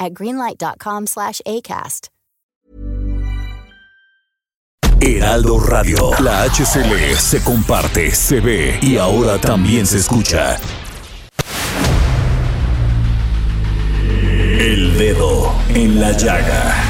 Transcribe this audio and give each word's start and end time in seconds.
at 0.00 0.12
greenlight.com 0.14 1.06
slash 1.06 1.40
ACAST. 1.46 2.08
Heraldo 5.02 5.58
Radio. 5.58 6.10
La 6.20 6.42
HCL 6.44 7.16
se 7.16 7.42
comparte, 7.42 8.10
se 8.10 8.40
ve 8.40 8.78
y 8.82 8.98
ahora 8.98 9.38
también 9.38 9.86
se 9.86 9.96
escucha. 9.96 10.58
El 14.58 14.98
dedo 14.98 15.54
en 15.70 16.00
la 16.00 16.12
llaga. 16.12 16.84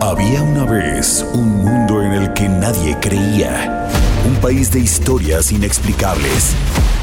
Había 0.00 0.42
una 0.42 0.64
vez 0.64 1.24
un 1.32 1.64
mundo 1.64 2.02
en 2.02 2.12
el 2.12 2.32
que 2.32 2.48
nadie 2.48 2.98
creía. 3.00 3.88
Un 4.26 4.34
país 4.40 4.72
de 4.72 4.80
historias 4.80 5.52
inexplicables. 5.52 6.56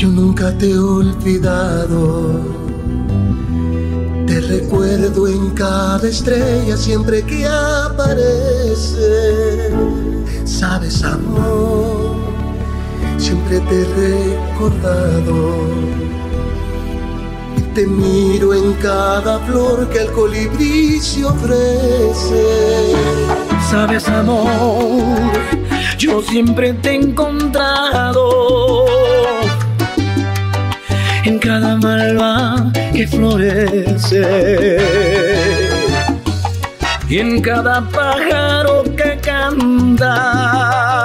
yo 0.00 0.08
nunca 0.08 0.56
te 0.56 0.70
he 0.70 0.78
olvidado. 0.78 2.40
Te 4.26 4.40
recuerdo 4.40 5.28
en 5.28 5.50
cada 5.50 6.08
estrella 6.08 6.74
siempre 6.74 7.22
que 7.22 7.46
aparece. 7.46 8.08
Sabes, 10.46 11.04
amor, 11.04 12.16
siempre 13.18 13.60
te 13.60 13.82
he 13.82 14.24
recordado. 14.54 15.68
Y 17.58 17.60
te 17.74 17.86
miro 17.86 18.54
en 18.54 18.72
cada 18.80 19.38
flor 19.40 19.86
que 19.90 19.98
el 19.98 20.10
colibrí 20.12 20.98
se 20.98 21.26
ofrece. 21.26 22.94
Sabes, 23.70 24.08
amor, 24.08 25.20
yo 25.98 26.22
siempre 26.22 26.72
te 26.72 26.92
he 26.92 26.94
encontrado 26.94 28.80
en 31.24 31.38
cada 31.38 31.76
malva 31.76 32.70
que 32.92 33.06
florece. 33.06 34.78
Y 37.08 37.18
en 37.18 37.40
cada 37.42 37.80
pájaro 37.88 38.84
que 38.96 39.18
canta 39.20 40.99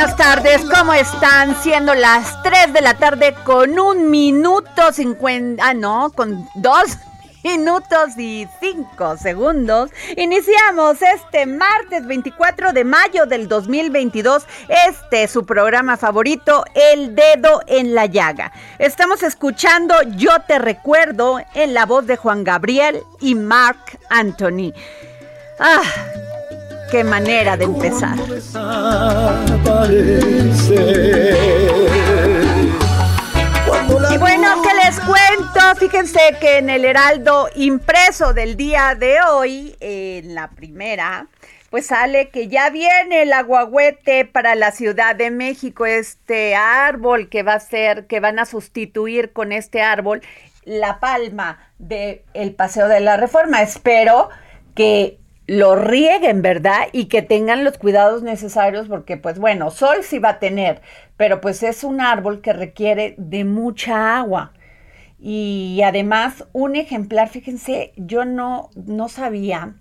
buenas 0.00 0.16
tardes, 0.16 0.62
¿cómo 0.74 0.94
están? 0.94 1.62
Siendo 1.62 1.92
las 1.92 2.42
3 2.42 2.72
de 2.72 2.80
la 2.80 2.94
tarde 2.94 3.34
con 3.44 3.78
un 3.78 4.08
minuto 4.08 4.94
50, 4.94 5.62
ah 5.62 5.74
no, 5.74 6.10
con 6.14 6.48
dos 6.54 6.96
minutos 7.44 8.16
y 8.16 8.48
5 8.60 9.18
segundos. 9.18 9.90
Iniciamos 10.16 11.02
este 11.02 11.44
martes 11.44 12.06
24 12.06 12.72
de 12.72 12.82
mayo 12.84 13.26
del 13.26 13.46
2022, 13.46 14.46
este 14.86 15.28
su 15.28 15.44
programa 15.44 15.98
favorito, 15.98 16.64
El 16.74 17.14
Dedo 17.14 17.60
en 17.66 17.94
la 17.94 18.06
Llaga. 18.06 18.52
Estamos 18.78 19.22
escuchando 19.22 19.94
Yo 20.16 20.30
Te 20.48 20.58
Recuerdo 20.58 21.40
en 21.52 21.74
la 21.74 21.84
voz 21.84 22.06
de 22.06 22.16
Juan 22.16 22.42
Gabriel 22.42 23.02
y 23.20 23.34
Mark 23.34 23.98
Anthony. 24.08 24.72
Ah, 25.58 25.82
qué 26.90 27.04
manera 27.04 27.56
de 27.56 27.64
empezar. 27.64 28.16
Y 34.10 34.18
bueno, 34.18 34.62
¿qué 34.62 34.74
les 34.84 35.00
cuento? 35.00 35.60
Fíjense 35.78 36.20
que 36.40 36.58
en 36.58 36.70
el 36.70 36.84
Heraldo 36.84 37.48
impreso 37.54 38.34
del 38.34 38.56
día 38.56 38.94
de 38.94 39.20
hoy, 39.22 39.76
en 39.80 40.34
la 40.34 40.50
primera, 40.50 41.28
pues 41.70 41.86
sale 41.86 42.30
que 42.30 42.48
ya 42.48 42.70
viene 42.70 43.22
el 43.22 43.32
aguahuete 43.32 44.24
para 44.24 44.56
la 44.56 44.72
Ciudad 44.72 45.14
de 45.14 45.30
México, 45.30 45.86
este 45.86 46.56
árbol 46.56 47.28
que 47.28 47.44
va 47.44 47.54
a 47.54 47.60
ser, 47.60 48.06
que 48.06 48.18
van 48.18 48.40
a 48.40 48.44
sustituir 48.44 49.32
con 49.32 49.52
este 49.52 49.80
árbol 49.80 50.20
la 50.64 50.98
palma 50.98 51.58
del 51.78 52.22
el 52.34 52.54
Paseo 52.54 52.88
de 52.88 53.00
la 53.00 53.16
Reforma. 53.16 53.62
Espero 53.62 54.30
que 54.74 55.19
lo 55.50 55.74
rieguen, 55.74 56.42
¿verdad? 56.42 56.86
Y 56.92 57.06
que 57.06 57.22
tengan 57.22 57.64
los 57.64 57.76
cuidados 57.76 58.22
necesarios 58.22 58.86
porque, 58.86 59.16
pues 59.16 59.40
bueno, 59.40 59.72
sol 59.72 60.04
sí 60.04 60.20
va 60.20 60.28
a 60.28 60.38
tener, 60.38 60.80
pero 61.16 61.40
pues 61.40 61.64
es 61.64 61.82
un 61.82 62.00
árbol 62.00 62.40
que 62.40 62.52
requiere 62.52 63.16
de 63.18 63.42
mucha 63.42 64.16
agua. 64.16 64.52
Y 65.18 65.80
además, 65.84 66.44
un 66.52 66.76
ejemplar, 66.76 67.30
fíjense, 67.30 67.92
yo 67.96 68.24
no, 68.24 68.70
no 68.76 69.08
sabía, 69.08 69.74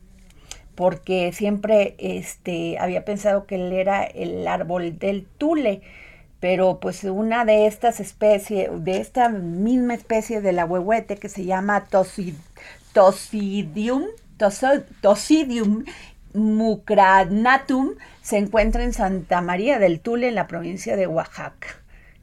porque 0.73 1.31
siempre 1.33 1.93
este, 1.99 2.79
había 2.79 3.05
pensado 3.05 3.45
que 3.45 3.53
él 3.53 3.71
era 3.71 4.03
el 4.03 4.47
árbol 4.47 4.97
del 4.97 5.27
tule, 5.37 5.83
pero 6.39 6.79
pues 6.79 7.03
una 7.03 7.45
de 7.45 7.67
estas 7.67 7.99
especies, 7.99 8.71
de 8.83 8.97
esta 8.99 9.29
misma 9.29 9.93
especie 9.93 10.41
del 10.41 10.57
ahuehuete 10.57 11.17
que 11.17 11.29
se 11.29 11.45
llama 11.45 11.85
tosi, 11.91 12.35
Tosidium, 12.91 14.05
Tosidium 15.01 15.83
mucranatum, 16.33 17.95
se 18.21 18.37
encuentra 18.37 18.83
en 18.83 18.93
Santa 18.93 19.41
María 19.41 19.79
del 19.79 19.99
Tule, 19.99 20.29
en 20.29 20.35
la 20.35 20.47
provincia 20.47 20.95
de 20.95 21.07
Oaxaca. 21.07 21.67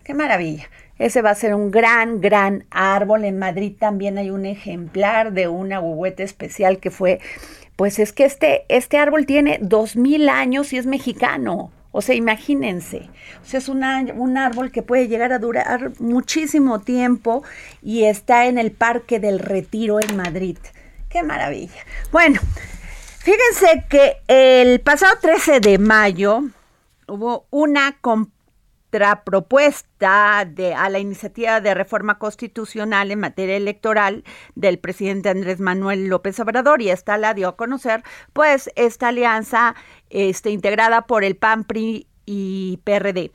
¡Qué 0.03 0.15
maravilla! 0.15 0.69
Ese 0.99 1.21
va 1.21 1.31
a 1.31 1.35
ser 1.35 1.55
un 1.55 1.71
gran, 1.71 2.21
gran 2.21 2.65
árbol. 2.71 3.25
En 3.25 3.39
Madrid 3.39 3.75
también 3.79 4.17
hay 4.19 4.31
un 4.31 4.47
ejemplar 4.47 5.33
de 5.33 5.49
un 5.49 5.73
ahuehuete 5.73 6.23
especial 6.23 6.79
que 6.79 6.91
fue, 6.91 7.21
pues 7.75 7.99
es 7.99 8.13
que 8.13 8.25
este, 8.25 8.65
este 8.69 8.97
árbol 8.97 9.27
tiene 9.27 9.59
dos 9.61 9.97
mil 9.97 10.29
años 10.29 10.73
y 10.73 10.79
es 10.79 10.87
mexicano. 10.87 11.71
O 11.93 12.03
sea, 12.03 12.15
imagínense. 12.15 13.09
O 13.43 13.45
sea, 13.45 13.59
es 13.59 13.69
una- 13.69 14.05
un 14.15 14.39
árbol 14.39 14.71
que 14.71 14.83
puede 14.83 15.09
llegar 15.09 15.33
a 15.33 15.39
durar 15.39 15.93
muchísimo 15.99 16.81
tiempo 16.81 17.43
y 17.83 18.05
está 18.05 18.47
en 18.47 18.59
el 18.59 18.71
Parque 18.71 19.19
del 19.19 19.39
Retiro 19.39 19.99
en 20.01 20.17
Madrid. 20.17 20.59
¡Qué 21.17 21.23
maravilla! 21.23 21.81
Bueno, 22.13 22.39
fíjense 23.21 23.87
que 23.89 24.19
el 24.29 24.83
pasado 24.83 25.15
13 25.19 25.61
de 25.61 25.79
mayo 25.79 26.43
hubo 27.09 27.47
una 27.49 27.97
contrapropuesta 28.03 30.47
de, 30.47 30.75
a 30.75 30.91
la 30.91 30.99
iniciativa 30.99 31.63
de 31.63 31.73
reforma 31.73 32.19
constitucional 32.19 33.11
en 33.11 33.21
materia 33.21 33.57
electoral 33.57 34.25
del 34.57 34.79
presidente 34.79 35.31
Andrés 35.31 35.59
Manuel 35.59 36.09
López 36.09 36.39
Obrador 36.39 36.83
y 36.83 36.91
esta 36.91 37.17
la 37.17 37.33
dio 37.33 37.49
a 37.49 37.57
conocer 37.57 38.03
pues 38.35 38.71
esta 38.77 39.09
alianza 39.09 39.75
este, 40.11 40.51
integrada 40.51 41.07
por 41.07 41.25
el 41.25 41.37
PAN, 41.37 41.65
PRI 41.65 42.09
y 42.27 42.79
PRD. 42.85 43.33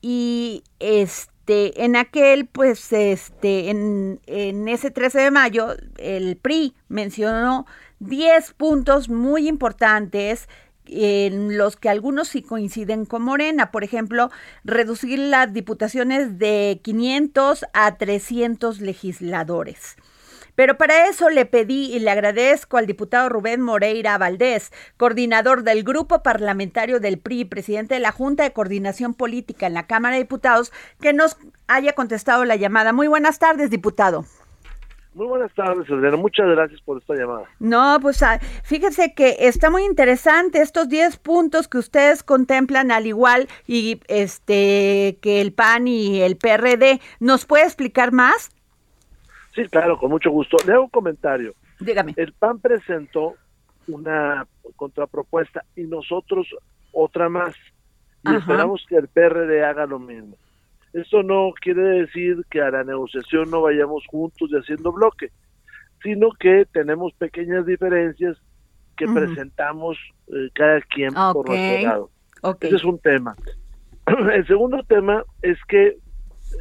Y 0.00 0.62
este, 0.78 1.35
en 1.48 1.96
aquel, 1.96 2.46
pues, 2.46 2.92
este, 2.92 3.70
en, 3.70 4.20
en 4.26 4.68
ese 4.68 4.90
13 4.90 5.20
de 5.20 5.30
mayo, 5.30 5.74
el 5.98 6.36
PRI 6.36 6.74
mencionó 6.88 7.66
10 8.00 8.52
puntos 8.54 9.08
muy 9.08 9.48
importantes 9.48 10.48
en 10.86 11.56
los 11.56 11.76
que 11.76 11.88
algunos 11.88 12.28
sí 12.28 12.42
coinciden 12.42 13.06
con 13.06 13.22
Morena. 13.22 13.70
Por 13.70 13.84
ejemplo, 13.84 14.30
reducir 14.64 15.18
las 15.18 15.52
diputaciones 15.52 16.38
de 16.38 16.80
500 16.82 17.66
a 17.72 17.96
300 17.96 18.80
legisladores. 18.80 19.96
Pero 20.56 20.76
para 20.76 21.06
eso 21.08 21.30
le 21.30 21.46
pedí 21.46 21.94
y 21.94 22.00
le 22.00 22.10
agradezco 22.10 22.78
al 22.78 22.86
diputado 22.86 23.28
Rubén 23.28 23.60
Moreira 23.60 24.18
Valdés, 24.18 24.72
coordinador 24.96 25.62
del 25.62 25.84
Grupo 25.84 26.22
Parlamentario 26.22 26.98
del 26.98 27.18
PRI, 27.18 27.44
presidente 27.44 27.94
de 27.94 28.00
la 28.00 28.10
Junta 28.10 28.42
de 28.42 28.52
Coordinación 28.52 29.14
Política 29.14 29.66
en 29.66 29.74
la 29.74 29.86
Cámara 29.86 30.14
de 30.14 30.22
Diputados, 30.22 30.72
que 31.00 31.12
nos 31.12 31.36
haya 31.68 31.92
contestado 31.92 32.44
la 32.44 32.56
llamada. 32.56 32.92
Muy 32.92 33.06
buenas 33.06 33.38
tardes, 33.38 33.70
diputado. 33.70 34.24
Muy 35.16 35.28
buenas 35.28 35.50
tardes, 35.54 35.88
Elena. 35.88 36.18
Muchas 36.18 36.46
gracias 36.46 36.78
por 36.82 36.98
esta 36.98 37.14
llamada. 37.14 37.44
No, 37.58 37.98
pues 38.02 38.22
ah, 38.22 38.38
fíjese 38.64 39.14
que 39.14 39.36
está 39.40 39.70
muy 39.70 39.82
interesante 39.84 40.60
estos 40.60 40.90
10 40.90 41.16
puntos 41.16 41.68
que 41.68 41.78
ustedes 41.78 42.22
contemplan 42.22 42.90
al 42.90 43.06
igual 43.06 43.48
y 43.66 44.00
este 44.08 45.18
que 45.22 45.40
el 45.40 45.54
PAN 45.54 45.88
y 45.88 46.20
el 46.20 46.36
PRD. 46.36 47.00
¿Nos 47.18 47.46
puede 47.46 47.64
explicar 47.64 48.12
más? 48.12 48.50
Sí, 49.56 49.66
claro, 49.68 49.98
con 49.98 50.10
mucho 50.10 50.30
gusto. 50.30 50.58
Le 50.66 50.74
hago 50.74 50.84
un 50.84 50.90
comentario. 50.90 51.54
Dígame. 51.80 52.12
El 52.16 52.34
PAN 52.34 52.60
presentó 52.60 53.34
una 53.88 54.46
contrapropuesta 54.76 55.64
y 55.74 55.84
nosotros 55.84 56.46
otra 56.92 57.28
más. 57.30 57.56
Y 58.24 58.34
esperamos 58.34 58.84
que 58.88 58.96
el 58.96 59.08
PRD 59.08 59.64
haga 59.64 59.86
lo 59.86 59.98
mismo. 59.98 60.36
Eso 60.92 61.22
no 61.22 61.52
quiere 61.60 61.82
decir 62.00 62.44
que 62.50 62.60
a 62.60 62.70
la 62.70 62.84
negociación 62.84 63.50
no 63.50 63.62
vayamos 63.62 64.04
juntos 64.08 64.50
y 64.50 64.56
haciendo 64.56 64.92
bloque, 64.92 65.30
sino 66.02 66.30
que 66.32 66.66
tenemos 66.72 67.12
pequeñas 67.14 67.64
diferencias 67.66 68.36
que 68.96 69.06
presentamos 69.06 69.96
eh, 70.28 70.48
cada 70.54 70.80
quien 70.82 71.12
por 71.14 71.48
nuestro 71.48 71.82
lado. 71.82 72.10
Ese 72.60 72.76
es 72.76 72.84
un 72.84 72.98
tema. 72.98 73.36
El 74.32 74.46
segundo 74.46 74.82
tema 74.84 75.22
es 75.42 75.58
que 75.68 75.98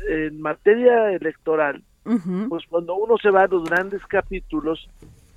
en 0.09 0.41
materia 0.41 1.11
electoral, 1.11 1.83
pues 2.49 2.63
cuando 2.69 2.95
uno 2.95 3.17
se 3.17 3.29
va 3.29 3.43
a 3.43 3.47
los 3.47 3.63
grandes 3.63 4.05
capítulos, 4.05 4.87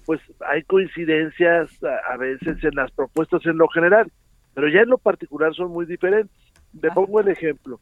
pues 0.05 0.21
hay 0.47 0.63
coincidencias 0.65 1.71
a, 1.83 2.17
veces 2.17 2.63
en 2.63 2.75
las 2.75 2.91
propuestas 2.91 3.45
en 3.47 3.59
lo 3.59 3.69
general, 3.69 4.11
pero 4.55 4.69
ya 4.69 4.81
en 4.81 4.91
lo 4.91 4.99
particular 4.99 5.55
son 5.55 5.71
muy 5.71 5.87
diferentes. 5.87 6.37
Le 6.81 6.89
ah. 6.89 6.95
pongo 6.95 7.21
el 7.21 7.29
ejemplo. 7.29 7.81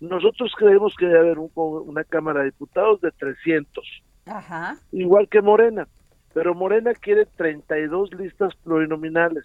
Nosotros 0.00 0.52
creemos 0.56 0.94
que 0.98 1.06
debe 1.06 1.18
haber 1.18 1.38
una 1.38 2.04
Cámara 2.04 2.40
de 2.40 2.46
Diputados 2.46 3.00
de 3.00 3.10
300, 3.10 3.84
Ajá. 4.26 4.76
igual 4.92 5.28
que 5.28 5.42
Morena, 5.42 5.88
pero 6.34 6.54
Morena 6.54 6.92
quiere 6.94 7.26
32 7.26 8.14
listas 8.14 8.54
plurinominales 8.62 9.44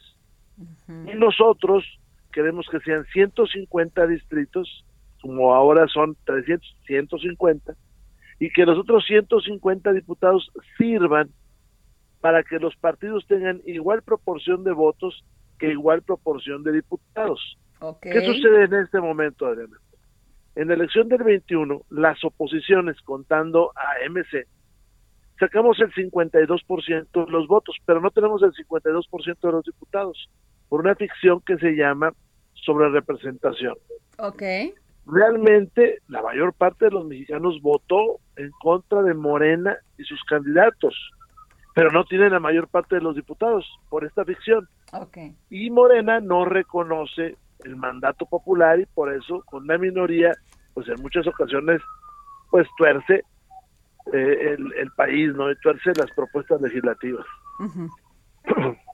y 0.88 1.16
nosotros 1.16 1.84
queremos 2.32 2.68
que 2.70 2.80
sean 2.80 3.06
150 3.06 4.08
distritos, 4.08 4.86
como 5.22 5.54
ahora 5.54 5.88
son 5.88 6.16
300, 6.26 6.76
150, 6.86 7.74
y 8.44 8.50
que 8.50 8.66
los 8.66 8.78
otros 8.78 9.06
150 9.06 9.94
diputados 9.94 10.52
sirvan 10.78 11.30
para 12.20 12.44
que 12.44 12.60
los 12.60 12.76
partidos 12.76 13.26
tengan 13.26 13.62
igual 13.66 14.02
proporción 14.02 14.66
de 14.66 14.74
votos 14.74 15.24
que 15.58 15.72
igual 15.72 16.02
proporción 16.02 16.62
de 16.62 16.74
diputados. 16.74 17.58
¿Qué 18.02 18.20
sucede 18.20 18.66
en 18.66 18.74
este 18.74 19.00
momento, 19.00 19.46
Adriana? 19.46 19.78
En 20.56 20.68
la 20.68 20.74
elección 20.74 21.08
del 21.08 21.24
21, 21.24 21.84
las 21.90 22.22
oposiciones, 22.26 23.00
contando 23.06 23.72
a 23.78 24.10
MC, 24.10 24.46
sacamos 25.40 25.80
el 25.80 25.94
52% 25.94 27.26
de 27.26 27.32
los 27.32 27.48
votos, 27.48 27.78
pero 27.86 28.02
no 28.02 28.12
tenemos 28.12 28.44
el 28.44 28.52
52% 28.52 29.40
de 29.40 29.52
los 29.54 29.64
diputados, 29.64 30.30
por 30.68 30.82
una 30.82 30.96
ficción 30.96 31.40
que 31.48 31.56
se 31.60 31.78
llama 31.78 32.12
sobre 32.56 32.90
representación. 32.90 33.76
Ok. 34.18 34.44
Realmente, 35.06 36.00
la 36.08 36.22
mayor 36.22 36.54
parte 36.54 36.86
de 36.86 36.92
los 36.92 37.06
mexicanos 37.06 37.62
votó 37.62 38.20
en 38.36 38.52
contra 38.62 39.02
de 39.02 39.14
Morena 39.14 39.78
y 39.98 40.04
sus 40.04 40.22
candidatos, 40.24 40.96
pero 41.76 41.92
no 41.92 42.06
tienen 42.06 42.32
la 42.32 42.40
mayor 42.40 42.68
parte 42.68 42.96
de 42.96 43.02
los 43.02 43.16
diputados 43.16 43.66
por 43.90 44.06
esta 44.06 44.24
ficción. 44.24 44.68
Okay. 44.94 45.36
Y 45.50 45.70
Morena 45.72 46.20
no 46.20 46.46
reconoce 46.46 47.36
el 47.66 47.76
mandato 47.76 48.26
popular 48.26 48.80
y 48.80 48.86
por 48.86 49.14
eso 49.14 49.42
con 49.46 49.68
la 49.68 49.78
minoría, 49.78 50.32
pues 50.74 50.88
en 50.88 51.02
muchas 51.02 51.28
ocasiones, 51.28 51.82
pues 52.50 52.68
tuerce 52.78 53.24
eh, 54.14 54.58
el, 54.78 54.92
país, 54.96 55.34
¿no? 55.34 55.50
Y 55.52 55.56
tuerce 55.58 55.92
las 55.98 56.12
propuestas 56.12 56.62
legislativas. 56.62 57.26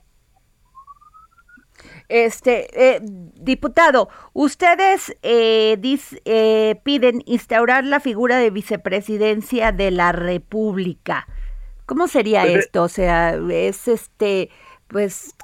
Este, 2.10 2.68
eh, 2.74 3.00
diputado, 3.02 4.10
ustedes 4.34 5.16
eh, 5.22 5.80
eh, 6.26 6.76
piden 6.84 7.22
instaurar 7.26 7.84
la 7.84 8.00
figura 8.00 8.38
de 8.38 8.50
vicepresidencia 8.50 9.72
de 9.72 9.92
la 9.92 10.12
República. 10.12 11.28
¿Cómo 11.86 12.08
sería 12.08 12.42
pues, 12.42 12.66
esto? 12.66 12.84
O 12.84 12.88
sea, 12.88 13.36
es 13.52 13.88
este, 13.88 14.50
pues 14.88 15.36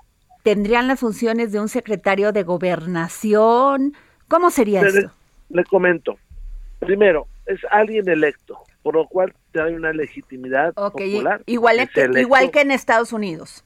tendrían 0.44 0.88
las 0.88 1.00
funciones 1.00 1.52
de 1.52 1.60
un 1.60 1.70
secretario 1.70 2.32
de 2.32 2.44
gobernación. 2.44 3.94
¿Cómo 4.28 4.52
sería 4.52 4.82
eso? 4.82 5.12
Le, 5.50 5.64
comento. 5.64 6.18
Primero, 6.80 7.28
es 7.46 7.60
alguien 7.72 8.08
electo, 8.10 8.60
por 8.84 8.96
lo 8.96 9.08
cual 9.08 9.34
hay 9.54 9.74
una 9.74 9.94
legitimidad 9.94 10.74
popular. 10.74 11.42
Igual, 11.46 11.90
que, 11.90 12.10
igual 12.20 12.52
que 12.52 12.62
en 12.62 12.72
Estados 12.72 13.14
Unidos. 13.14 13.66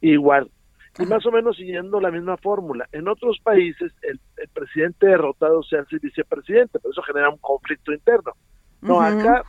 Igual. 0.00 0.50
Y 0.98 1.06
más 1.06 1.24
o 1.24 1.32
menos 1.32 1.56
siguiendo 1.56 2.00
la 2.00 2.10
misma 2.10 2.36
fórmula. 2.36 2.86
En 2.92 3.08
otros 3.08 3.38
países, 3.42 3.92
el, 4.02 4.20
presidente 4.52 5.06
derrotado 5.06 5.62
se 5.62 5.78
hace 5.78 5.98
vicepresidente, 5.98 6.78
pero 6.78 6.92
eso 6.92 7.02
genera 7.02 7.30
un 7.30 7.38
conflicto 7.38 7.92
interno. 7.92 8.32
No, 8.82 9.00
acá 9.00 9.42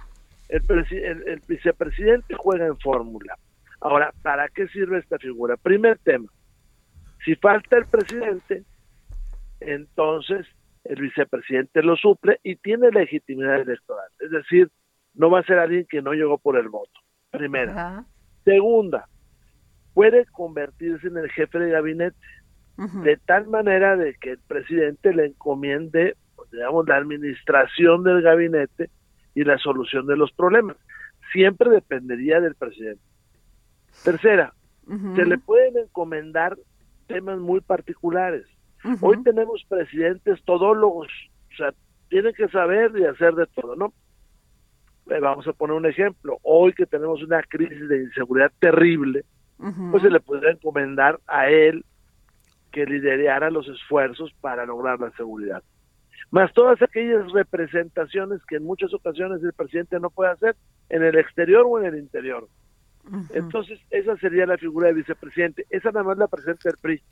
el, 0.48 0.64
el 0.70 1.42
vicepresidente 1.48 2.36
juega 2.36 2.68
en 2.68 2.78
fórmula. 2.80 3.38
Ahora, 3.82 4.14
¿para 4.22 4.48
qué 4.48 4.68
sirve 4.70 5.00
esta 5.00 5.18
figura? 5.18 5.58
Primer 5.58 5.98
tema, 6.00 6.32
si 7.26 7.36
falta 7.36 7.78
el 7.78 7.86
presidente, 7.86 8.64
entonces 9.60 10.46
el 10.84 11.02
vicepresidente 11.02 11.82
lo 11.82 11.96
suple 11.96 12.40
y 12.44 12.56
tiene 12.58 12.92
legitimidad 12.92 13.62
electoral. 13.62 14.10
Es 14.20 14.32
decir, 14.32 14.70
no 15.14 15.30
va 15.30 15.40
a 15.40 15.44
ser 15.44 15.60
alguien 15.60 15.86
que 15.90 16.02
no 16.02 16.14
llegó 16.14 16.38
por 16.38 16.58
el 16.58 16.70
voto. 16.70 17.00
Primera. 17.32 18.06
Segunda, 18.44 19.08
puede 19.94 20.26
convertirse 20.26 21.08
en 21.08 21.18
el 21.18 21.30
jefe 21.32 21.60
de 21.60 21.72
gabinete, 21.72 22.18
de 22.78 23.18
tal 23.18 23.48
manera 23.48 23.96
de 23.96 24.16
que 24.16 24.32
el 24.32 24.40
presidente 24.40 25.14
le 25.14 25.28
encomiende, 25.28 26.16
pues, 26.36 26.50
digamos, 26.52 26.88
la 26.88 26.98
administración 26.98 28.04
del 28.04 28.22
gabinete 28.22 28.90
y 29.36 29.44
la 29.44 29.58
solución 29.60 30.08
de 30.08 30.18
los 30.18 30.32
problemas. 30.32 30.78
Siempre 31.32 31.70
dependería 31.70 32.42
del 32.42 32.56
presidente. 32.56 33.02
Tercera, 34.04 34.54
se 35.16 35.26
le 35.26 35.38
pueden 35.38 35.78
encomendar 35.78 36.58
temas 37.08 37.40
muy 37.40 37.62
particulares. 37.62 38.46
Hoy 39.02 39.22
tenemos 39.24 39.64
presidentes 39.70 40.44
todólogos, 40.44 41.08
o 41.52 41.56
sea, 41.56 41.74
tienen 42.10 42.34
que 42.34 42.50
saber 42.50 42.92
y 42.98 43.06
hacer 43.06 43.34
de 43.36 43.46
todo, 43.48 43.76
¿no? 43.76 43.94
Eh, 45.10 45.20
vamos 45.20 45.48
a 45.48 45.54
poner 45.54 45.76
un 45.76 45.86
ejemplo. 45.86 46.38
Hoy 46.44 46.74
que 46.74 46.86
tenemos 46.86 47.24
una 47.24 47.42
crisis 47.44 47.88
de 47.88 48.04
inseguridad 48.04 48.52
terrible, 48.60 49.26
pues 49.58 50.04
se 50.04 50.10
le 50.10 50.20
podría 50.20 50.52
encomendar 50.52 51.20
a 51.28 51.50
él 51.50 51.86
que 52.72 52.86
liderara 52.86 53.50
los 53.50 53.68
esfuerzos 53.68 54.34
para 54.42 54.66
lograr 54.66 55.00
la 55.00 55.12
seguridad. 55.12 55.64
Más 56.32 56.52
todas 56.54 56.82
aquellas 56.82 57.32
representaciones 57.32 58.42
que 58.46 58.56
en 58.56 58.64
muchas 58.64 58.94
ocasiones 58.94 59.44
el 59.44 59.54
presidente 59.54 60.00
no 60.00 60.10
puede 60.10 60.32
hacer 60.32 60.56
en 60.90 61.04
el 61.04 61.18
exterior 61.18 61.66
o 61.68 61.80
en 61.80 61.86
el 61.86 61.98
interior. 62.00 62.48
Entonces, 63.34 63.80
esa 63.90 64.18
sería 64.18 64.46
la 64.46 64.58
figura 64.58 64.88
de 64.88 64.94
vicepresidente. 64.94 65.66
Esa 65.70 65.92
nada 65.92 66.04
más 66.04 66.18
la 66.18 66.28
presenta 66.28 66.70
el 66.70 66.78
PRI, 66.78 67.04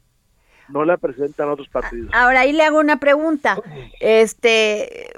no 0.69 0.86
la 0.86 0.98
presentan 0.98 1.50
otros 1.50 1.69
partidos. 1.69 2.12
Ahora 2.13 2.41
ahí 2.41 2.53
le 2.53 2.63
hago 2.63 2.79
una 2.79 2.98
pregunta. 2.98 3.57
Este, 4.00 5.12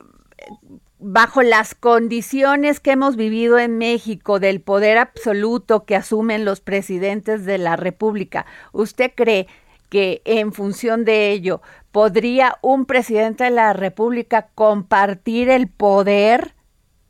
bajo 1.04 1.44
las 1.44 1.76
condiciones 1.76 2.80
que 2.80 2.92
hemos 2.92 3.18
vivido 3.18 3.60
en 3.60 3.78
México 3.78 4.40
del 4.40 4.62
poder 4.62 4.98
absoluto 4.98 5.86
que 5.86 5.96
asumen 5.96 6.46
los 6.46 6.62
presidentes 6.62 7.46
de 7.46 7.58
la 7.58 7.76
República, 7.76 8.46
¿usted 8.72 9.12
cree 9.14 9.48
que 9.90 10.22
en 10.26 10.54
función 10.54 11.04
de 11.04 11.32
ello 11.32 11.62
podría 11.92 12.56
un 12.62 12.86
presidente 12.86 13.44
de 13.44 13.52
la 13.52 13.74
República 13.74 14.48
compartir 14.56 15.50
el 15.50 15.68
poder 15.68 16.54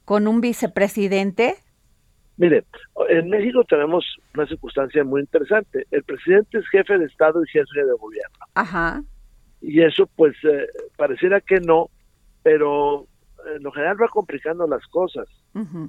con 0.05 0.27
un 0.27 0.41
vicepresidente? 0.41 1.55
Mire, 2.37 2.65
en 3.09 3.29
México 3.29 3.63
tenemos 3.63 4.03
una 4.33 4.47
circunstancia 4.47 5.03
muy 5.03 5.21
interesante. 5.21 5.85
El 5.91 6.03
presidente 6.03 6.57
es 6.57 6.67
jefe 6.69 6.97
de 6.97 7.05
Estado 7.05 7.43
y 7.43 7.47
jefe 7.47 7.85
de 7.85 7.93
gobierno. 7.93 8.37
Ajá. 8.55 9.03
Y 9.61 9.81
eso, 9.81 10.09
pues, 10.15 10.35
eh, 10.43 10.67
pareciera 10.97 11.39
que 11.39 11.59
no, 11.59 11.89
pero 12.41 13.07
en 13.55 13.63
lo 13.63 13.71
general 13.71 14.01
va 14.01 14.07
complicando 14.07 14.67
las 14.67 14.85
cosas. 14.87 15.27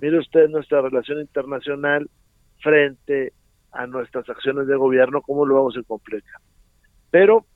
Mire 0.00 0.18
usted 0.18 0.49
nuestra 0.49 0.80
relación 0.80 1.20
internacional 1.20 2.08
frente 2.62 3.32
a 3.73 3.87
nuestras 3.87 4.28
acciones 4.28 4.66
de 4.66 4.76
gobierno, 4.76 5.23
cómo 5.23 5.44
lo 5.46 5.56
vamos 5.56 5.76
a 5.76 5.82
complicar. 5.82 6.40
Pero 7.11 7.46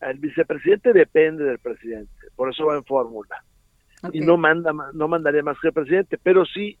el 0.00 0.18
vicepresidente 0.18 0.92
depende 0.92 1.44
del 1.44 1.58
presidente, 1.58 2.12
por 2.36 2.50
eso 2.50 2.66
va 2.66 2.76
en 2.76 2.84
fórmula. 2.84 3.42
Y 4.12 4.20
no 4.20 4.36
manda 4.36 4.72
no 4.92 5.08
mandaría 5.08 5.42
más 5.42 5.58
que 5.60 5.68
el 5.68 5.74
presidente, 5.74 6.18
pero 6.22 6.44
sí 6.44 6.78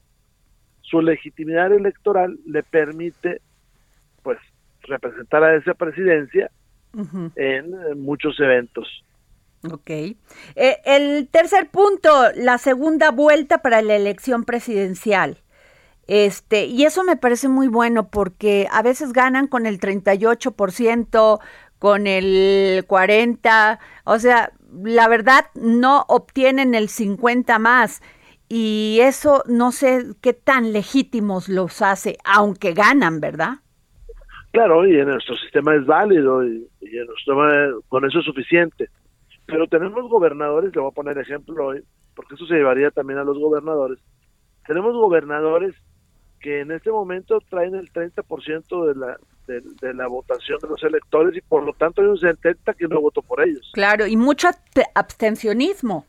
su 0.82 1.02
legitimidad 1.02 1.72
electoral 1.72 2.38
le 2.46 2.62
permite, 2.62 3.42
pues, 4.22 4.38
representar 4.82 5.42
a 5.42 5.56
esa 5.56 5.74
presidencia 5.74 6.50
en 7.36 8.00
muchos 8.00 8.38
eventos. 8.40 9.04
Ok. 9.64 9.90
Eh, 9.90 10.16
el 10.84 11.28
tercer 11.28 11.68
punto, 11.70 12.10
la 12.36 12.58
segunda 12.58 13.10
vuelta 13.10 13.58
para 13.58 13.82
la 13.82 13.96
elección 13.96 14.44
presidencial. 14.44 15.38
Este, 16.06 16.64
y 16.64 16.84
eso 16.84 17.04
me 17.04 17.16
parece 17.16 17.48
muy 17.48 17.68
bueno 17.68 18.08
porque 18.08 18.66
a 18.72 18.82
veces 18.82 19.12
ganan 19.12 19.46
con 19.46 19.66
el 19.66 19.78
38%, 19.78 21.40
con 21.78 22.06
el 22.06 22.84
40, 22.86 23.78
o 24.04 24.18
sea, 24.18 24.52
la 24.82 25.06
verdad 25.08 25.46
no 25.54 26.04
obtienen 26.08 26.74
el 26.74 26.88
50 26.88 27.58
más 27.58 28.02
y 28.48 28.98
eso 29.02 29.42
no 29.46 29.70
sé 29.70 30.06
qué 30.22 30.32
tan 30.32 30.72
legítimos 30.72 31.48
los 31.48 31.82
hace, 31.82 32.16
aunque 32.24 32.72
ganan, 32.72 33.20
¿verdad? 33.20 33.58
Claro, 34.52 34.86
y 34.86 34.98
en 34.98 35.08
nuestro 35.08 35.36
sistema 35.36 35.74
es 35.74 35.84
válido 35.84 36.42
y, 36.42 36.66
en 36.80 37.06
nuestro 37.06 37.82
con 37.88 38.06
eso 38.06 38.20
es 38.20 38.24
suficiente. 38.24 38.88
Pero 39.48 39.66
tenemos 39.66 40.08
gobernadores, 40.10 40.74
le 40.74 40.80
voy 40.80 40.90
a 40.90 40.94
poner 40.94 41.16
ejemplo 41.16 41.68
hoy, 41.68 41.82
porque 42.14 42.34
eso 42.34 42.46
se 42.46 42.54
llevaría 42.54 42.90
también 42.90 43.18
a 43.18 43.24
los 43.24 43.38
gobernadores. 43.38 43.98
Tenemos 44.66 44.94
gobernadores 44.94 45.74
que 46.38 46.60
en 46.60 46.70
este 46.70 46.90
momento 46.90 47.40
traen 47.48 47.74
el 47.74 47.90
30% 47.90 48.86
de 48.86 48.94
la, 48.94 49.18
de, 49.46 49.94
la 49.94 50.06
votación 50.06 50.58
de 50.60 50.68
los 50.68 50.82
electores 50.82 51.34
y 51.34 51.40
por 51.40 51.64
lo 51.64 51.72
tanto 51.72 52.02
hay 52.02 52.08
un 52.08 52.18
70 52.18 52.74
que 52.74 52.86
no 52.88 53.00
votó 53.00 53.22
por 53.22 53.40
ellos. 53.40 53.70
Claro, 53.72 54.06
y 54.06 54.18
mucho 54.18 54.48
abstencionismo. 54.94 56.04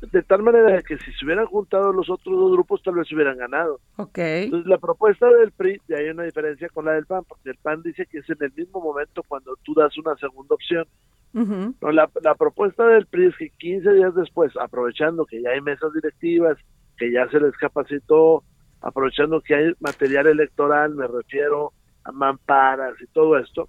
De 0.00 0.22
tal 0.22 0.42
manera 0.42 0.80
que 0.80 0.96
si 0.96 1.12
se 1.12 1.24
hubieran 1.26 1.46
juntado 1.46 1.92
los 1.92 2.08
otros 2.08 2.34
dos 2.34 2.52
grupos 2.52 2.82
tal 2.82 2.94
vez 2.94 3.08
se 3.08 3.14
hubieran 3.14 3.36
ganado. 3.36 3.78
Okay. 3.96 4.44
Entonces 4.44 4.68
la 4.68 4.78
propuesta 4.78 5.28
del 5.28 5.52
PRI, 5.52 5.82
y 5.86 5.92
hay 5.92 6.08
una 6.08 6.22
diferencia 6.22 6.68
con 6.70 6.86
la 6.86 6.92
del 6.92 7.04
PAN, 7.04 7.24
porque 7.28 7.50
el 7.50 7.56
PAN 7.56 7.82
dice 7.82 8.06
que 8.06 8.18
es 8.18 8.30
en 8.30 8.38
el 8.40 8.52
mismo 8.56 8.80
momento 8.80 9.22
cuando 9.28 9.54
tú 9.64 9.74
das 9.74 9.98
una 9.98 10.16
segunda 10.16 10.54
opción. 10.54 10.86
No, 11.32 11.92
la, 11.92 12.10
la 12.22 12.34
propuesta 12.34 12.86
del 12.86 13.06
PRI 13.06 13.26
es 13.26 13.36
que 13.36 13.50
15 13.50 13.92
días 13.92 14.14
después, 14.14 14.52
aprovechando 14.60 15.26
que 15.26 15.42
ya 15.42 15.50
hay 15.50 15.60
mesas 15.60 15.92
directivas, 15.92 16.56
que 16.96 17.12
ya 17.12 17.28
se 17.28 17.40
les 17.40 17.56
capacitó, 17.56 18.42
aprovechando 18.80 19.40
que 19.40 19.54
hay 19.54 19.72
material 19.80 20.26
electoral, 20.26 20.94
me 20.94 21.06
refiero 21.06 21.72
a 22.04 22.12
mamparas 22.12 22.94
y 23.00 23.06
todo 23.08 23.38
esto, 23.38 23.68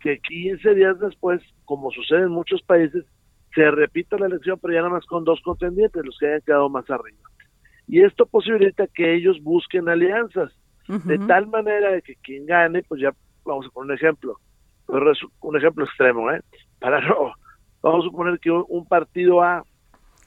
que 0.00 0.18
15 0.18 0.74
días 0.74 0.98
después, 1.00 1.40
como 1.64 1.90
sucede 1.90 2.22
en 2.22 2.30
muchos 2.30 2.62
países, 2.62 3.04
se 3.54 3.70
repita 3.70 4.18
la 4.18 4.26
elección, 4.26 4.58
pero 4.60 4.74
ya 4.74 4.80
nada 4.80 4.92
más 4.92 5.06
con 5.06 5.24
dos 5.24 5.40
contendientes, 5.42 6.04
los 6.04 6.16
que 6.18 6.26
hayan 6.26 6.42
quedado 6.42 6.68
más 6.68 6.88
arriba. 6.90 7.18
Y 7.86 8.02
esto 8.02 8.26
posibilita 8.26 8.86
que 8.86 9.14
ellos 9.14 9.42
busquen 9.42 9.88
alianzas, 9.88 10.52
de 10.86 11.18
tal 11.26 11.46
manera 11.48 11.92
de 11.92 12.02
que 12.02 12.16
quien 12.16 12.46
gane, 12.46 12.82
pues 12.82 13.00
ya 13.00 13.12
vamos 13.44 13.66
a 13.66 13.70
poner 13.70 13.92
un 13.92 13.96
ejemplo, 13.96 14.36
un 14.88 15.56
ejemplo 15.56 15.84
extremo, 15.84 16.30
¿eh? 16.30 16.40
Para 16.78 17.00
no, 17.00 17.32
vamos 17.82 18.04
a 18.04 18.08
suponer 18.08 18.38
que 18.40 18.50
un 18.50 18.86
partido 18.86 19.42
A, 19.42 19.64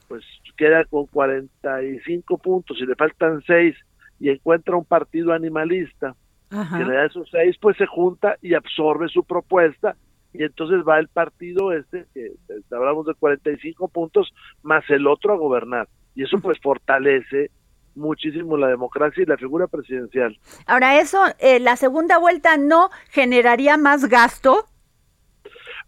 pues 0.08 0.24
queda 0.56 0.84
con 0.84 1.06
45 1.06 2.38
puntos 2.38 2.78
y 2.80 2.86
le 2.86 2.94
faltan 2.94 3.42
6 3.46 3.74
y 4.20 4.30
encuentra 4.30 4.76
un 4.76 4.84
partido 4.84 5.32
animalista 5.32 6.14
que 6.48 6.84
le 6.84 6.94
da 6.94 7.06
esos 7.06 7.28
seis, 7.30 7.56
pues 7.58 7.78
se 7.78 7.86
junta 7.86 8.36
y 8.42 8.52
absorbe 8.54 9.08
su 9.08 9.24
propuesta 9.24 9.96
y 10.34 10.44
entonces 10.44 10.86
va 10.86 10.98
el 10.98 11.08
partido 11.08 11.72
este, 11.72 12.06
que 12.12 12.32
hablamos 12.70 13.06
de 13.06 13.14
45 13.14 13.88
puntos, 13.88 14.32
más 14.62 14.84
el 14.90 15.06
otro 15.06 15.32
a 15.32 15.36
gobernar. 15.36 15.88
Y 16.14 16.24
eso 16.24 16.38
pues 16.40 16.58
fortalece 16.60 17.50
muchísimo 17.94 18.56
la 18.56 18.68
democracia 18.68 19.22
y 19.22 19.26
la 19.26 19.36
figura 19.36 19.66
presidencial. 19.66 20.38
Ahora, 20.66 21.00
eso, 21.00 21.22
eh, 21.38 21.60
la 21.60 21.76
segunda 21.76 22.18
vuelta 22.18 22.56
no 22.56 22.90
generaría 23.10 23.76
más 23.76 24.08
gasto. 24.08 24.66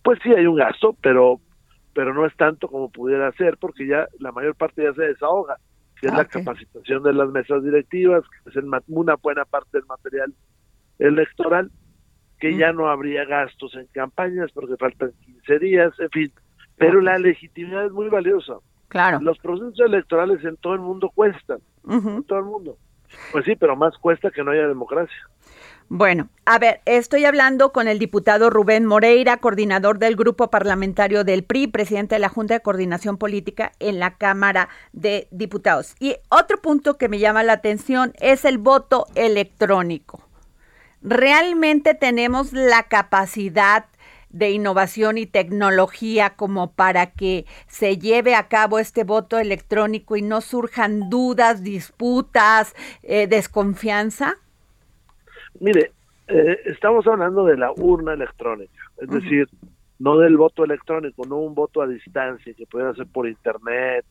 Pues 0.02 0.18
sí, 0.22 0.30
hay 0.30 0.46
un 0.46 0.56
gasto, 0.56 0.96
pero 1.00 1.40
pero 1.94 2.12
no 2.12 2.26
es 2.26 2.34
tanto 2.36 2.66
como 2.66 2.90
pudiera 2.90 3.30
ser, 3.32 3.56
porque 3.56 3.86
ya 3.86 4.08
la 4.18 4.32
mayor 4.32 4.56
parte 4.56 4.82
ya 4.82 4.92
se 4.94 5.02
desahoga 5.02 5.58
que 6.00 6.08
es 6.08 6.12
la 6.12 6.24
capacitación 6.24 7.02
de 7.02 7.12
las 7.12 7.30
mesas 7.30 7.62
directivas, 7.62 8.24
que 8.28 8.50
es 8.50 8.56
una 8.88 9.14
buena 9.14 9.44
parte 9.44 9.78
del 9.78 9.86
material 9.86 10.34
electoral, 10.98 11.70
que 12.38 12.56
ya 12.56 12.72
no 12.72 12.88
habría 12.88 13.24
gastos 13.24 13.74
en 13.74 13.86
campañas 13.86 14.50
porque 14.52 14.76
faltan 14.76 15.12
15 15.24 15.58
días, 15.60 15.92
en 15.98 16.10
fin. 16.10 16.32
Pero 16.76 17.00
la 17.00 17.18
legitimidad 17.18 17.86
es 17.86 17.92
muy 17.92 18.08
valiosa. 18.08 18.54
Claro. 18.88 19.20
Los 19.20 19.38
procesos 19.38 19.80
electorales 19.80 20.44
en 20.44 20.56
todo 20.56 20.74
el 20.74 20.80
mundo 20.80 21.10
cuestan, 21.14 21.60
todo 22.26 22.38
el 22.38 22.44
mundo. 22.44 22.78
Pues 23.32 23.44
sí, 23.44 23.56
pero 23.56 23.76
más 23.76 23.96
cuesta 23.98 24.30
que 24.30 24.42
no 24.42 24.50
haya 24.50 24.66
democracia. 24.66 25.16
Bueno, 25.88 26.28
a 26.46 26.58
ver, 26.58 26.80
estoy 26.86 27.26
hablando 27.26 27.72
con 27.72 27.88
el 27.88 27.98
diputado 27.98 28.48
Rubén 28.48 28.86
Moreira, 28.86 29.36
coordinador 29.36 29.98
del 29.98 30.16
grupo 30.16 30.50
parlamentario 30.50 31.24
del 31.24 31.44
PRI, 31.44 31.66
presidente 31.66 32.14
de 32.14 32.20
la 32.20 32.30
Junta 32.30 32.54
de 32.54 32.60
Coordinación 32.60 33.18
Política 33.18 33.72
en 33.80 33.98
la 33.98 34.16
Cámara 34.16 34.70
de 34.92 35.28
Diputados. 35.30 35.94
Y 36.00 36.16
otro 36.30 36.60
punto 36.62 36.96
que 36.96 37.10
me 37.10 37.18
llama 37.18 37.42
la 37.42 37.52
atención 37.52 38.14
es 38.18 38.46
el 38.46 38.56
voto 38.56 39.06
electrónico. 39.14 40.26
¿Realmente 41.02 41.92
tenemos 41.92 42.54
la 42.54 42.84
capacidad 42.84 43.84
de 44.34 44.50
innovación 44.50 45.16
y 45.16 45.26
tecnología 45.26 46.34
como 46.34 46.72
para 46.72 47.12
que 47.12 47.46
se 47.68 47.98
lleve 47.98 48.34
a 48.34 48.48
cabo 48.48 48.80
este 48.80 49.04
voto 49.04 49.38
electrónico 49.38 50.16
y 50.16 50.22
no 50.22 50.40
surjan 50.40 51.08
dudas, 51.08 51.62
disputas, 51.62 52.74
eh, 53.04 53.28
desconfianza? 53.28 54.34
Mire, 55.60 55.92
eh, 56.26 56.58
estamos 56.66 57.06
hablando 57.06 57.44
de 57.44 57.56
la 57.56 57.70
urna 57.70 58.14
electrónica, 58.14 58.90
es 59.00 59.08
decir, 59.08 59.48
no 60.00 60.18
del 60.18 60.36
voto 60.36 60.64
electrónico, 60.64 61.24
no 61.26 61.36
un 61.36 61.54
voto 61.54 61.80
a 61.80 61.86
distancia 61.86 62.52
que 62.54 62.66
pueda 62.66 62.92
ser 62.94 63.06
por 63.06 63.28
internet 63.28 64.04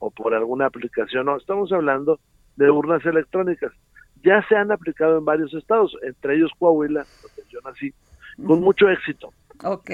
o 0.00 0.10
por 0.10 0.34
alguna 0.34 0.66
aplicación, 0.66 1.26
no, 1.26 1.38
estamos 1.38 1.72
hablando 1.72 2.20
de 2.56 2.70
urnas 2.70 3.04
electrónicas. 3.06 3.72
Ya 4.22 4.44
se 4.48 4.54
han 4.54 4.70
aplicado 4.70 5.16
en 5.16 5.24
varios 5.24 5.54
estados, 5.54 5.96
entre 6.02 6.36
ellos 6.36 6.52
Coahuila, 6.58 7.06
donde 7.22 7.50
yo 7.50 7.58
nací, 7.64 7.92
con 8.46 8.60
mucho 8.60 8.88
éxito. 8.88 9.32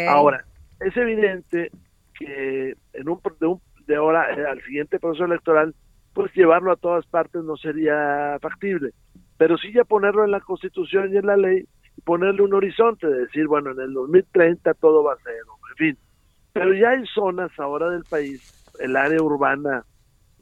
Ahora, 0.08 0.44
es 0.80 0.96
evidente 0.96 1.70
que 2.18 2.74
en 2.92 3.08
un, 3.08 3.20
de, 3.40 3.46
un, 3.46 3.60
de 3.86 3.96
ahora 3.96 4.32
eh, 4.34 4.46
al 4.46 4.62
siguiente 4.62 4.98
proceso 4.98 5.24
electoral, 5.24 5.74
pues 6.14 6.32
llevarlo 6.34 6.72
a 6.72 6.76
todas 6.76 7.06
partes 7.06 7.42
no 7.44 7.56
sería 7.56 8.38
factible. 8.40 8.90
Pero 9.36 9.56
sí 9.56 9.72
ya 9.72 9.84
ponerlo 9.84 10.24
en 10.24 10.32
la 10.32 10.40
Constitución 10.40 11.12
y 11.12 11.16
en 11.16 11.26
la 11.26 11.36
ley 11.36 11.66
ponerle 12.04 12.42
un 12.42 12.54
horizonte 12.54 13.06
de 13.06 13.20
decir, 13.20 13.46
bueno, 13.46 13.72
en 13.72 13.80
el 13.80 13.92
2030 13.92 14.74
todo 14.74 15.02
va 15.02 15.14
a 15.14 15.18
ser, 15.18 15.34
en 15.34 15.76
fin. 15.76 15.98
Pero 16.52 16.72
ya 16.74 16.90
hay 16.90 17.04
zonas 17.06 17.50
ahora 17.58 17.90
del 17.90 18.04
país, 18.04 18.64
el 18.80 18.96
área 18.96 19.22
urbana 19.22 19.84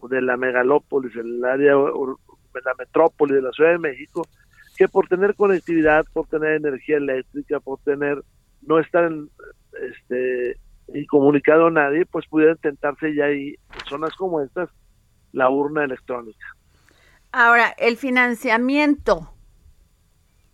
de 0.08 0.22
la 0.22 0.36
megalópolis, 0.36 1.14
el 1.16 1.44
área 1.44 1.74
de 1.74 2.60
la 2.64 2.74
metrópoli 2.78 3.34
de 3.34 3.42
la 3.42 3.50
Ciudad 3.52 3.72
de 3.72 3.78
México, 3.78 4.26
que 4.76 4.88
por 4.88 5.08
tener 5.08 5.34
conectividad, 5.34 6.04
por 6.12 6.26
tener 6.26 6.52
energía 6.52 6.98
eléctrica, 6.98 7.60
por 7.60 7.80
tener 7.80 8.22
no 8.62 8.78
estar 8.78 9.10
este 9.72 10.60
incomunicado 10.94 11.66
a 11.66 11.70
nadie, 11.70 12.06
pues 12.06 12.26
pudiera 12.26 12.52
intentarse 12.52 13.14
ya 13.14 13.24
ahí 13.24 13.54
en 13.74 13.88
zonas 13.88 14.14
como 14.14 14.40
estas 14.40 14.70
la 15.32 15.50
urna 15.50 15.84
electrónica. 15.84 16.46
Ahora, 17.32 17.74
el 17.76 17.96
financiamiento, 17.96 19.34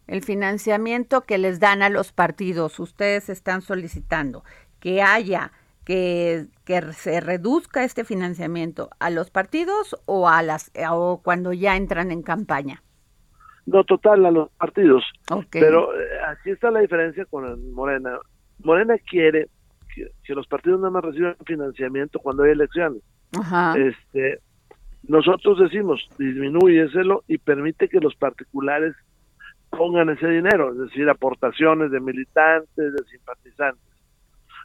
el 0.07 0.23
financiamiento 0.23 1.23
que 1.23 1.39
les 1.39 1.61
dan 1.61 1.83
a 1.83 1.89
los 1.89 2.13
partidos, 2.13 2.81
ustedes 2.81 3.29
están 3.29 3.63
solicitando 3.63 4.45
que 4.81 5.03
haya, 5.03 5.53
que, 5.85 6.47
que 6.65 6.93
se 6.93 7.21
reduzca 7.21 7.85
este 7.85 8.05
financiamiento 8.05 8.91
a 8.99 9.11
los 9.11 9.31
partidos 9.31 9.97
o 10.07 10.29
a 10.29 10.43
las 10.43 10.73
o 10.91 11.21
cuando 11.23 11.53
ya 11.53 11.77
entran 11.77 12.11
en 12.11 12.23
campaña. 12.23 12.83
No, 13.67 13.85
total, 13.85 14.27
a 14.27 14.31
los 14.31 14.51
partidos. 14.53 15.05
Pero 15.51 15.95
eh, 15.95 16.07
aquí 16.29 16.51
está 16.51 16.71
la 16.71 16.81
diferencia 16.81 17.25
con 17.27 17.73
Morena. 17.73 18.19
Morena 18.59 18.97
quiere 18.99 19.49
que, 19.95 20.35
los 20.35 20.47
partidos 20.47 20.81
nada 20.81 20.91
más 20.91 21.05
reciban 21.05 21.37
financiamiento 21.47 22.19
cuando 22.19 22.43
hay 22.43 22.53
elecciones. 22.53 23.03
Ajá. 23.39 23.75
Este, 23.79 24.41
nosotros 25.05 25.59
decimos, 25.59 26.01
disminúyeselo 26.19 27.25
y 27.29 27.39
permite 27.39 27.89
que 27.89 28.01
los 28.01 28.15
particulares 28.17 28.95
pongan 29.71 30.11
ese 30.11 30.29
dinero, 30.29 30.73
es 30.73 30.79
decir, 30.79 31.09
aportaciones 31.09 31.91
de 31.91 32.01
militantes, 32.01 32.93
de 32.93 33.05
simpatizantes. 33.11 33.83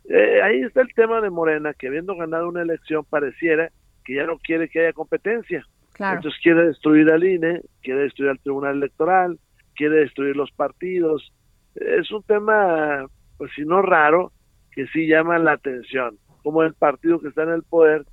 Eh, 0.09 0.41
ahí 0.41 0.61
está 0.61 0.81
el 0.81 0.93
tema 0.93 1.21
de 1.21 1.29
Morena, 1.29 1.73
que 1.73 1.87
habiendo 1.87 2.15
ganado 2.15 2.47
una 2.47 2.61
elección 2.61 3.03
pareciera 3.05 3.69
que 4.05 4.15
ya 4.15 4.25
no 4.25 4.37
quiere 4.37 4.69
que 4.69 4.79
haya 4.79 4.93
competencia. 4.93 5.65
Entonces 5.99 6.39
quiere 6.41 6.67
destruir 6.67 7.09
al 7.09 7.23
INE, 7.23 7.61
quiere 7.81 8.01
destruir 8.01 8.31
al 8.31 8.39
Tribunal 8.39 8.77
Electoral, 8.77 9.39
quiere 9.75 9.97
destruir 9.97 10.35
los 10.35 10.51
partidos. 10.51 11.31
Es 11.75 12.11
un 12.11 12.23
tema, 12.23 13.05
pues 13.37 13.51
si 13.55 13.63
no 13.63 13.81
raro, 13.81 14.31
que 14.71 14.87
sí 14.87 15.07
llama 15.07 15.39
la 15.39 15.53
atención. 15.53 16.17
Como 16.43 16.63
el 16.63 16.73
partido 16.73 17.19
que 17.19 17.29
está 17.29 17.43
en 17.43 17.49
el 17.49 17.63
poder 17.63 18.05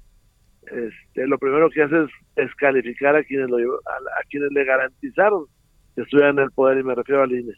este, 0.66 1.26
lo 1.26 1.38
primero 1.38 1.68
que 1.70 1.82
hace 1.82 2.04
es 2.04 2.10
descalificar 2.36 3.16
a 3.16 3.24
quienes, 3.24 3.48
lo, 3.48 3.56
a, 3.56 4.22
quienes 4.30 4.50
le 4.52 4.64
garantizaron 4.64 5.46
que 5.94 6.02
estuvieran 6.02 6.38
en 6.38 6.44
el 6.44 6.50
poder, 6.50 6.78
y 6.78 6.82
me 6.82 6.94
refiero 6.94 7.22
al 7.22 7.32
INE. 7.32 7.54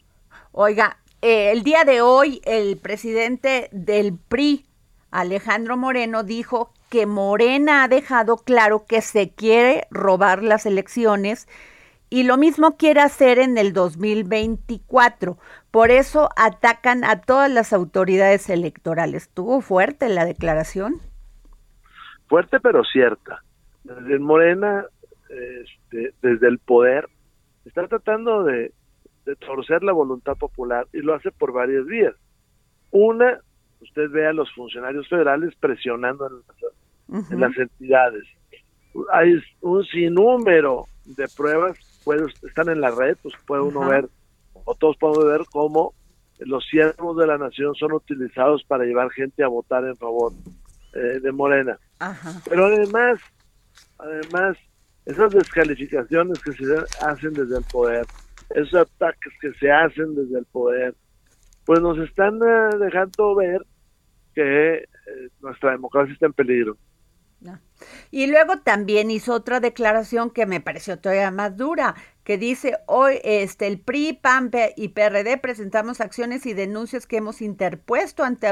Oiga, 0.51 0.97
eh, 1.21 1.51
el 1.51 1.63
día 1.63 1.83
de 1.85 2.01
hoy 2.01 2.41
el 2.45 2.77
presidente 2.77 3.69
del 3.71 4.17
PRI, 4.27 4.65
Alejandro 5.09 5.77
Moreno, 5.77 6.23
dijo 6.23 6.73
que 6.89 7.05
Morena 7.05 7.83
ha 7.83 7.87
dejado 7.87 8.37
claro 8.37 8.85
que 8.87 9.01
se 9.01 9.29
quiere 9.29 9.87
robar 9.91 10.43
las 10.43 10.65
elecciones 10.65 11.47
y 12.09 12.23
lo 12.23 12.37
mismo 12.37 12.77
quiere 12.77 13.01
hacer 13.01 13.39
en 13.39 13.57
el 13.57 13.73
2024. 13.73 15.37
Por 15.71 15.91
eso 15.91 16.29
atacan 16.37 17.03
a 17.03 17.21
todas 17.21 17.51
las 17.51 17.73
autoridades 17.73 18.49
electorales. 18.49 19.23
¿Estuvo 19.23 19.61
fuerte 19.61 20.07
la 20.09 20.25
declaración? 20.25 21.01
Fuerte 22.27 22.59
pero 22.59 22.83
cierta. 22.83 23.43
Desde 23.83 24.19
Morena, 24.19 24.85
este, 25.29 26.13
desde 26.21 26.47
el 26.47 26.59
poder, 26.59 27.07
está 27.65 27.87
tratando 27.87 28.43
de, 28.43 28.73
torcer 29.45 29.83
la 29.83 29.91
voluntad 29.91 30.37
popular 30.37 30.87
y 30.93 30.99
lo 30.99 31.13
hace 31.13 31.31
por 31.31 31.51
varias 31.51 31.85
vías. 31.85 32.15
Una, 32.91 33.41
usted 33.81 34.09
ve 34.09 34.25
a 34.25 34.31
los 34.31 34.49
funcionarios 34.53 35.07
federales 35.09 35.53
presionando 35.59 36.27
en 36.27 36.35
las 36.35 36.45
entidades. 37.57 38.23
Hay 39.13 39.39
un 39.61 39.85
sinnúmero 39.85 40.85
de 41.05 41.27
pruebas 41.35 41.77
están 42.43 42.69
en 42.69 42.81
la 42.81 42.91
red, 42.91 43.17
pues 43.21 43.35
puede 43.45 43.61
uno 43.61 43.87
ver, 43.87 44.07
o 44.53 44.75
todos 44.75 44.97
podemos 44.97 45.25
ver 45.25 45.41
cómo 45.51 45.93
los 46.39 46.65
siervos 46.67 47.17
de 47.17 47.27
la 47.27 47.37
nación 47.37 47.73
son 47.75 47.93
utilizados 47.93 48.63
para 48.63 48.85
llevar 48.85 49.09
gente 49.11 49.43
a 49.43 49.47
votar 49.47 49.83
en 49.85 49.95
favor 49.95 50.31
eh, 50.93 51.19
de 51.19 51.31
Morena. 51.31 51.77
Pero 52.47 52.65
además, 52.65 53.19
además, 53.97 54.57
esas 55.05 55.31
descalificaciones 55.31 56.39
que 56.39 56.51
se 56.53 56.65
hacen 57.01 57.33
desde 57.33 57.57
el 57.57 57.63
poder, 57.71 58.05
esos 58.51 58.75
ataques 58.75 59.33
que 59.41 59.51
se 59.53 59.71
hacen 59.71 60.15
desde 60.15 60.39
el 60.39 60.45
poder, 60.45 60.93
pues 61.65 61.81
nos 61.81 61.97
están 61.97 62.35
eh, 62.35 62.77
dejando 62.79 63.35
ver 63.35 63.65
que 64.35 64.75
eh, 64.75 64.85
nuestra 65.41 65.71
democracia 65.71 66.13
está 66.13 66.27
en 66.27 66.33
peligro. 66.33 66.77
Y 68.09 68.27
luego 68.27 68.59
también 68.59 69.11
hizo 69.11 69.33
otra 69.33 69.59
declaración 69.59 70.29
que 70.31 70.45
me 70.45 70.61
pareció 70.61 70.97
todavía 70.99 71.31
más 71.31 71.57
dura, 71.57 71.95
que 72.23 72.37
dice, 72.37 72.77
hoy 72.87 73.19
este, 73.23 73.67
el 73.67 73.79
PRI, 73.79 74.13
PAN 74.13 74.51
y 74.75 74.89
PRD 74.89 75.37
presentamos 75.37 76.01
acciones 76.01 76.45
y 76.45 76.53
denuncias 76.53 77.05
que 77.07 77.17
hemos 77.17 77.41
interpuesto 77.41 78.23
ante, 78.23 78.49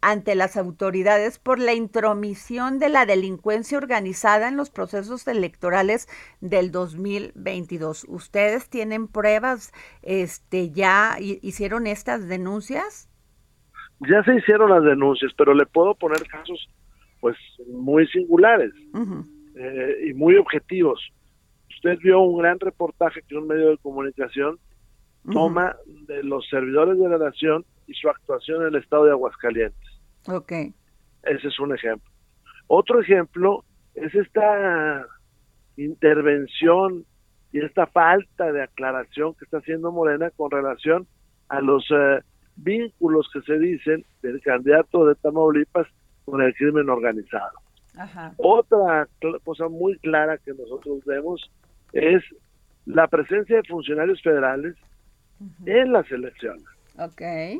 ante 0.00 0.34
las 0.34 0.56
autoridades 0.56 1.38
por 1.38 1.58
la 1.58 1.74
intromisión 1.74 2.78
de 2.78 2.88
la 2.88 3.06
delincuencia 3.06 3.78
organizada 3.78 4.48
en 4.48 4.56
los 4.56 4.70
procesos 4.70 5.26
electorales 5.26 6.08
del 6.40 6.70
2022. 6.70 8.04
¿Ustedes 8.08 8.68
tienen 8.68 9.08
pruebas? 9.08 9.72
Este, 10.02 10.70
¿Ya 10.70 11.16
hicieron 11.20 11.86
estas 11.86 12.28
denuncias? 12.28 13.08
Ya 14.00 14.22
se 14.24 14.34
hicieron 14.34 14.70
las 14.70 14.84
denuncias, 14.84 15.32
pero 15.36 15.54
le 15.54 15.66
puedo 15.66 15.94
poner 15.94 16.26
casos 16.28 16.68
pues 17.20 17.36
muy 17.66 18.06
singulares 18.08 18.72
eh, 19.56 20.08
y 20.08 20.14
muy 20.14 20.36
objetivos. 20.36 21.00
Usted 21.68 21.98
vio 21.98 22.20
un 22.20 22.38
gran 22.38 22.58
reportaje 22.60 23.22
que 23.22 23.36
un 23.36 23.46
medio 23.46 23.70
de 23.70 23.78
comunicación 23.78 24.58
toma 25.32 25.76
de 26.06 26.22
los 26.22 26.48
servidores 26.48 26.98
de 26.98 27.08
la 27.08 27.18
nación 27.18 27.64
y 27.86 27.94
su 27.94 28.08
actuación 28.08 28.62
en 28.62 28.68
el 28.68 28.76
estado 28.76 29.04
de 29.04 29.10
Aguascalientes. 29.10 29.88
Ok. 30.26 30.52
Ese 31.22 31.48
es 31.48 31.58
un 31.60 31.74
ejemplo. 31.74 32.10
Otro 32.66 33.00
ejemplo 33.00 33.64
es 33.94 34.14
esta 34.14 35.06
intervención 35.76 37.04
y 37.52 37.60
esta 37.60 37.86
falta 37.86 38.52
de 38.52 38.62
aclaración 38.62 39.34
que 39.34 39.44
está 39.44 39.58
haciendo 39.58 39.90
Morena 39.90 40.30
con 40.30 40.50
relación 40.50 41.06
a 41.48 41.60
los 41.60 41.84
eh, 41.90 42.20
vínculos 42.56 43.28
que 43.32 43.40
se 43.42 43.58
dicen 43.58 44.04
del 44.22 44.40
candidato 44.42 45.06
de 45.06 45.14
Tamaulipas 45.16 45.86
con 46.30 46.42
el 46.42 46.54
crimen 46.54 46.88
organizado. 46.88 47.52
Otra 48.36 49.08
cosa 49.44 49.68
muy 49.68 49.98
clara 49.98 50.38
que 50.38 50.52
nosotros 50.52 51.04
vemos 51.04 51.50
es 51.92 52.22
la 52.86 53.06
presencia 53.08 53.56
de 53.56 53.64
funcionarios 53.64 54.22
federales 54.22 54.76
en 55.66 55.92
las 55.92 56.10
elecciones. 56.10 56.64
Okay. 56.98 57.58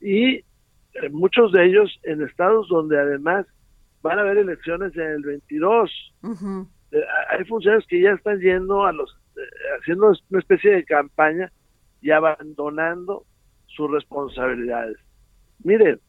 Y, 0.00 0.36
eh, 0.36 0.44
muchos 1.10 1.52
de 1.52 1.66
ellos 1.66 1.98
en 2.04 2.22
estados 2.22 2.68
donde 2.68 2.98
además 2.98 3.46
van 4.02 4.18
a 4.18 4.22
haber 4.22 4.38
elecciones 4.38 4.94
en 4.96 5.10
el 5.10 5.22
22. 5.22 5.90
Eh, 6.92 7.00
hay 7.30 7.44
funcionarios 7.44 7.86
que 7.88 8.00
ya 8.00 8.10
están 8.10 8.38
yendo 8.40 8.84
a 8.84 8.92
los, 8.92 9.10
eh, 9.36 9.40
haciendo 9.80 10.12
una 10.30 10.40
especie 10.40 10.72
de 10.72 10.84
campaña 10.84 11.50
y 12.00 12.10
abandonando 12.10 13.24
sus 13.66 13.90
responsabilidades. 13.90 14.98
Miren, 15.64 16.00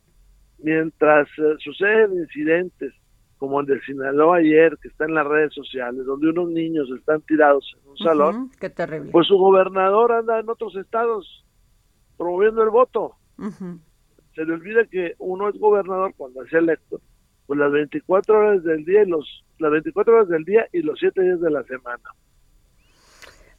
mientras 0.59 1.27
eh, 1.37 1.55
suceden 1.59 2.13
incidentes 2.13 2.93
como 3.37 3.59
el 3.59 3.65
de 3.65 3.81
Sinaloa 3.81 4.37
ayer, 4.37 4.77
que 4.81 4.87
está 4.87 5.05
en 5.05 5.13
las 5.13 5.27
redes 5.27 5.53
sociales, 5.53 6.05
donde 6.05 6.29
unos 6.29 6.49
niños 6.49 6.89
están 6.97 7.21
tirados 7.21 7.75
en 7.77 7.89
un 7.89 7.97
salón, 7.97 8.51
qué 8.59 8.69
terrible. 8.69 9.11
pues 9.11 9.27
su 9.27 9.37
gobernador 9.37 10.13
anda 10.13 10.39
en 10.39 10.49
otros 10.49 10.75
estados 10.75 11.45
promoviendo 12.17 12.63
el 12.63 12.69
voto. 12.69 13.15
Se 14.35 14.45
le 14.45 14.53
olvida 14.53 14.85
que 14.85 15.15
uno 15.19 15.49
es 15.49 15.59
gobernador 15.59 16.13
cuando 16.15 16.43
es 16.43 16.53
electo, 16.53 17.01
pues 17.45 17.59
las 17.59 17.71
24 17.71 18.37
horas 18.37 18.63
del 18.63 18.85
día 18.85 19.03
y 19.03 19.07
los 19.07 19.45
las 19.59 19.71
24 19.71 20.15
horas 20.15 20.29
del 20.29 20.43
día 20.43 20.67
y 20.73 20.81
los 20.81 20.99
7 20.99 21.21
días 21.21 21.39
de 21.39 21.49
la 21.49 21.63
semana. 21.63 22.03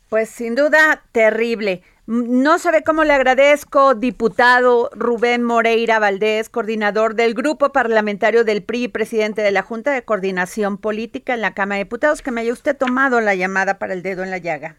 Pues 0.09 0.29
sin 0.29 0.55
duda 0.55 1.03
terrible. 1.13 1.83
No 2.07 2.61
sabe 2.61 2.85
cómo 2.85 3.03
le 3.03 3.13
agradezco, 3.13 3.97
diputado 3.97 4.91
Rubén 4.95 5.43
Moreira 5.43 5.99
Valdés, 5.99 6.49
coordinador 6.49 7.17
del 7.17 7.35
Grupo 7.35 7.73
Parlamentario 7.73 8.45
del 8.45 8.63
PRI 8.63 8.85
y 8.85 8.89
presidente 8.89 9.43
de 9.43 9.51
la 9.51 9.63
Junta 9.63 9.91
de 9.91 10.05
Coordinación 10.05 10.79
Política 10.79 11.35
en 11.35 11.41
la 11.41 11.53
Cámara 11.53 11.79
de 11.79 11.85
Diputados, 11.85 12.23
que 12.23 12.31
me 12.31 12.43
haya 12.43 12.53
usted 12.53 12.77
tomado 12.77 13.21
la 13.21 13.35
llamada 13.35 13.81
para 13.81 13.93
el 13.93 14.05
dedo 14.05 14.23
en 14.23 14.31
la 14.31 14.39
llaga. 14.39 14.77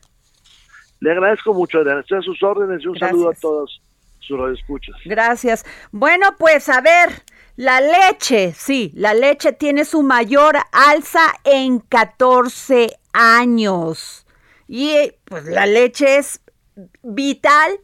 Le 1.01 1.11
agradezco 1.11 1.53
mucho, 1.53 1.79
Adriana. 1.79 1.99
Estoy 1.99 2.19
a 2.19 2.21
sus 2.21 2.41
órdenes 2.41 2.81
y 2.81 2.87
un 2.87 2.97
saludo 2.97 3.31
a 3.31 3.33
todos 3.33 3.81
sus 4.19 4.39
radioescuchas. 4.39 4.95
Gracias. 5.03 5.65
Bueno, 5.91 6.27
pues 6.39 6.69
a 6.69 6.79
ver, 6.79 7.09
la 7.57 7.81
leche, 7.81 8.53
sí, 8.53 8.93
la 8.95 9.13
leche 9.13 9.51
tiene 9.51 9.83
su 9.83 10.01
mayor 10.01 10.55
alza 10.71 11.33
en 11.43 11.79
14 11.79 12.87
años. 13.11 14.25
Y 14.69 15.11
pues 15.25 15.45
la 15.45 15.65
leche 15.65 16.17
es 16.17 16.41
vital 17.03 17.79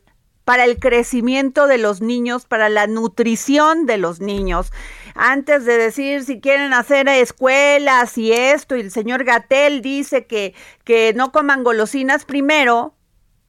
para 0.46 0.66
el 0.66 0.78
crecimiento 0.78 1.68
de 1.68 1.78
los 1.78 2.02
niños, 2.02 2.46
para 2.46 2.70
la 2.70 2.88
nutrición 2.88 3.86
de 3.86 3.98
los 3.98 4.20
niños. 4.20 4.72
Antes 5.16 5.66
de 5.66 5.78
decir 5.78 6.24
si 6.26 6.42
quieren 6.42 6.74
hacer 6.74 7.08
escuelas 7.08 8.18
y 8.18 8.34
esto, 8.34 8.76
y 8.76 8.82
el 8.82 8.92
señor 8.92 9.24
Gatel 9.24 9.82
dice 9.82 10.26
que, 10.26 10.54
que 10.84 11.14
no 11.16 11.32
coman 11.32 11.64
golosinas 11.64 12.26
primero, 12.26 12.96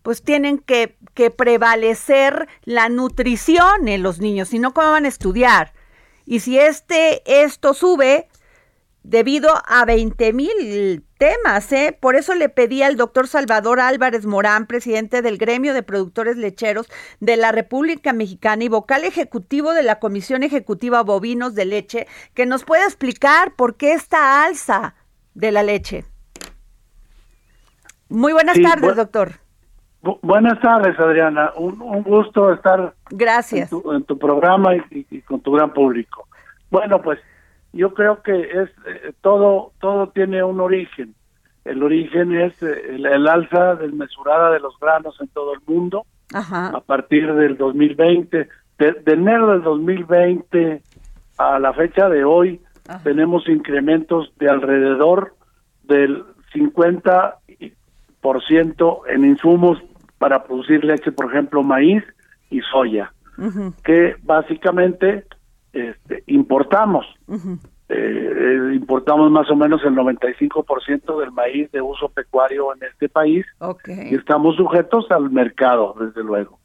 pues 0.03 0.23
tienen 0.23 0.59
que, 0.59 0.97
que 1.15 1.31
prevalecer 1.31 2.47
la 2.63 2.89
nutrición 2.89 3.89
en 3.89 4.03
los 4.03 4.21
niños, 4.21 4.49
si 4.49 4.59
no, 4.59 4.75
¿cómo 4.75 4.91
van 4.91 5.07
a 5.07 5.09
estudiar? 5.09 5.73
Y 6.27 6.41
si 6.41 6.59
este, 6.59 7.23
esto 7.43 7.75
sube, 7.75 8.29
debido 9.03 9.51
a 9.67 9.85
20 9.85 10.33
mil 10.33 11.05
temas. 11.25 11.73
¿eh? 11.73 11.97
Por 11.99 12.17
eso 12.17 12.35
le 12.35 12.51
pedí 12.51 12.83
al 12.83 12.97
doctor 12.97 13.27
Salvador 13.27 13.81
Álvarez 13.81 14.27
Morán, 14.27 14.67
presidente 14.67 15.23
del 15.23 15.39
Gremio 15.39 15.73
de 15.73 15.83
Productores 15.83 16.37
Lecheros 16.37 16.87
de 17.21 17.39
la 17.39 17.51
República 17.51 18.13
Mexicana 18.13 18.65
y 18.65 18.69
vocal 18.69 19.05
ejecutivo 19.05 19.73
de 19.73 19.83
la 19.83 20.01
Comisión 20.01 20.43
Ejecutiva 20.43 21.03
Bovinos 21.03 21.55
de 21.55 21.65
Leche, 21.65 22.07
que 22.35 22.45
nos 22.45 22.65
pueda 22.65 22.85
explicar 22.85 23.55
por 23.57 23.77
qué 23.77 23.95
esta 23.95 24.45
alza 24.45 24.97
de 25.33 25.51
la 25.51 25.63
leche. 25.63 26.05
Muy 28.11 28.35
buenas 28.35 28.61
tardes, 28.61 28.95
doctor. 28.95 29.33
buenas 30.21 30.61
tardes, 30.61 30.99
Adriana. 31.01 31.53
Un, 31.57 32.03
gusto 32.03 32.53
estar 32.53 32.95
Gracias. 33.09 33.73
En, 33.73 34.05
tu, 34.05 34.19
programa 34.19 34.73
y 34.91 35.23
con 35.23 35.41
tu 35.41 35.53
gran 35.53 35.73
público. 35.73 36.29
Bueno, 36.71 37.01
pues 37.01 37.19
yo 37.75 37.93
creo 37.93 38.23
que 38.23 38.41
es 38.41 38.71
eh, 38.87 39.13
todo 39.21 39.73
todo 39.81 40.09
tiene 40.09 40.43
un 40.43 40.61
origen. 40.61 41.15
El 41.65 41.83
origen 41.83 42.35
es 42.35 42.63
eh, 42.63 42.95
el, 42.95 43.27
alza 43.27 43.75
desmesurada 43.75 44.53
de 44.53 44.61
los 44.61 44.79
granos 44.79 45.21
en 45.21 45.29
todo 45.29 45.55
el 45.55 45.61
mundo 45.67 46.07
a 46.33 46.81
partir 46.81 47.35
del 47.35 47.57
2020. 47.57 48.49
De, 48.79 49.03
enero 49.07 49.53
del 49.53 49.63
2020 49.63 50.83
a 51.39 51.59
la 51.59 51.73
fecha 51.73 52.09
de 52.09 52.25
hoy 52.25 52.61
tenemos 53.03 53.49
incrementos 53.49 54.33
de 54.39 54.49
alrededor 54.49 55.35
del 55.85 56.25
50% 56.53 59.01
en 59.09 59.25
insumos 59.25 59.83
para 60.19 60.45
producir 60.45 60.85
leche, 60.85 61.11
por 61.13 61.31
ejemplo, 61.31 61.63
maíz 61.63 62.05
y 62.51 62.61
soya, 62.61 63.13
que 63.83 64.17
básicamente 64.23 65.25
este, 65.75 66.23
importamos. 66.27 67.07
eh, 67.89 68.71
importamos 68.75 69.31
más 69.31 69.51
o 69.51 69.57
menos 69.57 69.83
el 69.85 69.95
95% 69.95 71.21
del 71.21 71.33
maíz 71.33 71.71
de 71.73 71.83
uso 71.83 72.09
pecuario 72.09 72.75
en 72.75 72.83
este 72.85 73.09
país 73.09 73.45
y 74.11 74.15
estamos 74.15 74.57
sujetos 74.57 75.11
al 75.11 75.31
mercado, 75.31 75.95
desde 76.01 76.25
luego. 76.25 76.59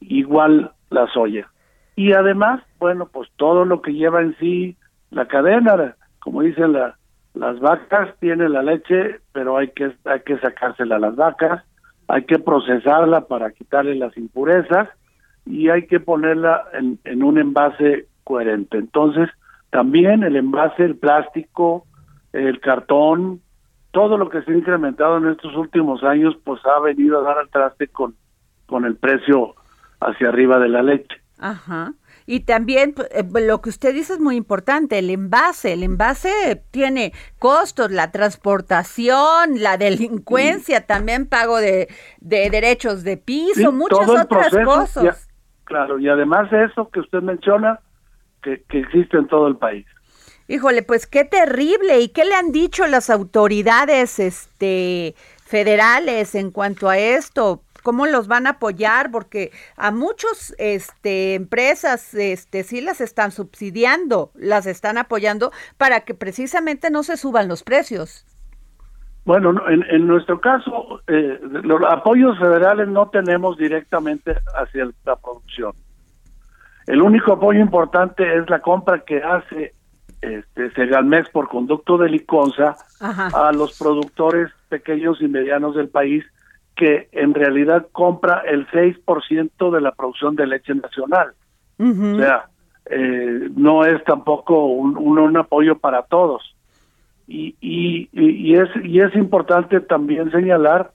Igual 0.00 0.72
la 0.90 1.06
soya. 1.12 1.50
Y 1.96 2.12
además, 2.12 2.62
bueno, 2.78 3.08
pues 3.10 3.28
todo 3.36 3.64
lo 3.64 3.80
que 3.82 3.92
lleva 3.94 4.20
en 4.20 4.36
sí 4.38 4.76
la 5.10 5.26
cadena, 5.26 5.96
como 6.20 6.42
dicen 6.42 6.72
la, 6.72 6.96
las 7.34 7.58
vacas, 7.60 8.14
tiene 8.20 8.48
la 8.48 8.62
leche, 8.62 9.20
pero 9.32 9.56
hay 9.56 9.68
que, 9.68 9.92
hay 10.04 10.20
que 10.20 10.38
sacársela 10.38 10.96
a 10.96 11.00
las 11.00 11.16
vacas, 11.16 11.64
hay 12.08 12.24
que 12.24 12.38
procesarla 12.38 13.22
para 13.22 13.52
quitarle 13.52 13.94
las 13.94 14.16
impurezas 14.16 14.88
y 15.50 15.68
hay 15.68 15.86
que 15.86 16.00
ponerla 16.00 16.64
en, 16.72 16.98
en 17.04 17.22
un 17.22 17.38
envase 17.38 18.06
coherente. 18.24 18.78
Entonces, 18.78 19.28
también 19.70 20.22
el 20.22 20.36
envase, 20.36 20.84
el 20.84 20.96
plástico, 20.96 21.86
el 22.32 22.60
cartón, 22.60 23.40
todo 23.90 24.16
lo 24.16 24.28
que 24.28 24.42
se 24.42 24.52
ha 24.52 24.56
incrementado 24.56 25.18
en 25.18 25.28
estos 25.28 25.54
últimos 25.56 26.02
años, 26.04 26.36
pues 26.44 26.60
ha 26.64 26.80
venido 26.80 27.20
a 27.20 27.22
dar 27.22 27.38
al 27.38 27.48
traste 27.48 27.88
con, 27.88 28.14
con 28.66 28.84
el 28.84 28.96
precio 28.96 29.54
hacia 30.00 30.28
arriba 30.28 30.58
de 30.58 30.68
la 30.68 30.82
leche. 30.82 31.16
Ajá. 31.38 31.94
Y 32.26 32.40
también 32.40 32.94
eh, 33.10 33.24
lo 33.46 33.60
que 33.60 33.70
usted 33.70 33.94
dice 33.94 34.12
es 34.12 34.20
muy 34.20 34.36
importante, 34.36 34.98
el 34.98 35.10
envase. 35.10 35.72
El 35.72 35.82
envase 35.82 36.62
tiene 36.70 37.12
costos, 37.38 37.90
la 37.90 38.12
transportación, 38.12 39.60
la 39.60 39.76
delincuencia, 39.76 40.86
también 40.86 41.26
pago 41.26 41.56
de, 41.56 41.88
de 42.20 42.50
derechos 42.50 43.02
de 43.02 43.16
piso, 43.16 43.72
muchas 43.72 44.08
otras 44.08 44.54
cosas. 44.64 45.29
Claro, 45.70 46.00
y 46.00 46.08
además 46.08 46.50
de 46.50 46.64
eso 46.64 46.90
que 46.90 46.98
usted 46.98 47.22
menciona, 47.22 47.78
que, 48.42 48.62
que 48.68 48.80
existe 48.80 49.16
en 49.16 49.28
todo 49.28 49.46
el 49.46 49.56
país. 49.56 49.86
Híjole, 50.48 50.82
pues 50.82 51.06
qué 51.06 51.24
terrible. 51.24 52.00
¿Y 52.00 52.08
qué 52.08 52.24
le 52.24 52.34
han 52.34 52.50
dicho 52.50 52.84
las 52.88 53.08
autoridades 53.08 54.18
este, 54.18 55.14
federales 55.44 56.34
en 56.34 56.50
cuanto 56.50 56.88
a 56.88 56.98
esto? 56.98 57.62
cómo 57.82 58.06
los 58.06 58.28
van 58.28 58.46
a 58.46 58.50
apoyar 58.50 59.10
porque 59.10 59.52
a 59.76 59.90
muchos 59.90 60.54
este 60.58 61.34
empresas 61.34 62.12
este 62.12 62.62
sí 62.62 62.82
las 62.82 63.00
están 63.00 63.32
subsidiando, 63.32 64.32
las 64.34 64.66
están 64.66 64.98
apoyando 64.98 65.50
para 65.78 66.00
que 66.00 66.12
precisamente 66.12 66.90
no 66.90 67.02
se 67.02 67.16
suban 67.16 67.48
los 67.48 67.62
precios. 67.62 68.26
Bueno, 69.24 69.68
en, 69.68 69.84
en 69.90 70.06
nuestro 70.06 70.40
caso, 70.40 71.00
eh, 71.06 71.38
los 71.42 71.80
apoyos 71.84 72.38
federales 72.38 72.88
no 72.88 73.08
tenemos 73.10 73.56
directamente 73.56 74.36
hacia 74.54 74.88
la 75.04 75.16
producción. 75.16 75.72
El 76.86 77.02
único 77.02 77.34
apoyo 77.34 77.60
importante 77.60 78.36
es 78.36 78.48
la 78.48 78.60
compra 78.60 79.00
que 79.00 79.22
hace 79.22 79.74
este, 80.20 80.70
Segalmex 80.72 81.30
por 81.30 81.48
conducto 81.48 81.96
de 81.96 82.08
Liconza 82.10 82.76
a 83.00 83.52
los 83.52 83.78
productores 83.78 84.50
pequeños 84.68 85.20
y 85.22 85.28
medianos 85.28 85.74
del 85.74 85.88
país 85.88 86.24
que 86.76 87.08
en 87.12 87.34
realidad 87.34 87.86
compra 87.92 88.42
el 88.46 88.66
6% 88.68 89.70
de 89.70 89.80
la 89.80 89.92
producción 89.92 90.36
de 90.36 90.46
leche 90.46 90.74
nacional. 90.74 91.32
O 91.78 92.16
sea, 92.18 92.46
eh, 92.86 93.48
no 93.54 93.84
es 93.84 94.02
tampoco 94.04 94.66
un, 94.66 94.98
un, 94.98 95.36
apoyo 95.36 95.78
para 95.78 96.02
todos. 96.02 96.54
Y, 97.32 97.54
y, 97.60 98.08
y, 98.12 98.56
es, 98.56 98.68
y 98.82 98.98
es 98.98 99.14
importante 99.14 99.80
también 99.80 100.32
señalar 100.32 100.90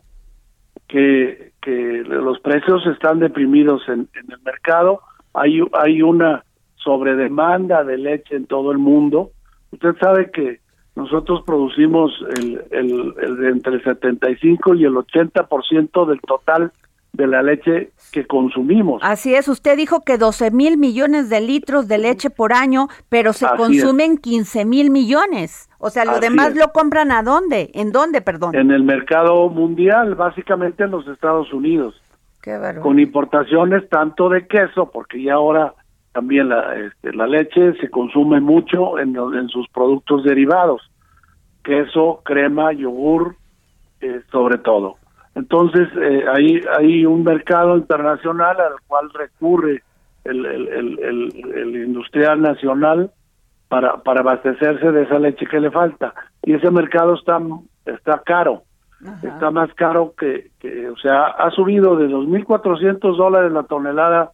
que, 0.86 1.54
que 1.62 2.04
los 2.06 2.42
precios 2.42 2.86
están 2.88 3.20
deprimidos 3.20 3.88
en, 3.88 4.10
el 4.14 4.42
mercado, 4.44 5.00
hay, 5.34 5.62
hay 5.72 6.02
una 6.02 6.44
sobredemanda 6.76 7.86
de 7.86 7.98
leche 7.98 8.36
en 8.36 8.48
todo 8.48 8.74
el 8.74 8.80
mundo. 8.80 9.32
Usted 9.72 9.96
sabe 10.02 10.30
que 10.30 10.60
nosotros 10.98 11.42
producimos 11.46 12.12
el, 12.38 12.62
el, 12.72 13.14
el 13.22 13.46
entre 13.46 13.76
el 13.76 13.84
75 13.86 14.76
y 14.76 14.84
el 14.84 14.94
80% 14.94 16.06
del 16.06 16.20
total 16.20 16.74
de 17.16 17.28
la 17.28 17.42
leche 17.42 17.92
que 18.12 18.26
consumimos. 18.26 19.02
Así 19.04 19.36
es, 19.36 19.48
usted 19.48 19.78
dijo 19.78 20.02
que 20.02 20.18
12 20.18 20.52
mil 20.52 20.78
millones 20.78 21.30
de 21.30 21.42
litros 21.42 21.88
de 21.88 21.98
leche 21.98 22.30
por 22.30 22.54
año, 22.54 22.88
pero 23.10 23.34
se 23.34 23.48
consumen 23.58 24.18
15 24.18 24.66
mil 24.66 24.92
millones. 24.92 25.70
O 25.80 25.90
sea, 25.90 26.06
lo 26.06 26.20
demás 26.20 26.56
lo 26.56 26.72
compran 26.72 27.12
a 27.12 27.24
dónde? 27.24 27.72
¿En 27.74 27.92
dónde, 27.92 28.22
perdón? 28.22 28.56
En 28.56 28.72
el 28.72 28.84
mercado 28.84 29.50
mundial, 29.50 30.16
básicamente 30.16 30.84
en 30.84 30.92
los 30.92 31.08
Estados 31.08 31.52
Unidos. 31.54 32.02
Qué 32.42 32.60
con 32.82 33.00
importaciones 33.00 33.90
tanto 33.90 34.30
de 34.30 34.46
queso, 34.48 34.92
porque 34.92 35.22
ya 35.22 35.34
ahora 35.34 35.74
también 36.14 36.50
la, 36.50 36.76
este, 36.76 37.12
la 37.12 37.28
leche 37.28 37.74
se 37.82 37.90
consume 37.90 38.40
mucho 38.40 39.00
en, 39.00 39.16
en 39.18 39.50
sus 39.50 39.68
productos 39.70 40.24
derivados, 40.24 40.82
queso, 41.64 42.22
crema, 42.24 42.72
yogur, 42.72 43.36
eh, 44.00 44.22
sobre 44.32 44.60
todo. 44.60 44.98
Entonces, 45.36 45.90
eh, 46.02 46.24
hay, 46.34 46.62
hay 46.78 47.06
un 47.06 47.24
mercado 47.24 47.78
internacional 47.78 48.58
al 48.60 48.76
cual 48.88 49.10
recurre 49.14 49.84
el, 50.24 50.46
el, 50.46 50.68
el, 50.70 51.54
el, 51.54 51.76
industrial 51.76 52.42
nacional 52.42 53.12
para, 53.68 53.98
para 53.98 54.22
abastecerse 54.22 54.92
de 54.92 55.04
esa 55.04 55.20
leche 55.20 55.46
que 55.46 55.60
le 55.60 55.72
falta. 55.72 56.14
Y 56.44 56.54
ese 56.54 56.72
mercado 56.72 57.16
está, 57.16 57.40
está 57.86 58.22
caro. 58.26 58.64
Está 59.22 59.52
más 59.52 59.72
caro 59.76 60.14
que, 60.18 60.50
que, 60.60 60.90
o 60.90 60.98
sea, 60.98 61.26
ha 61.26 61.52
subido 61.52 61.96
de 61.96 62.08
2.400 62.08 63.16
dólares 63.16 63.52
la 63.52 63.64
tonelada 63.64 64.32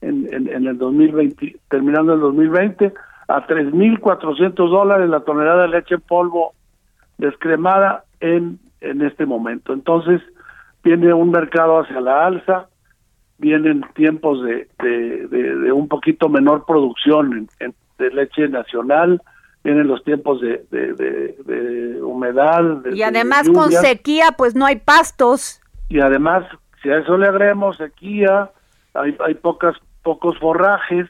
en, 0.00 0.26
en, 0.32 0.66
el 0.66 0.76
2020, 0.78 1.56
terminando 1.68 2.14
el 2.14 2.20
2020, 2.20 2.92
a 3.28 3.46
3.400 3.46 4.54
dólares 4.54 5.08
la 5.08 5.20
tonelada 5.20 5.62
de 5.62 5.68
leche 5.68 5.96
en 5.96 6.00
polvo 6.00 6.54
descremada 7.18 8.04
en, 8.18 8.58
en 8.80 9.02
este 9.02 9.26
momento. 9.26 9.72
Entonces, 9.72 10.20
viene 10.82 11.12
un 11.12 11.30
mercado 11.30 11.80
hacia 11.80 12.00
la 12.00 12.26
alza, 12.26 12.68
vienen 13.38 13.84
tiempos 13.94 14.42
de, 14.42 14.68
de, 14.80 15.72
un 15.72 15.88
poquito 15.88 16.28
menor 16.28 16.64
producción 16.66 17.48
de 17.98 18.10
leche 18.10 18.48
nacional, 18.48 19.22
vienen 19.62 19.88
los 19.88 20.02
tiempos 20.04 20.40
de, 20.40 20.64
de 20.70 22.02
humedad. 22.02 22.84
y 22.92 23.02
además 23.02 23.48
con 23.48 23.70
sequía, 23.70 24.32
pues 24.36 24.54
no 24.54 24.66
hay 24.66 24.76
pastos. 24.76 25.60
Y 25.88 26.00
además, 26.00 26.44
si 26.82 26.90
a 26.90 26.98
eso 26.98 27.16
le 27.16 27.26
agregamos 27.26 27.76
sequía, 27.76 28.50
hay, 28.94 29.16
hay 29.24 29.34
pocas 29.34 29.76
pocos 30.02 30.38
forrajes 30.38 31.06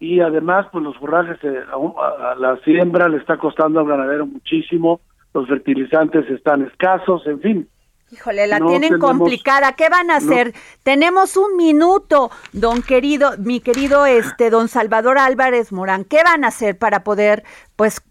y 0.00 0.20
además 0.20 0.66
pues 0.72 0.82
los 0.82 0.96
forrajes 0.96 1.38
eh, 1.44 1.62
a, 1.70 2.34
la 2.34 2.56
siembra 2.64 3.08
le 3.08 3.18
está 3.18 3.36
costando 3.36 3.80
al 3.80 3.86
ganadero 3.86 4.26
muchísimo, 4.26 5.00
los 5.34 5.46
fertilizantes 5.46 6.28
están 6.30 6.62
escasos, 6.62 7.26
en 7.26 7.40
fin. 7.40 7.68
Híjole, 8.12 8.48
la 8.48 8.58
tienen 8.58 8.98
complicada. 8.98 9.74
¿Qué 9.74 9.88
van 9.88 10.10
a 10.10 10.16
hacer? 10.16 10.52
Tenemos 10.82 11.36
un 11.36 11.56
minuto, 11.56 12.30
don 12.52 12.82
querido, 12.82 13.30
mi 13.38 13.60
querido 13.60 14.04
este 14.04 14.50
don 14.50 14.66
Salvador 14.66 15.16
Álvarez 15.18 15.72
Morán. 15.72 16.04
¿Qué 16.04 16.18
van 16.24 16.44
a 16.44 16.48
hacer 16.48 16.76
para 16.76 17.04
poder 17.04 17.44
pues 17.76 18.02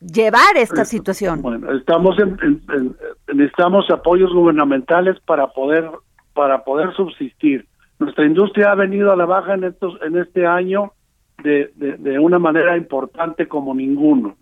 llevar 0.00 0.56
esta 0.56 0.84
situación? 0.84 1.40
Bueno, 1.40 1.72
estamos 1.72 2.18
en, 2.18 2.60
necesitamos 3.32 3.90
apoyos 3.90 4.30
gubernamentales 4.32 5.18
para 5.20 5.46
poder 5.48 5.90
para 6.34 6.62
poder 6.62 6.92
subsistir. 6.94 7.66
Nuestra 7.98 8.26
industria 8.26 8.72
ha 8.72 8.74
venido 8.74 9.10
a 9.10 9.16
la 9.16 9.24
baja 9.24 9.54
en 9.54 9.64
estos 9.64 9.98
en 10.02 10.18
este 10.18 10.46
año 10.46 10.92
de, 11.42 11.70
de, 11.76 12.18
una 12.18 12.38
manera 12.38 12.76
importante 12.76 13.48
como 13.48 13.74
ninguno. 13.74 14.36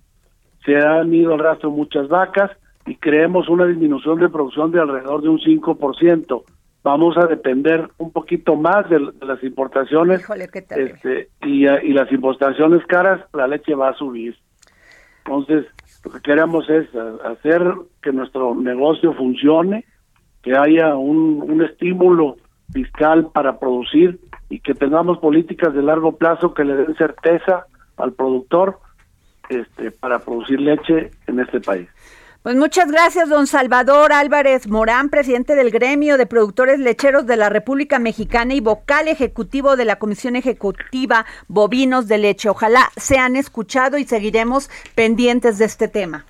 Se 0.64 0.76
han 0.76 1.14
ido 1.14 1.34
al 1.34 1.40
rastro 1.40 1.70
muchas 1.70 2.08
vacas 2.08 2.50
y 2.86 2.96
creemos 2.96 3.48
una 3.48 3.66
disminución 3.66 4.18
de 4.18 4.28
producción 4.28 4.72
de 4.72 4.80
alrededor 4.80 5.22
de 5.22 5.28
un 5.28 5.38
5%. 5.38 6.42
Vamos 6.82 7.16
a 7.16 7.26
depender 7.26 7.88
un 7.98 8.10
poquito 8.10 8.56
más 8.56 8.88
de, 8.90 8.98
las 9.20 9.42
importaciones 9.44 10.28
este, 10.70 11.28
y, 11.42 11.68
y 11.68 11.92
las 11.92 12.10
importaciones 12.10 12.84
caras, 12.86 13.20
la 13.32 13.46
leche 13.46 13.74
va 13.74 13.90
a 13.90 13.94
subir. 13.94 14.36
Entonces, 15.24 15.66
lo 16.04 16.10
que 16.10 16.20
queremos 16.20 16.68
es 16.68 16.88
hacer 17.24 17.62
que 18.02 18.12
nuestro 18.12 18.56
negocio 18.56 19.12
funcione, 19.14 19.84
que 20.42 20.56
haya 20.56 20.96
un, 20.96 21.44
un 21.48 21.62
estímulo 21.62 22.36
fiscal 22.72 23.30
para 23.32 23.60
producir 23.60 24.18
y 24.48 24.58
que 24.58 24.74
tengamos 24.74 25.18
políticas 25.18 25.72
de 25.74 25.82
largo 25.82 26.16
plazo 26.16 26.52
que 26.52 26.64
le 26.64 26.74
den 26.74 26.96
certeza 26.96 27.66
al 27.96 28.12
productor 28.12 28.78
este, 29.48 29.90
para 29.90 30.18
producir 30.18 30.60
leche 30.60 31.10
en 31.26 31.40
este 31.40 31.60
país. 31.60 31.88
Pues 32.42 32.56
muchas 32.56 32.90
gracias, 32.90 33.28
don 33.28 33.46
Salvador 33.46 34.12
Álvarez 34.12 34.66
Morán, 34.66 35.10
presidente 35.10 35.54
del 35.54 35.70
Gremio 35.70 36.18
de 36.18 36.26
Productores 36.26 36.80
Lecheros 36.80 37.24
de 37.24 37.36
la 37.36 37.48
República 37.48 38.00
Mexicana 38.00 38.52
y 38.52 38.58
vocal 38.58 39.06
ejecutivo 39.06 39.76
de 39.76 39.84
la 39.84 40.00
Comisión 40.00 40.34
Ejecutiva 40.34 41.24
Bovinos 41.46 42.08
de 42.08 42.18
Leche. 42.18 42.48
Ojalá 42.48 42.90
sean 42.96 43.36
escuchado 43.36 43.96
y 43.96 44.04
seguiremos 44.06 44.70
pendientes 44.96 45.58
de 45.58 45.66
este 45.66 45.86
tema. 45.86 46.24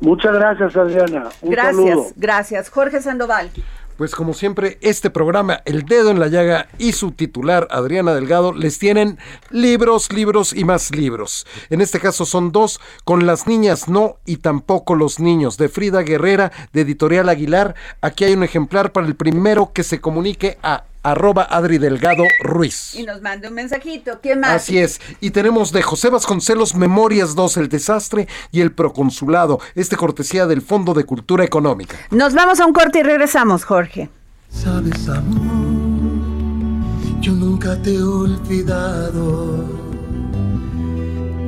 Muchas 0.00 0.32
gracias, 0.32 0.76
Adriana. 0.76 1.28
gracias, 1.42 2.12
gracias. 2.16 2.68
Jorge 2.68 3.00
Sandoval. 3.00 3.52
Pues 3.96 4.14
como 4.14 4.32
siempre, 4.32 4.78
este 4.80 5.10
programa, 5.10 5.60
El 5.64 5.82
Dedo 5.82 6.10
en 6.10 6.18
la 6.18 6.28
Llaga 6.28 6.68
y 6.78 6.92
su 6.92 7.12
titular, 7.12 7.68
Adriana 7.70 8.14
Delgado, 8.14 8.52
les 8.52 8.78
tienen 8.78 9.18
libros, 9.50 10.12
libros 10.12 10.52
y 10.54 10.64
más 10.64 10.94
libros. 10.94 11.46
En 11.70 11.80
este 11.80 12.00
caso 12.00 12.24
son 12.24 12.52
dos, 12.52 12.80
Con 13.04 13.26
las 13.26 13.46
niñas 13.46 13.88
no 13.88 14.16
y 14.24 14.38
tampoco 14.38 14.94
los 14.94 15.20
niños, 15.20 15.56
de 15.56 15.68
Frida 15.68 16.02
Guerrera, 16.02 16.52
de 16.72 16.80
Editorial 16.80 17.28
Aguilar. 17.28 17.74
Aquí 18.00 18.24
hay 18.24 18.32
un 18.32 18.44
ejemplar 18.44 18.92
para 18.92 19.06
el 19.06 19.14
primero 19.14 19.72
que 19.72 19.82
se 19.82 20.00
comunique 20.00 20.58
a 20.62 20.84
arroba 21.02 21.42
Adri 21.44 21.78
Delgado 21.78 22.24
Ruiz. 22.42 22.94
Y 22.94 23.04
nos 23.04 23.20
mande 23.22 23.48
un 23.48 23.54
mensajito. 23.54 24.20
¿Quién 24.22 24.40
más? 24.40 24.50
Así 24.50 24.78
es. 24.78 25.00
Y 25.20 25.30
tenemos 25.30 25.72
de 25.72 25.82
José 25.82 26.10
Vasconcelos 26.10 26.74
Memorias 26.74 27.34
2, 27.34 27.56
El 27.56 27.68
Desastre 27.68 28.28
y 28.50 28.60
El 28.60 28.72
Proconsulado. 28.72 29.60
Este 29.74 29.96
cortesía 29.96 30.46
del 30.46 30.62
Fondo 30.62 30.94
de 30.94 31.04
Cultura 31.04 31.44
Económica. 31.44 31.96
Nos 32.10 32.34
vamos 32.34 32.60
a 32.60 32.66
un 32.66 32.72
corte 32.72 33.00
y 33.00 33.02
regresamos, 33.02 33.64
Jorge. 33.64 34.08
Sabes, 34.50 35.08
amor, 35.08 36.82
yo 37.20 37.32
nunca 37.32 37.80
te 37.82 37.94
he 37.94 38.02
olvidado. 38.02 39.64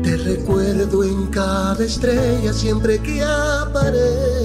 Te 0.03 0.17
recuerdo 0.19 1.05
en 1.05 1.27
cada 1.29 1.83
estrella 1.85 2.53
siempre 2.53 2.99
que 2.99 3.23
aparece 3.23 4.45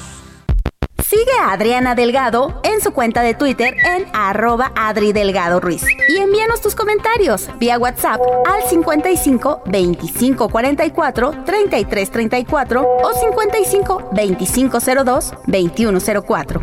Sigue 1.11 1.33
a 1.41 1.51
Adriana 1.51 1.93
Delgado 1.93 2.61
en 2.63 2.79
su 2.79 2.93
cuenta 2.93 3.21
de 3.21 3.33
Twitter 3.33 3.75
en 3.83 4.05
arroba 4.13 4.71
Adri 4.77 5.11
Delgado 5.11 5.59
Ruiz. 5.59 5.83
Y 6.07 6.19
envíanos 6.19 6.61
tus 6.61 6.73
comentarios 6.73 7.49
vía 7.59 7.77
WhatsApp 7.77 8.21
al 8.45 8.63
55 8.69 9.63
25 9.65 10.47
44 10.47 11.43
33 11.45 12.11
34 12.11 12.81
o 13.03 13.13
55 13.13 14.09
25 14.13 14.79
02 15.03 15.33
21 15.47 15.99
04. 16.25 16.61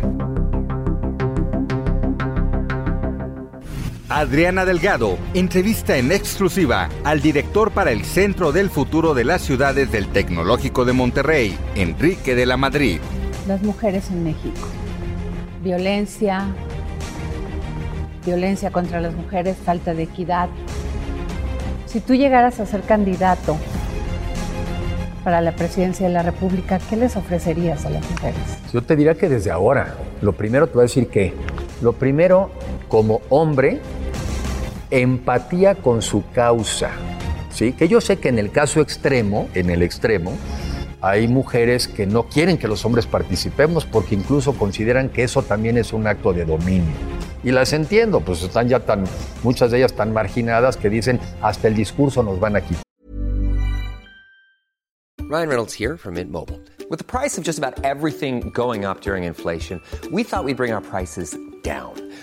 Adriana 4.09 4.65
Delgado 4.65 5.19
entrevista 5.35 5.95
en 5.97 6.11
exclusiva 6.11 6.89
al 7.03 7.21
director 7.21 7.69
para 7.69 7.91
el 7.91 8.03
Centro 8.03 8.51
del 8.51 8.71
Futuro 8.71 9.13
de 9.13 9.25
las 9.25 9.43
Ciudades 9.43 9.91
del 9.91 10.07
Tecnológico 10.07 10.85
de 10.85 10.93
Monterrey, 10.93 11.55
Enrique 11.75 12.33
de 12.33 12.47
la 12.47 12.57
Madrid 12.57 12.99
las 13.49 13.63
mujeres 13.63 14.11
en 14.11 14.23
México. 14.23 14.67
Violencia, 15.63 16.45
violencia 18.23 18.71
contra 18.71 19.01
las 19.01 19.13
mujeres, 19.13 19.57
falta 19.57 19.93
de 19.95 20.03
equidad. 20.03 20.49
Si 21.87 21.99
tú 21.99 22.13
llegaras 22.13 22.59
a 22.59 22.67
ser 22.67 22.81
candidato 22.83 23.57
para 25.23 25.41
la 25.41 25.51
presidencia 25.53 26.07
de 26.07 26.13
la 26.13 26.21
República, 26.21 26.79
¿qué 26.89 26.95
les 26.95 27.15
ofrecerías 27.15 27.85
a 27.85 27.89
las 27.89 28.07
mujeres? 28.09 28.39
Yo 28.71 28.83
te 28.83 28.95
diría 28.95 29.15
que 29.15 29.27
desde 29.27 29.49
ahora, 29.49 29.95
lo 30.21 30.33
primero 30.33 30.67
te 30.67 30.73
voy 30.75 30.81
a 30.81 30.83
decir 30.83 31.07
que, 31.07 31.33
lo 31.81 31.93
primero, 31.93 32.51
como 32.87 33.19
hombre, 33.29 33.81
empatía 34.91 35.73
con 35.73 36.03
su 36.03 36.23
causa. 36.31 36.91
¿sí? 37.51 37.73
Que 37.73 37.87
yo 37.87 37.99
sé 37.99 38.17
que 38.17 38.29
en 38.29 38.37
el 38.37 38.51
caso 38.51 38.79
extremo, 38.79 39.49
en 39.55 39.71
el 39.71 39.81
extremo, 39.81 40.33
hay 41.01 41.27
mujeres 41.27 41.87
que 41.87 42.05
no 42.05 42.23
quieren 42.27 42.57
que 42.57 42.67
los 42.67 42.85
hombres 42.85 43.05
participemos 43.05 43.85
porque 43.85 44.15
incluso 44.15 44.53
consideran 44.53 45.09
que 45.09 45.23
eso 45.23 45.41
también 45.43 45.77
es 45.77 45.93
un 45.93 46.07
acto 46.07 46.33
de 46.33 46.45
dominio. 46.45 46.93
Y 47.43 47.51
las 47.51 47.71
entiendo, 47.71 48.19
pues 48.19 48.43
están 48.43 48.67
ya 48.67 48.81
tan, 48.81 49.05
muchas 49.43 49.71
de 49.71 49.77
ellas 49.77 49.93
tan 49.93 50.11
marginadas 50.11 50.75
que 50.75 50.89
dicen 50.89 51.19
hasta 51.41 51.67
el 51.69 51.75
discurso 51.75 52.21
nos 52.21 52.39
van 52.39 52.57
a 52.57 52.61
quitar. 52.61 52.83
Ryan 55.29 55.47
Reynolds 55.47 55.73
here 55.73 55.95
from 55.95 56.15
Mint 56.15 56.31
Mobile. 56.31 56.59
With 56.89 56.97
the 56.97 57.05
price 57.05 57.37
of 57.37 57.43
just 57.43 57.59
about 57.59 57.79
everything 57.83 58.49
going 58.49 58.83
up 58.83 59.01
during 59.01 59.25
inflation, 59.25 59.79
we 60.11 60.23
thought 60.23 60.43
we'd 60.43 60.57
bring 60.57 60.73
our 60.73 60.81
prices 60.81 61.37
down. 61.61 61.93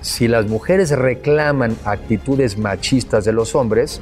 Si 0.00 0.28
las 0.28 0.46
mujeres 0.46 0.90
reclaman 0.90 1.76
actitudes 1.84 2.56
machistas 2.56 3.24
de 3.24 3.32
los 3.32 3.54
hombres, 3.54 4.00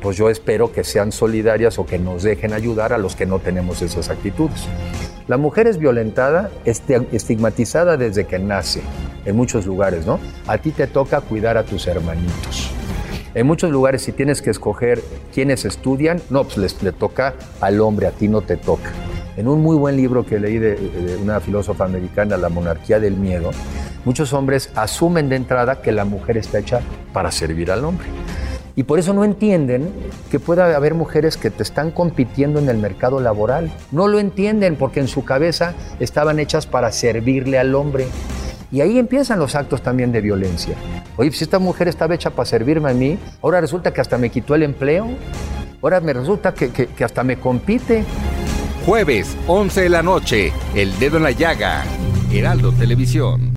pues 0.00 0.16
yo 0.16 0.30
espero 0.30 0.72
que 0.72 0.84
sean 0.84 1.10
solidarias 1.10 1.78
o 1.78 1.86
que 1.86 1.98
nos 1.98 2.22
dejen 2.22 2.52
ayudar 2.52 2.92
a 2.92 2.98
los 2.98 3.16
que 3.16 3.26
no 3.26 3.40
tenemos 3.40 3.82
esas 3.82 4.08
actitudes. 4.08 4.68
La 5.26 5.36
mujer 5.38 5.66
es 5.66 5.78
violentada, 5.78 6.50
estigmatizada 6.64 7.96
desde 7.96 8.26
que 8.26 8.38
nace, 8.38 8.82
en 9.24 9.36
muchos 9.36 9.66
lugares, 9.66 10.06
¿no? 10.06 10.20
A 10.46 10.58
ti 10.58 10.70
te 10.70 10.86
toca 10.86 11.20
cuidar 11.20 11.56
a 11.56 11.64
tus 11.64 11.86
hermanitos. 11.86 12.70
En 13.34 13.46
muchos 13.46 13.70
lugares, 13.70 14.02
si 14.02 14.12
tienes 14.12 14.42
que 14.42 14.50
escoger 14.50 15.02
quiénes 15.32 15.64
estudian, 15.64 16.20
no, 16.28 16.44
pues 16.44 16.58
les, 16.58 16.82
le 16.82 16.92
toca 16.92 17.34
al 17.60 17.80
hombre, 17.80 18.06
a 18.06 18.10
ti 18.10 18.28
no 18.28 18.42
te 18.42 18.56
toca. 18.56 18.90
En 19.36 19.48
un 19.48 19.62
muy 19.62 19.76
buen 19.76 19.96
libro 19.96 20.26
que 20.26 20.38
leí 20.38 20.58
de, 20.58 20.76
de 20.76 21.16
una 21.16 21.40
filósofa 21.40 21.84
americana, 21.84 22.36
La 22.36 22.48
monarquía 22.50 23.00
del 23.00 23.16
miedo, 23.16 23.50
muchos 24.04 24.32
hombres 24.32 24.70
asumen 24.74 25.28
de 25.28 25.36
entrada 25.36 25.80
que 25.80 25.92
la 25.92 26.04
mujer 26.04 26.36
está 26.36 26.58
hecha 26.58 26.80
para 27.12 27.30
servir 27.30 27.70
al 27.70 27.84
hombre. 27.84 28.06
Y 28.74 28.84
por 28.84 28.98
eso 28.98 29.12
no 29.12 29.24
entienden 29.24 29.90
que 30.30 30.40
pueda 30.40 30.74
haber 30.74 30.94
mujeres 30.94 31.36
que 31.36 31.50
te 31.50 31.62
están 31.62 31.90
compitiendo 31.90 32.58
en 32.58 32.68
el 32.68 32.78
mercado 32.78 33.20
laboral. 33.20 33.70
No 33.90 34.08
lo 34.08 34.18
entienden 34.18 34.76
porque 34.76 35.00
en 35.00 35.08
su 35.08 35.24
cabeza 35.24 35.74
estaban 36.00 36.38
hechas 36.38 36.66
para 36.66 36.90
servirle 36.90 37.58
al 37.58 37.74
hombre. 37.74 38.06
Y 38.70 38.80
ahí 38.80 38.98
empiezan 38.98 39.38
los 39.38 39.54
actos 39.54 39.82
también 39.82 40.12
de 40.12 40.22
violencia. 40.22 40.74
Oye, 41.16 41.30
si 41.32 41.44
esta 41.44 41.58
mujer 41.58 41.88
estaba 41.88 42.14
hecha 42.14 42.30
para 42.30 42.46
servirme 42.46 42.90
a 42.90 42.94
mí, 42.94 43.18
ahora 43.42 43.60
resulta 43.60 43.92
que 43.92 44.00
hasta 44.00 44.16
me 44.16 44.30
quitó 44.30 44.54
el 44.54 44.62
empleo. 44.62 45.08
Ahora 45.82 46.00
me 46.00 46.14
resulta 46.14 46.54
que, 46.54 46.70
que, 46.70 46.86
que 46.86 47.04
hasta 47.04 47.22
me 47.22 47.36
compite. 47.36 48.04
Jueves, 48.84 49.38
11 49.46 49.82
de 49.82 49.88
la 49.88 50.02
noche, 50.02 50.52
El 50.74 50.98
Dedo 50.98 51.18
en 51.18 51.22
la 51.22 51.30
Llaga, 51.30 51.84
Heraldo 52.32 52.72
Televisión. 52.72 53.54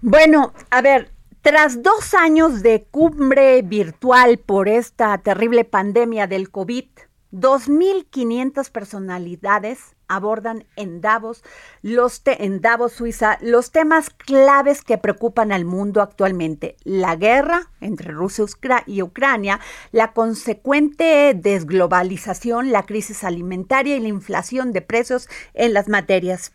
Bueno, 0.00 0.54
a 0.70 0.80
ver, 0.80 1.12
tras 1.42 1.82
dos 1.82 2.14
años 2.14 2.62
de 2.62 2.86
cumbre 2.90 3.60
virtual 3.60 4.38
por 4.38 4.68
esta 4.68 5.18
terrible 5.18 5.66
pandemia 5.66 6.26
del 6.26 6.50
COVID, 6.50 6.86
2.500 7.32 8.70
personalidades 8.70 9.93
abordan 10.08 10.64
en 10.76 11.00
Davos, 11.00 11.42
los 11.82 12.22
en 12.24 12.60
Davos, 12.60 12.92
Suiza, 12.92 13.38
los 13.40 13.70
temas 13.70 14.10
claves 14.10 14.82
que 14.82 14.98
preocupan 14.98 15.52
al 15.52 15.64
mundo 15.64 16.02
actualmente. 16.02 16.76
La 16.84 17.16
guerra 17.16 17.70
entre 17.80 18.12
Rusia 18.12 18.44
y 18.86 19.02
Ucrania, 19.02 19.60
la 19.92 20.12
consecuente 20.12 21.32
desglobalización, 21.34 22.72
la 22.72 22.84
crisis 22.84 23.24
alimentaria 23.24 23.96
y 23.96 24.00
la 24.00 24.08
inflación 24.08 24.72
de 24.72 24.82
precios 24.82 25.28
en 25.54 25.72
las 25.72 25.88
materias 25.88 26.52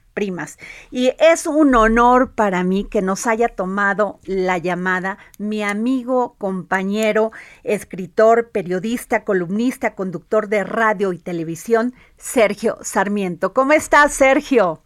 Y 0.92 1.14
es 1.20 1.48
un 1.48 1.76
honor 1.76 2.32
para 2.34 2.64
mí 2.64 2.84
que 2.84 3.02
nos 3.02 3.26
haya 3.26 3.48
tomado 3.48 4.20
la 4.26 4.58
llamada 4.58 5.18
mi 5.38 5.64
amigo, 5.64 6.36
compañero, 6.38 7.32
escritor, 7.64 8.50
periodista, 8.52 9.24
columnista, 9.24 9.96
conductor 9.96 10.50
de 10.50 10.64
radio 10.64 11.14
y 11.14 11.20
televisión, 11.20 11.94
Sergio 12.18 12.78
Sarmiento. 12.82 13.54
¿Cómo 13.54 13.74
estás, 13.74 14.14
Sergio? 14.14 14.82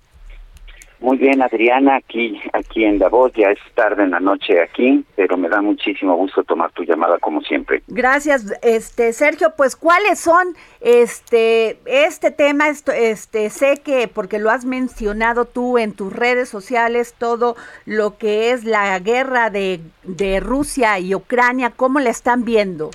Muy 1.04 1.18
bien, 1.18 1.42
Adriana, 1.42 1.98
aquí, 1.98 2.40
aquí 2.54 2.86
en 2.86 2.98
Davos, 2.98 3.34
ya 3.34 3.50
es 3.50 3.60
tarde 3.76 4.04
en 4.04 4.12
la 4.12 4.22
noche 4.22 4.62
aquí, 4.62 5.04
pero 5.18 5.36
me 5.36 5.50
da 5.50 5.62
muchísimo 5.62 6.16
gusto 6.16 6.46
tomar 6.46 6.72
tu 6.72 6.86
llamada 6.86 7.18
como 7.20 7.42
siempre. 7.42 7.84
Gracias, 7.88 8.58
este 8.62 9.12
Sergio, 9.12 9.52
pues 9.58 9.76
cuáles 9.76 10.18
son 10.20 10.56
este 10.80 11.78
este 11.86 12.32
tema, 12.32 12.70
esto, 12.70 12.94
este 12.94 13.50
sé 13.50 13.82
que 13.84 14.08
porque 14.08 14.40
lo 14.40 14.50
has 14.50 14.64
mencionado 14.64 15.44
tú 15.44 15.78
en 15.78 15.92
tus 15.92 16.14
redes 16.14 16.48
sociales 16.48 17.16
todo 17.18 17.58
lo 17.86 18.18
que 18.18 18.52
es 18.52 18.64
la 18.64 18.98
guerra 19.00 19.50
de, 19.50 19.82
de 20.04 20.40
Rusia 20.40 21.00
y 21.00 21.16
Ucrania, 21.16 21.74
¿cómo 21.76 22.00
la 22.00 22.12
están 22.12 22.46
viendo? 22.46 22.92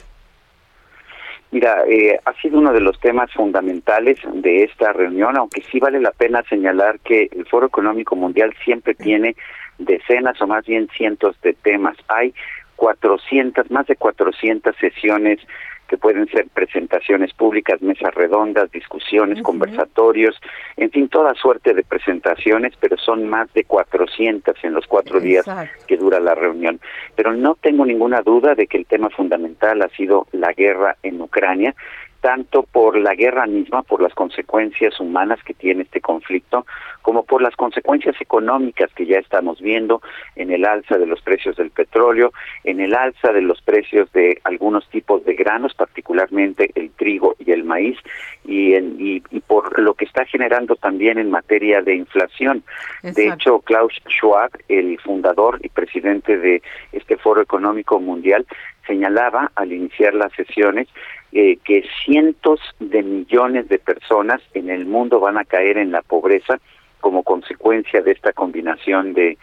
Mira, 1.51 1.85
eh, 1.89 2.21
ha 2.25 2.33
sido 2.35 2.59
uno 2.59 2.73
de 2.73 2.81
los 2.81 3.01
temas 3.01 3.33
fundamentales 3.33 4.19
de 4.35 4.65
esta 4.65 4.93
reunión, 4.93 5.37
aunque 5.37 5.63
sí 5.63 5.81
vale 5.81 5.99
la 5.99 6.11
pena 6.11 6.43
señalar 6.43 7.01
que 7.01 7.31
el 7.33 7.47
Foro 7.47 7.67
Económico 7.67 8.17
Mundial 8.17 8.55
siempre 8.65 8.95
tiene 8.95 9.35
decenas 9.79 10.41
o 10.43 10.47
más 10.47 10.67
bien 10.67 10.89
cientos 10.95 11.41
de 11.41 11.55
temas. 11.55 11.97
Hay 12.09 12.35
400, 12.77 13.71
más 13.71 13.87
de 13.87 13.97
400 13.97 14.77
sesiones 14.77 15.41
que 15.89 15.97
pueden 15.97 16.29
ser 16.29 16.47
presentaciones 16.49 17.33
públicas, 17.33 17.81
mesas 17.83 18.15
redondas, 18.15 18.71
discusiones, 18.71 19.43
conversatorios, 19.43 20.37
en 20.77 20.91
fin, 20.91 21.09
toda 21.09 21.35
suerte 21.35 21.75
de 21.75 21.83
presentaciones, 21.83 22.75
pero 22.79 22.97
son 22.99 23.29
más 23.29 23.53
de 23.55 23.65
400 23.65 24.55
en 24.63 24.75
los 24.75 24.87
cuatro 24.87 25.19
días 25.19 25.47
que 25.87 25.97
dura 25.97 26.21
la 26.21 26.35
reunión. 26.35 26.79
Pero 27.17 27.33
no 27.33 27.55
tengo 27.55 27.87
ninguna 27.87 28.21
duda 28.21 28.55
de 28.55 28.67
que 28.67 28.77
el 28.77 28.87
tema 28.87 29.09
fundamental 29.11 29.83
ha 29.83 29.89
sido 29.89 30.27
la 30.33 30.53
guerra 30.53 30.97
en 31.03 31.21
Ucrania 31.21 31.75
tanto 32.21 32.65
por 32.65 32.99
la 32.99 33.15
guerra 33.15 33.47
misma, 33.47 33.83
por 33.83 34.03
las 34.03 34.15
consecuencias 34.15 34.99
humanas 35.01 35.39
que 35.45 35.55
tiene 35.55 35.83
este 35.83 36.01
conflicto, 36.01 36.67
como 37.03 37.23
por 37.23 37.41
las 37.41 37.55
consecuencias 37.57 38.17
económicas 38.21 38.93
que 38.95 39.07
ya 39.07 39.19
estamos 39.19 39.61
viendo 39.61 40.03
en 40.37 40.51
el 40.51 40.65
alza 40.65 40.99
de 40.99 41.07
los 41.07 41.23
precios 41.23 41.57
del 41.57 41.71
petróleo, 41.71 42.33
en 42.65 42.81
el 42.81 42.95
alza 42.95 43.33
de 43.33 43.43
los 43.43 43.63
precios 43.63 44.13
de 44.13 44.41
algunos 44.45 44.89
tipos 44.89 45.25
de 45.25 45.35
granos, 45.35 45.75
particularmente 45.75 46.71
el 46.75 46.91
trigo 46.91 47.37
y 47.39 47.53
el 47.53 47.65
maíz, 47.65 47.99
y, 48.45 48.75
y, 48.77 49.21
por 49.47 49.79
lo 49.79 49.95
que 49.95 50.05
está 50.05 50.25
generando 50.25 50.77
también 50.77 51.19
en 51.19 51.31
materia 51.31 51.83
de 51.83 51.95
inflación. 51.95 52.63
De 53.03 53.29
hecho, 53.29 53.61
Klaus 53.61 53.95
Schwab, 54.09 54.51
el 54.69 54.99
fundador 55.01 55.61
y 55.63 55.69
presidente 55.69 56.37
de 56.37 56.63
este 56.93 57.17
Foro 57.17 57.41
Económico 57.41 58.01
Mundial, 58.01 58.47
señalaba 58.89 59.53
al 59.55 59.73
iniciar 59.73 60.15
las 60.15 60.33
sesiones 60.33 60.89
eh, 61.31 61.59
que 61.63 61.85
cientos 62.05 62.59
de 62.81 63.05
millones 63.05 63.69
de 63.69 63.79
personas 63.79 64.41
en 64.55 64.71
el 64.71 64.87
mundo 64.87 65.21
van 65.21 65.39
a 65.39 65.45
caer 65.45 65.79
en 65.79 65.93
la 65.93 66.03
pobreza 66.03 66.59
como 67.01 67.23
consecuencia 67.23 68.03
de 68.03 68.13
esta 68.13 68.33
combinación 68.33 69.13
de, 69.13 69.39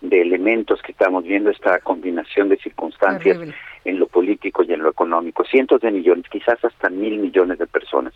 de 0.00 0.20
elementos 0.20 0.82
que 0.82 0.92
estamos 0.92 1.24
viendo, 1.24 1.50
esta 1.50 1.78
combinación 1.78 2.48
de 2.48 2.56
circunstancias 2.58 3.38
en 3.84 3.98
lo 3.98 4.06
político 4.08 4.64
y 4.64 4.72
en 4.72 4.82
lo 4.82 4.90
económico. 4.90 5.44
Cientos 5.44 5.80
de 5.80 5.90
millones, 5.90 6.26
quizás 6.30 6.62
hasta 6.62 6.90
mil 6.90 7.18
millones 7.18 7.58
de 7.58 7.66
personas. 7.66 8.12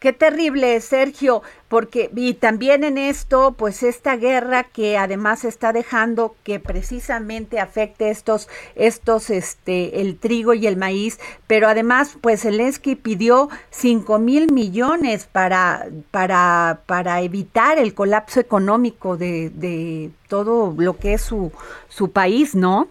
Qué 0.00 0.12
terrible, 0.12 0.80
Sergio, 0.80 1.42
porque 1.66 2.08
y 2.14 2.34
también 2.34 2.84
en 2.84 2.98
esto, 2.98 3.56
pues 3.58 3.82
esta 3.82 4.14
guerra 4.14 4.62
que 4.62 4.96
además 4.96 5.44
está 5.44 5.72
dejando 5.72 6.36
que 6.44 6.60
precisamente 6.60 7.58
afecte 7.58 8.10
estos, 8.10 8.48
estos, 8.76 9.28
este, 9.28 10.00
el 10.00 10.16
trigo 10.16 10.54
y 10.54 10.68
el 10.68 10.76
maíz, 10.76 11.18
pero 11.48 11.66
además, 11.66 12.16
pues 12.20 12.42
Zelensky 12.42 12.94
pidió 12.94 13.48
cinco 13.70 14.20
mil 14.20 14.52
millones 14.52 15.26
para, 15.26 15.88
para, 16.12 16.82
para 16.86 17.20
evitar 17.22 17.78
el 17.78 17.92
colapso 17.92 18.38
económico 18.38 19.16
de, 19.16 19.50
de 19.50 20.12
todo 20.28 20.76
lo 20.78 20.96
que 20.96 21.14
es 21.14 21.22
su, 21.22 21.50
su 21.88 22.12
país, 22.12 22.54
¿no? 22.54 22.86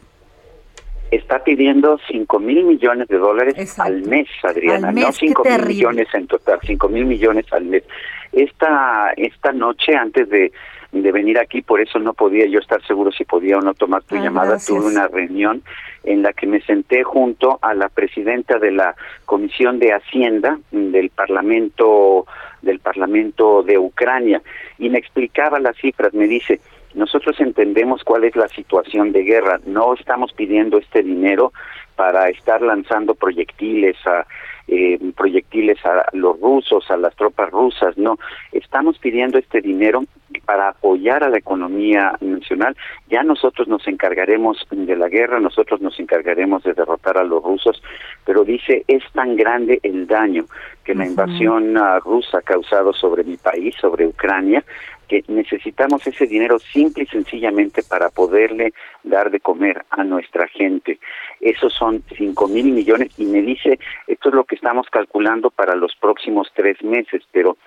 Está 1.11 1.43
pidiendo 1.43 1.99
5 2.09 2.39
mil 2.39 2.63
millones 2.63 3.07
de 3.07 3.17
dólares 3.17 3.79
al 3.79 4.01
mes, 4.03 4.27
Adriana, 4.43 4.91
no 4.91 5.11
5 5.11 5.43
mil 5.43 5.65
millones 5.65 6.07
en 6.13 6.27
total, 6.27 6.59
5 6.63 6.89
mil 6.89 7.05
millones 7.05 7.45
al 7.51 7.65
mes. 7.65 7.83
Esta, 8.31 9.13
esta 9.15 9.51
noche, 9.51 9.95
antes 9.95 10.29
de, 10.29 10.51
de 10.91 11.11
venir 11.11 11.39
aquí, 11.39 11.61
por 11.61 11.81
eso 11.81 11.99
no 11.99 12.13
podía 12.13 12.45
yo 12.47 12.59
estar 12.59 12.85
seguro 12.85 13.11
si 13.11 13.25
podía 13.25 13.57
o 13.57 13.61
no 13.61 13.73
tomar 13.73 14.03
tu 14.03 14.15
llamada, 14.15 14.57
tuve 14.57 14.85
una 14.85 15.07
reunión 15.07 15.63
en 16.03 16.23
la 16.23 16.33
que 16.33 16.47
me 16.47 16.61
senté 16.61 17.03
junto 17.03 17.59
a 17.61 17.73
la 17.73 17.89
presidenta 17.89 18.59
de 18.59 18.71
la 18.71 18.95
Comisión 19.25 19.79
de 19.79 19.93
Hacienda 19.93 20.59
del 20.71 21.09
Parlamento 21.09 22.25
del 22.61 22.79
Parlamento 22.79 23.63
de 23.63 23.77
Ucrania 23.77 24.41
y 24.77 24.89
me 24.89 24.97
explicaba 24.97 25.59
las 25.59 25.77
cifras, 25.77 26.13
me 26.13 26.27
dice, 26.27 26.59
nosotros 26.97 27.39
entendemos 27.39 28.03
cuál 28.03 28.23
es 28.23 28.35
la 28.35 28.47
situación 28.49 29.11
de 29.11 29.23
guerra. 29.23 29.59
No 29.65 29.93
estamos 29.93 30.33
pidiendo 30.33 30.77
este 30.77 31.03
dinero 31.03 31.53
para 31.95 32.29
estar 32.29 32.61
lanzando 32.61 33.15
proyectiles 33.15 33.95
a 34.05 34.25
eh, 34.69 34.99
proyectiles 35.15 35.77
a 35.85 36.07
los 36.11 36.39
rusos, 36.41 36.91
a 36.91 36.97
las 36.97 37.15
tropas 37.15 37.49
rusas, 37.51 37.97
no, 37.97 38.17
estamos 38.51 38.99
pidiendo 38.99 39.37
este 39.37 39.61
dinero 39.61 40.03
para 40.43 40.67
apoyar 40.67 41.23
a 41.23 41.29
la 41.29 41.37
economía 41.37 42.17
nacional. 42.19 42.75
Ya 43.09 43.23
nosotros 43.23 43.69
nos 43.69 43.87
encargaremos 43.87 44.67
de 44.69 44.95
la 44.97 45.07
guerra, 45.07 45.39
nosotros 45.39 45.79
nos 45.79 45.97
encargaremos 46.01 46.63
de 46.63 46.73
derrotar 46.73 47.17
a 47.17 47.23
los 47.23 47.41
rusos, 47.41 47.81
pero 48.25 48.43
dice, 48.43 48.83
es 48.89 49.03
tan 49.13 49.37
grande 49.37 49.79
el 49.83 50.05
daño 50.05 50.45
que 50.83 50.93
la 50.93 51.05
invasión 51.05 51.77
uh, 51.77 51.99
rusa 52.01 52.39
ha 52.39 52.41
causado 52.41 52.91
sobre 52.91 53.23
mi 53.23 53.37
país, 53.37 53.73
sobre 53.79 54.05
Ucrania, 54.05 54.65
que 55.07 55.23
necesitamos 55.27 56.05
ese 56.05 56.27
dinero 56.27 56.59
simple 56.59 57.03
y 57.03 57.07
sencillamente 57.07 57.81
para 57.83 58.09
poderle 58.09 58.73
dar 59.03 59.31
de 59.31 59.39
comer 59.39 59.85
a 59.89 60.03
nuestra 60.03 60.47
gente. 60.47 60.99
Esos 61.39 61.73
son 61.73 62.03
cinco 62.15 62.47
mil 62.47 62.71
millones 62.71 63.17
y 63.17 63.25
me 63.25 63.41
dice, 63.41 63.79
esto 64.07 64.29
es 64.29 64.35
lo 64.35 64.43
que 64.43 64.55
estamos 64.55 64.87
calculando 64.89 65.49
para 65.49 65.75
los 65.75 65.95
próximos 65.95 66.51
tres 66.53 66.81
meses, 66.83 67.23
pero 67.31 67.57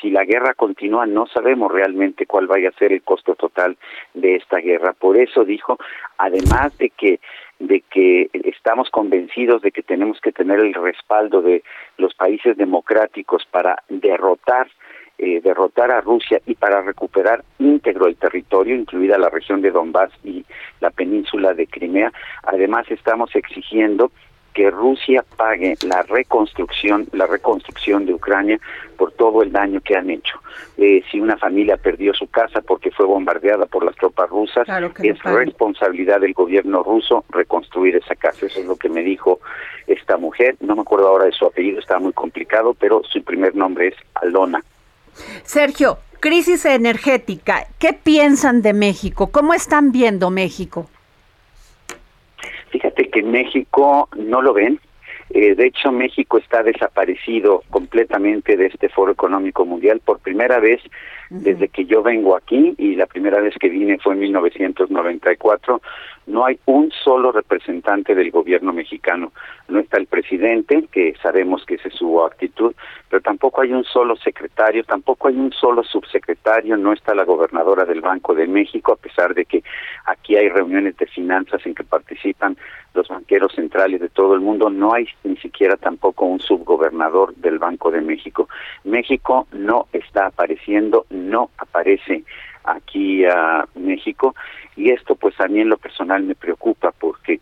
si 0.00 0.10
la 0.10 0.24
guerra 0.24 0.54
continúa 0.54 1.06
no 1.06 1.26
sabemos 1.26 1.72
realmente 1.72 2.26
cuál 2.26 2.46
vaya 2.46 2.68
a 2.68 2.78
ser 2.78 2.92
el 2.92 3.02
costo 3.02 3.34
total 3.34 3.76
de 4.14 4.36
esta 4.36 4.58
guerra. 4.58 4.92
Por 4.92 5.16
eso 5.16 5.44
dijo, 5.44 5.78
además 6.18 6.76
de 6.78 6.90
que 6.90 7.20
de 7.58 7.80
que 7.80 8.30
estamos 8.32 8.88
convencidos 8.90 9.62
de 9.62 9.72
que 9.72 9.82
tenemos 9.82 10.20
que 10.20 10.30
tener 10.30 10.60
el 10.60 10.74
respaldo 10.74 11.42
de 11.42 11.64
los 11.96 12.14
países 12.14 12.56
democráticos 12.56 13.44
para 13.50 13.82
derrotar 13.88 14.68
eh, 15.18 15.40
derrotar 15.42 15.90
a 15.90 16.00
Rusia 16.00 16.40
y 16.46 16.54
para 16.54 16.80
recuperar 16.80 17.44
íntegro 17.58 18.06
el 18.06 18.16
territorio, 18.16 18.76
incluida 18.76 19.18
la 19.18 19.28
región 19.28 19.60
de 19.60 19.72
Donbass 19.72 20.12
y 20.22 20.44
la 20.80 20.90
península 20.90 21.54
de 21.54 21.66
Crimea. 21.66 22.12
Además, 22.44 22.86
estamos 22.90 23.34
exigiendo 23.34 24.12
que 24.54 24.70
Rusia 24.70 25.24
pague 25.36 25.74
la 25.82 26.02
reconstrucción, 26.02 27.06
la 27.12 27.26
reconstrucción 27.26 28.06
de 28.06 28.14
Ucrania 28.14 28.58
por 28.96 29.12
todo 29.12 29.42
el 29.42 29.52
daño 29.52 29.80
que 29.80 29.96
han 29.96 30.10
hecho. 30.10 30.40
Eh, 30.76 31.02
si 31.10 31.20
una 31.20 31.36
familia 31.36 31.76
perdió 31.76 32.12
su 32.14 32.28
casa 32.28 32.60
porque 32.60 32.90
fue 32.90 33.06
bombardeada 33.06 33.66
por 33.66 33.84
las 33.84 33.94
tropas 33.94 34.28
rusas, 34.30 34.66
es 35.02 35.22
responsabilidad 35.22 36.20
del 36.20 36.32
gobierno 36.32 36.82
ruso 36.82 37.24
reconstruir 37.30 37.96
esa 37.96 38.16
casa. 38.16 38.46
Eso 38.46 38.58
es 38.60 38.66
lo 38.66 38.76
que 38.76 38.88
me 38.88 39.02
dijo 39.02 39.40
esta 39.86 40.16
mujer. 40.16 40.56
No 40.60 40.74
me 40.74 40.82
acuerdo 40.82 41.08
ahora 41.08 41.26
de 41.26 41.32
su 41.32 41.46
apellido, 41.46 41.78
está 41.78 41.98
muy 41.98 42.12
complicado, 42.12 42.74
pero 42.74 43.02
su 43.04 43.22
primer 43.22 43.54
nombre 43.54 43.88
es 43.88 43.94
Alona. 44.14 44.62
Sergio, 45.44 45.98
crisis 46.20 46.64
energética, 46.64 47.66
¿qué 47.78 47.92
piensan 47.92 48.62
de 48.62 48.72
México? 48.72 49.30
¿Cómo 49.30 49.54
están 49.54 49.92
viendo 49.92 50.30
México? 50.30 50.88
Fíjate 52.70 53.08
que 53.08 53.22
México 53.22 54.08
no 54.16 54.42
lo 54.42 54.52
ven. 54.52 54.80
Eh, 55.30 55.54
de 55.54 55.66
hecho, 55.66 55.92
México 55.92 56.38
está 56.38 56.62
desaparecido 56.62 57.62
completamente 57.70 58.56
de 58.56 58.66
este 58.66 58.88
foro 58.88 59.12
económico 59.12 59.64
mundial. 59.64 60.00
Por 60.04 60.18
primera 60.20 60.58
vez 60.58 60.80
desde 61.30 61.68
que 61.68 61.84
yo 61.84 62.02
vengo 62.02 62.36
aquí 62.36 62.74
y 62.78 62.94
la 62.94 63.06
primera 63.06 63.40
vez 63.40 63.54
que 63.58 63.68
vine 63.68 63.98
fue 63.98 64.14
en 64.14 64.20
1994, 64.20 65.80
no 66.28 66.44
hay 66.44 66.58
un 66.66 66.90
solo 66.90 67.32
representante 67.32 68.14
del 68.14 68.30
gobierno 68.30 68.72
mexicano. 68.72 69.32
No 69.68 69.80
está 69.80 69.96
el 69.98 70.06
presidente, 70.06 70.86
que 70.92 71.14
sabemos 71.22 71.64
que 71.64 71.74
esa 71.74 71.88
es 71.88 71.94
su 71.94 72.22
actitud, 72.22 72.74
pero 73.08 73.22
tampoco 73.22 73.62
hay 73.62 73.72
un 73.72 73.84
solo 73.84 74.14
secretario, 74.16 74.84
tampoco 74.84 75.28
hay 75.28 75.36
un 75.36 75.52
solo 75.52 75.82
subsecretario, 75.82 76.76
no 76.76 76.92
está 76.92 77.14
la 77.14 77.24
gobernadora 77.24 77.84
del 77.84 78.02
Banco 78.02 78.34
de 78.34 78.46
México, 78.46 78.92
a 78.92 78.96
pesar 78.96 79.34
de 79.34 79.46
que 79.46 79.62
aquí 80.04 80.36
hay 80.36 80.48
reuniones 80.48 80.96
de 80.98 81.06
finanzas 81.06 81.64
en 81.64 81.74
que 81.74 81.84
participan 81.84 82.56
los 82.94 83.08
banqueros 83.08 83.54
centrales 83.54 84.00
de 84.00 84.08
todo 84.08 84.34
el 84.34 84.40
mundo, 84.40 84.70
no 84.70 84.92
hay 84.92 85.06
ni 85.24 85.36
siquiera 85.36 85.76
tampoco 85.76 86.26
un 86.26 86.40
subgobernador 86.40 87.34
del 87.36 87.58
Banco 87.58 87.90
de 87.90 88.00
México. 88.00 88.48
México 88.84 89.46
no 89.52 89.86
está 89.92 90.26
apareciendo, 90.26 91.06
no 91.18 91.50
aparece 91.58 92.24
aquí 92.64 93.24
a 93.24 93.66
México. 93.74 94.34
Y 94.76 94.90
esto 94.90 95.16
pues 95.16 95.38
a 95.40 95.48
mí 95.48 95.60
en 95.60 95.68
lo 95.68 95.78
personal 95.78 96.22
me 96.22 96.34
preocupa 96.34 96.92
porque 96.92 97.40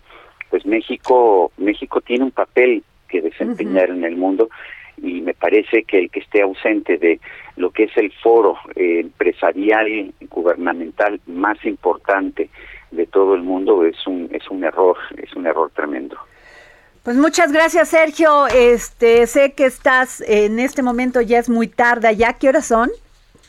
pues 0.51 0.65
México 0.65 1.53
México 1.59 2.01
tiene 2.01 2.25
un 2.25 2.31
papel 2.31 2.83
que 3.09 3.21
desempeñar 3.21 3.91
en 3.91 4.05
el 4.05 4.17
mundo 4.17 4.49
y 4.97 5.21
me 5.21 5.35
parece 5.35 5.83
que 5.85 5.99
el 5.99 6.11
que 6.11 6.21
esté 6.21 6.43
ausente 6.43 6.97
de 6.97 7.21
lo 7.57 7.71
que 7.71 7.85
es 7.85 7.97
el 7.97 8.13
foro 8.13 8.57
eh, 8.75 9.01
empresarial 9.01 9.89
y 9.89 10.15
gubernamental 10.31 11.21
más 11.27 11.63
importante 11.65 12.49
de 12.91 13.07
todo 13.07 13.35
el 13.35 13.43
mundo 13.43 13.85
es 13.85 14.07
un 14.07 14.29
es 14.33 14.49
un 14.49 14.65
error 14.65 14.97
es 15.17 15.35
un 15.35 15.47
error 15.47 15.71
tremendo. 15.75 16.17
Pues 17.03 17.17
muchas 17.17 17.53
gracias 17.53 17.91
Sergio. 17.91 18.47
Este 18.49 19.27
sé 19.27 19.53
que 19.53 19.67
estás 19.67 20.23
en 20.27 20.59
este 20.59 20.83
momento 20.83 21.21
ya 21.21 21.39
es 21.39 21.49
muy 21.49 21.69
tarde 21.69 22.17
ya 22.17 22.33
qué 22.33 22.49
horas 22.49 22.67
son 22.67 22.91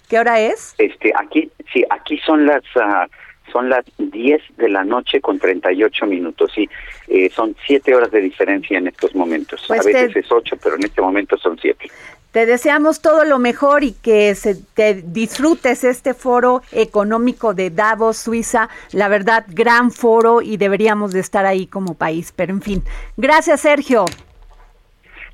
qué 0.07 0.19
hora 0.19 0.39
es 0.39 0.75
este 0.77 1.11
aquí 1.15 1.51
sí 1.73 1.83
aquí 1.89 2.17
son 2.19 2.45
las 2.45 2.63
uh, 2.75 3.07
son 3.51 3.69
las 3.69 3.85
10 3.97 4.41
de 4.57 4.69
la 4.69 4.83
noche 4.83 5.21
con 5.21 5.39
38 5.39 6.05
minutos. 6.05 6.51
Sí, 6.53 6.69
eh, 7.07 7.29
son 7.33 7.55
7 7.65 7.95
horas 7.95 8.11
de 8.11 8.21
diferencia 8.21 8.77
en 8.77 8.87
estos 8.87 9.15
momentos. 9.15 9.63
Pues 9.67 9.81
a 9.81 9.83
veces 9.83 10.15
es 10.15 10.31
8, 10.31 10.57
pero 10.61 10.75
en 10.75 10.83
este 10.83 11.01
momento 11.01 11.37
son 11.37 11.57
7. 11.59 11.89
Te 12.31 12.45
deseamos 12.45 13.01
todo 13.01 13.23
lo 13.23 13.39
mejor 13.39 13.83
y 13.83 13.93
que 13.93 14.35
se, 14.35 14.55
te 14.75 14.95
disfrutes 14.95 15.83
este 15.83 16.13
foro 16.13 16.61
económico 16.71 17.53
de 17.53 17.69
Davos, 17.69 18.17
Suiza. 18.17 18.69
La 18.91 19.07
verdad, 19.07 19.45
gran 19.47 19.91
foro 19.91 20.41
y 20.41 20.57
deberíamos 20.57 21.13
de 21.13 21.21
estar 21.21 21.45
ahí 21.45 21.67
como 21.67 21.95
país. 21.95 22.33
Pero 22.35 22.53
en 22.53 22.61
fin, 22.61 22.83
gracias 23.15 23.61
Sergio. 23.61 24.05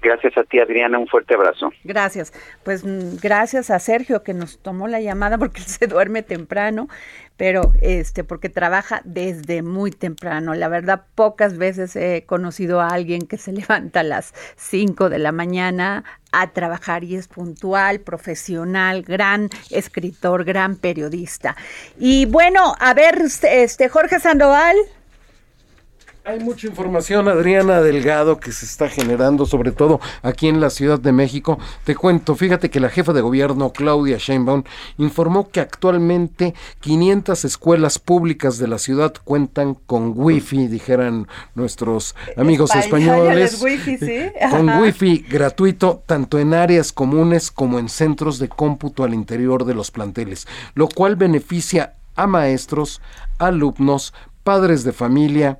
Gracias 0.03 0.37
a 0.37 0.43
ti, 0.43 0.59
Adriana. 0.59 0.99
Un 0.99 1.07
fuerte 1.07 1.33
abrazo. 1.33 1.71
Gracias. 1.85 2.33
Pues 2.63 2.83
mm, 2.83 3.15
gracias 3.21 3.69
a 3.69 3.79
Sergio 3.79 4.21
que 4.21 4.33
nos 4.33 4.59
tomó 4.59 4.89
la 4.89 4.99
llamada 4.99 5.37
porque 5.37 5.59
él 5.61 5.67
se 5.67 5.87
duerme 5.87 6.23
temprano, 6.23 6.89
pero 7.37 7.71
este 7.81 8.25
porque 8.25 8.49
trabaja 8.49 9.01
desde 9.05 9.61
muy 9.61 9.91
temprano. 9.91 10.55
La 10.55 10.67
verdad, 10.67 11.05
pocas 11.15 11.57
veces 11.57 11.95
he 11.95 12.25
conocido 12.25 12.81
a 12.81 12.89
alguien 12.89 13.27
que 13.27 13.37
se 13.37 13.51
levanta 13.53 14.01
a 14.01 14.03
las 14.03 14.33
5 14.57 15.09
de 15.09 15.19
la 15.19 15.31
mañana 15.31 16.03
a 16.33 16.51
trabajar 16.51 17.05
y 17.05 17.15
es 17.15 17.29
puntual, 17.29 18.01
profesional, 18.01 19.03
gran 19.03 19.49
escritor, 19.71 20.43
gran 20.43 20.75
periodista. 20.75 21.55
Y 21.97 22.25
bueno, 22.25 22.75
a 22.77 22.93
ver, 22.93 23.21
este 23.21 23.87
Jorge 23.87 24.19
Sandoval. 24.19 24.75
Hay 26.25 26.39
mucha 26.39 26.67
información, 26.67 27.27
Adriana 27.27 27.81
Delgado, 27.81 28.39
que 28.39 28.53
se 28.53 28.65
está 28.65 28.87
generando, 28.87 29.45
sobre 29.45 29.73
todo 29.73 29.99
aquí 30.21 30.47
en 30.47 30.61
la 30.61 30.69
Ciudad 30.69 30.97
de 30.97 31.11
México. 31.11 31.59
Te 31.83 31.95
cuento, 31.95 32.35
fíjate 32.35 32.69
que 32.69 32.79
la 32.79 32.87
jefa 32.87 33.11
de 33.11 33.19
gobierno, 33.19 33.73
Claudia 33.73 34.15
Sheinbaum, 34.17 34.63
informó 34.97 35.49
que 35.49 35.59
actualmente 35.59 36.53
500 36.79 37.43
escuelas 37.43 37.99
públicas 37.99 38.57
de 38.57 38.69
la 38.69 38.77
ciudad 38.77 39.13
cuentan 39.25 39.73
con 39.73 40.13
wifi, 40.15 40.67
dijeran 40.67 41.27
nuestros 41.55 42.15
amigos 42.37 42.73
españoles. 42.73 43.61
Wifi, 43.61 43.97
¿sí? 43.97 44.31
Con 44.49 44.69
wifi 44.81 45.25
gratuito, 45.29 46.03
tanto 46.05 46.39
en 46.39 46.53
áreas 46.53 46.93
comunes 46.93 47.51
como 47.51 47.79
en 47.79 47.89
centros 47.89 48.39
de 48.39 48.47
cómputo 48.47 49.03
al 49.03 49.13
interior 49.13 49.65
de 49.65 49.73
los 49.73 49.91
planteles, 49.91 50.47
lo 50.73 50.87
cual 50.87 51.17
beneficia 51.17 51.95
a 52.15 52.27
maestros, 52.27 53.01
alumnos, 53.39 54.13
padres 54.43 54.85
de 54.85 54.93
familia, 54.93 55.59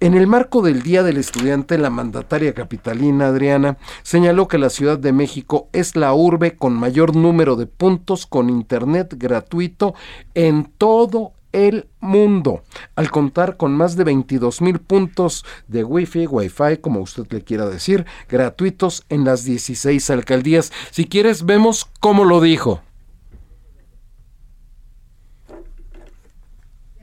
en 0.00 0.14
el 0.14 0.26
marco 0.26 0.62
del 0.62 0.82
Día 0.82 1.02
del 1.02 1.16
Estudiante, 1.16 1.76
la 1.76 1.90
mandataria 1.90 2.54
capitalina 2.54 3.28
Adriana 3.28 3.78
señaló 4.02 4.46
que 4.46 4.58
la 4.58 4.70
Ciudad 4.70 4.98
de 4.98 5.12
México 5.12 5.68
es 5.72 5.96
la 5.96 6.14
urbe 6.14 6.56
con 6.56 6.74
mayor 6.74 7.16
número 7.16 7.56
de 7.56 7.66
puntos 7.66 8.26
con 8.26 8.48
Internet 8.48 9.14
gratuito 9.18 9.94
en 10.34 10.70
todo 10.78 11.32
el 11.52 11.88
mundo, 12.00 12.62
al 12.94 13.10
contar 13.10 13.56
con 13.56 13.72
más 13.72 13.96
de 13.96 14.04
22 14.04 14.60
mil 14.60 14.78
puntos 14.78 15.44
de 15.66 15.82
Wi-Fi, 15.82 16.26
Wi-Fi, 16.26 16.76
como 16.80 17.00
usted 17.00 17.26
le 17.30 17.42
quiera 17.42 17.66
decir, 17.66 18.06
gratuitos 18.28 19.04
en 19.08 19.24
las 19.24 19.44
16 19.44 20.10
alcaldías. 20.10 20.72
Si 20.90 21.06
quieres, 21.06 21.44
vemos 21.44 21.88
cómo 22.00 22.24
lo 22.24 22.40
dijo. 22.40 22.82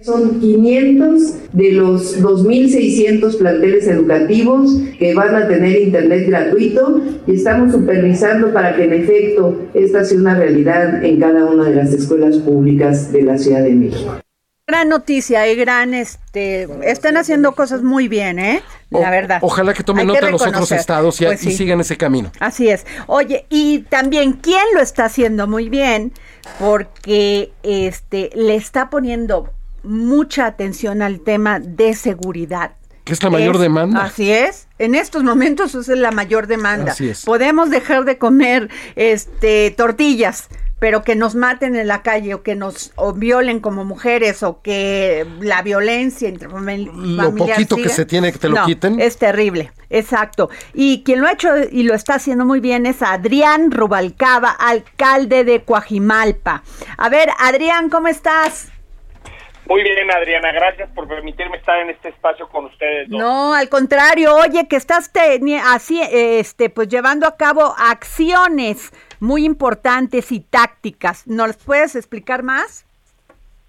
Son 0.06 0.40
500 0.40 1.52
de 1.54 1.72
los 1.72 2.22
2.600 2.22 3.40
planteles 3.40 3.88
educativos 3.88 4.70
que 5.00 5.16
van 5.16 5.34
a 5.34 5.48
tener 5.48 5.82
internet 5.82 6.28
gratuito 6.28 7.02
y 7.26 7.34
estamos 7.34 7.72
supervisando 7.72 8.54
para 8.54 8.76
que 8.76 8.84
en 8.84 8.94
efecto 8.94 9.64
esta 9.74 10.06
sea 10.06 10.20
una 10.20 10.36
realidad 10.36 11.04
en 11.04 11.20
cada 11.20 11.46
una 11.46 11.68
de 11.70 11.74
las 11.74 11.92
escuelas 11.92 12.38
públicas 12.38 13.12
de 13.12 13.24
la 13.24 13.40
Ciudad 13.40 13.64
de 13.64 13.72
México. 13.72 14.20
Gran 14.68 14.90
noticia 14.90 15.48
y 15.48 15.56
gran, 15.56 15.96
este, 15.96 16.68
están 16.84 17.18
haciendo 17.18 17.54
cosas 17.54 17.82
muy 17.82 18.08
bien, 18.08 18.38
¿eh? 18.38 18.62
La 18.92 19.10
verdad. 19.10 19.40
Ojalá 19.42 19.74
que 19.74 19.84
tomen 19.84 20.06
nota 20.06 20.30
los 20.30 20.46
otros 20.46 20.72
estados 20.72 21.20
y, 21.20 21.26
pues 21.26 21.44
y 21.48 21.52
sigan 21.52 21.82
ese 21.82 21.98
camino. 21.98 22.32
Así 22.40 22.70
es. 22.70 22.86
Oye, 23.08 23.48
y 23.50 23.80
también, 23.90 24.34
¿quién 24.34 24.66
lo 24.76 24.82
está 24.82 25.06
haciendo 25.06 25.48
muy 25.48 25.68
bien? 25.70 26.14
Porque, 26.60 27.52
este, 27.64 28.30
le 28.36 28.56
está 28.56 28.92
poniendo 28.92 29.55
mucha 29.86 30.46
atención 30.46 31.02
al 31.02 31.22
tema 31.22 31.60
de 31.60 31.94
seguridad. 31.94 32.72
¿Qué 33.06 33.14
es 33.14 33.22
la 33.22 33.30
mayor 33.30 33.60
demanda? 33.60 34.04
Así 34.04 34.32
es. 34.32 34.68
En 34.80 34.96
estos 34.96 35.24
momentos 35.24 35.76
es 35.76 35.88
la 35.88 36.12
mayor 36.12 36.48
demanda. 36.48 36.92
Así 36.92 37.10
es. 37.10 37.24
Podemos 37.24 37.70
dejar 37.70 38.04
de 38.04 38.18
comer 38.18 38.70
este 38.96 39.70
tortillas, 39.78 40.50
pero 40.80 41.04
que 41.04 41.16
nos 41.16 41.36
maten 41.36 41.76
en 41.76 41.88
la 41.88 42.02
calle 42.02 42.34
o 42.34 42.44
que 42.44 42.56
nos 42.56 42.94
violen 43.16 43.60
como 43.60 43.86
mujeres 43.86 44.44
o 44.44 44.62
que 44.62 45.26
la 45.40 45.62
violencia 45.62 46.28
entre 46.28 46.50
lo 46.50 47.36
poquito 47.36 47.76
que 47.78 47.90
se 47.90 48.06
tiene 48.06 48.32
que 48.32 48.40
te 48.40 48.50
lo 48.50 48.66
quiten 48.66 49.00
es 49.00 49.18
terrible 49.18 49.72
exacto 49.90 50.50
y 50.74 51.04
quien 51.04 51.22
lo 51.22 51.28
ha 51.28 51.32
hecho 51.32 51.50
y 51.72 51.84
lo 51.84 51.94
está 51.94 52.16
haciendo 52.16 52.46
muy 52.46 52.60
bien 52.60 52.86
es 52.86 53.02
Adrián 53.02 53.72
Rubalcaba 53.72 54.52
alcalde 54.52 55.44
de 55.44 55.64
Coajimalpa 55.64 56.64
a 56.98 57.10
ver 57.10 57.30
Adrián 57.40 57.90
cómo 57.90 58.08
estás 58.08 58.68
muy 59.68 59.82
bien, 59.82 60.12
Adriana, 60.12 60.52
gracias 60.52 60.90
por 60.92 61.08
permitirme 61.08 61.58
estar 61.58 61.80
en 61.80 61.90
este 61.90 62.10
espacio 62.10 62.48
con 62.50 62.66
ustedes. 62.66 63.10
No, 63.10 63.54
al 63.54 63.68
contrario, 63.68 64.36
oye, 64.36 64.68
que 64.68 64.76
estás 64.76 65.12
así, 65.64 66.02
este, 66.12 66.70
pues 66.70 66.88
llevando 66.88 67.28
a 67.28 67.36
cabo 67.36 67.74
acciones 67.78 68.92
muy 69.20 69.44
importantes 69.44 70.32
y 70.32 70.42
tácticas. 70.42 71.26
¿Nos 71.26 71.58
puedes 71.58 71.96
explicar 71.96 72.44
más? 72.44 72.86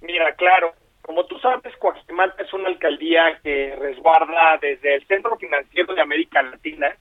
Mira, 0.02 0.34
claro, 0.34 0.74
como 1.00 1.24
tú 1.24 1.38
sabes, 1.38 1.74
Coajimalpa 1.78 2.42
es 2.42 2.52
una 2.52 2.68
alcaldía 2.68 3.38
que 3.42 3.74
resguarda 3.76 4.58
desde 4.60 4.96
el 4.96 5.06
Centro 5.06 5.36
Financiero 5.36 5.94
de 5.94 6.02
América 6.02 6.42
Latina 6.42 6.94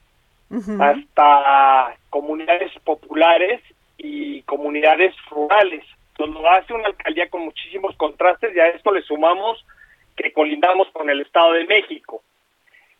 hasta 0.80 1.98
comunidades 2.10 2.72
populares 2.84 3.62
y 3.98 4.41
comunidades 4.43 5.14
rurales 5.30 5.84
lo 6.18 6.49
hace 6.49 6.74
una 6.74 6.88
alcaldía 6.88 7.30
con 7.30 7.41
muchísimos 7.41 7.95
contrastes 7.97 8.55
y 8.55 8.59
a 8.59 8.68
esto 8.70 8.91
le 8.91 9.01
sumamos 9.01 9.66
que 10.16 10.32
colindamos 10.32 10.89
con 10.91 11.09
el 11.09 11.22
Estado 11.22 11.53
de 11.53 11.66
México. 11.66 12.24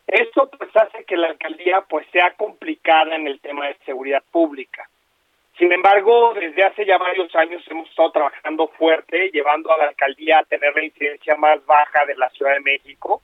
Esto 0.06 0.50
pues 0.56 0.70
hace 0.76 1.04
que 1.04 1.16
la 1.16 1.28
alcaldía 1.28 1.84
pues 1.88 2.06
sea 2.12 2.34
complicada 2.34 3.16
en 3.16 3.26
el 3.26 3.40
tema 3.40 3.66
de 3.66 3.76
seguridad 3.84 4.22
pública. 4.30 4.88
Sin 5.58 5.72
embargo, 5.72 6.34
desde 6.34 6.64
hace 6.64 6.84
ya 6.84 6.98
varios 6.98 7.34
años 7.34 7.64
hemos 7.70 7.88
estado 7.88 8.12
trabajando 8.12 8.68
fuerte, 8.68 9.30
llevando 9.32 9.72
a 9.72 9.78
la 9.78 9.88
alcaldía 9.88 10.38
a 10.38 10.44
tener 10.44 10.74
la 10.74 10.84
incidencia 10.84 11.34
más 11.36 11.64
baja 11.64 12.04
de 12.04 12.14
la 12.14 12.28
Ciudad 12.30 12.52
de 12.52 12.60
México. 12.60 13.22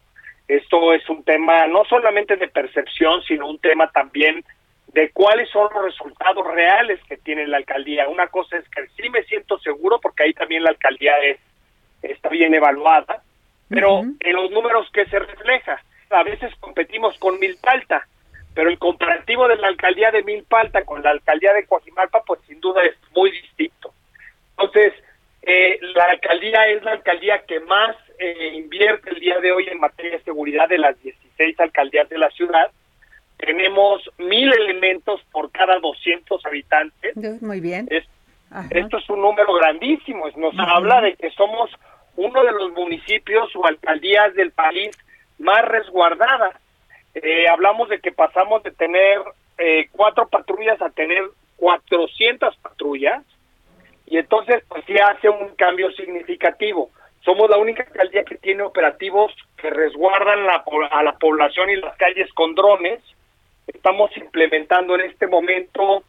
Esto 0.49 0.95
es 0.95 1.07
un 1.11 1.23
tema 1.25 1.67
no 1.67 1.85
solamente 1.85 2.37
de 2.37 2.49
percepción, 2.49 3.23
sino 3.23 3.49
un 3.49 3.59
tema 3.59 3.91
también 3.93 4.43
de 4.93 5.11
cuáles 5.11 5.49
son 5.51 5.69
los 5.75 5.85
resultados 5.85 6.47
reales 6.47 7.01
que 7.09 7.17
tiene 7.17 7.47
la 7.47 7.59
alcaldía. 7.59 8.09
Una 8.09 8.27
cosa 8.29 8.59
es 8.59 8.69
que 8.69 8.87
sí 8.89 9.09
me 9.09 9.23
siento 9.25 9.59
seguro 9.59 9.99
porque 10.01 10.25
ahí 10.25 10.35
también 10.35 10.63
la 10.63 10.71
alcaldía 10.71 11.17
es, 11.19 11.39
está 12.03 12.29
bien 12.29 12.55
evaluada, 12.55 13.23
pero 13.69 14.03
en 14.03 14.37
los 14.37 14.51
números 14.51 14.91
que 14.93 15.07
se 15.07 15.19
refleja, 15.19 15.83
a 16.11 16.23
veces 16.23 16.55
competimos 16.61 17.17
con 17.19 17.39
Milpalta, 17.39 18.07
pero 18.55 18.69
el 18.69 18.79
comparativo 18.79 19.49
de 19.49 19.57
la 19.57 19.69
alcaldía 19.69 20.11
de 20.11 20.23
Milpalta 20.23 20.85
con 20.85 21.03
la 21.03 21.11
alcaldía 21.11 21.55
de 21.55 21.67
Coajimalpa 21.67 22.23
pues 22.25 22.41
sin 22.47 22.61
duda 22.61 22.85
es 22.85 22.95
muy 23.15 23.31
distinto. 23.31 23.95
Entonces, 24.59 24.93
eh, 25.43 25.79
la 25.95 26.05
alcaldía 26.05 26.69
es 26.69 26.83
la 26.85 26.93
alcaldía 26.93 27.45
que 27.47 27.61
más 27.61 27.97
eh, 28.19 28.53
invierte 28.55 29.11
el 29.11 29.21
día 29.21 29.41
de 29.41 29.53
hoy 29.53 29.67
en 29.69 29.81
materia 29.81 30.19
de 30.19 30.25
seguridad 30.25 30.69
de 30.69 30.79
las 30.79 31.01
16 31.03 31.59
alcaldías 31.59 32.09
de 32.09 32.19
la 32.19 32.31
ciudad. 32.31 32.71
Tenemos 33.45 34.09
mil 34.19 34.53
elementos 34.53 35.21
por 35.33 35.51
cada 35.51 35.81
200 35.81 36.47
habitantes. 36.47 37.43
Muy 37.43 37.61
bien. 37.61 37.89
esto 38.71 38.99
es 38.99 39.11
un 39.11 39.21
número 39.21 39.53
grandísimo. 39.55 40.27
Nos 40.37 40.55
habla 40.59 41.01
de 41.01 41.17
que 41.17 41.31
somos 41.31 41.71
uno 42.17 42.45
de 42.45 42.53
los 42.53 42.71
municipios 42.73 43.55
o 43.57 43.67
alcaldías 43.67 44.33
del 44.35 44.53
país 44.53 44.97
más 45.39 45.65
resguardadas. 45.67 46.55
Eh, 47.15 47.49
hablamos 47.49 47.89
de 47.89 47.99
que 47.99 48.13
pasamos 48.13 48.63
de 48.63 48.71
tener 48.71 49.19
eh, 49.59 49.89
cuatro 49.91 50.29
patrullas 50.29 50.81
a 50.81 50.91
tener 50.91 51.25
400 51.57 52.57
patrullas 52.59 53.23
y 54.07 54.19
entonces 54.19 54.63
pues 54.69 54.85
sí 54.87 54.95
hace 54.99 55.29
un 55.29 55.55
cambio 55.57 55.91
significativo. 55.93 56.91
Somos 57.25 57.51
la 57.51 57.57
única 57.57 57.83
alcaldía 57.83 58.25
que 58.25 58.37
tiene 58.37 58.63
operativos 58.63 59.33
que 59.57 59.71
resguardan 59.71 60.47
la, 60.47 60.65
a 60.91 61.03
la 61.03 61.19
población 61.19 61.71
y 61.71 61.77
las 61.77 61.97
calles 61.97 62.33
con 62.35 62.55
drones. 62.55 63.01
Estamos 63.67 64.17
implementando 64.17 64.95
en 64.95 65.03
este 65.03 65.27
momento 65.27 66.05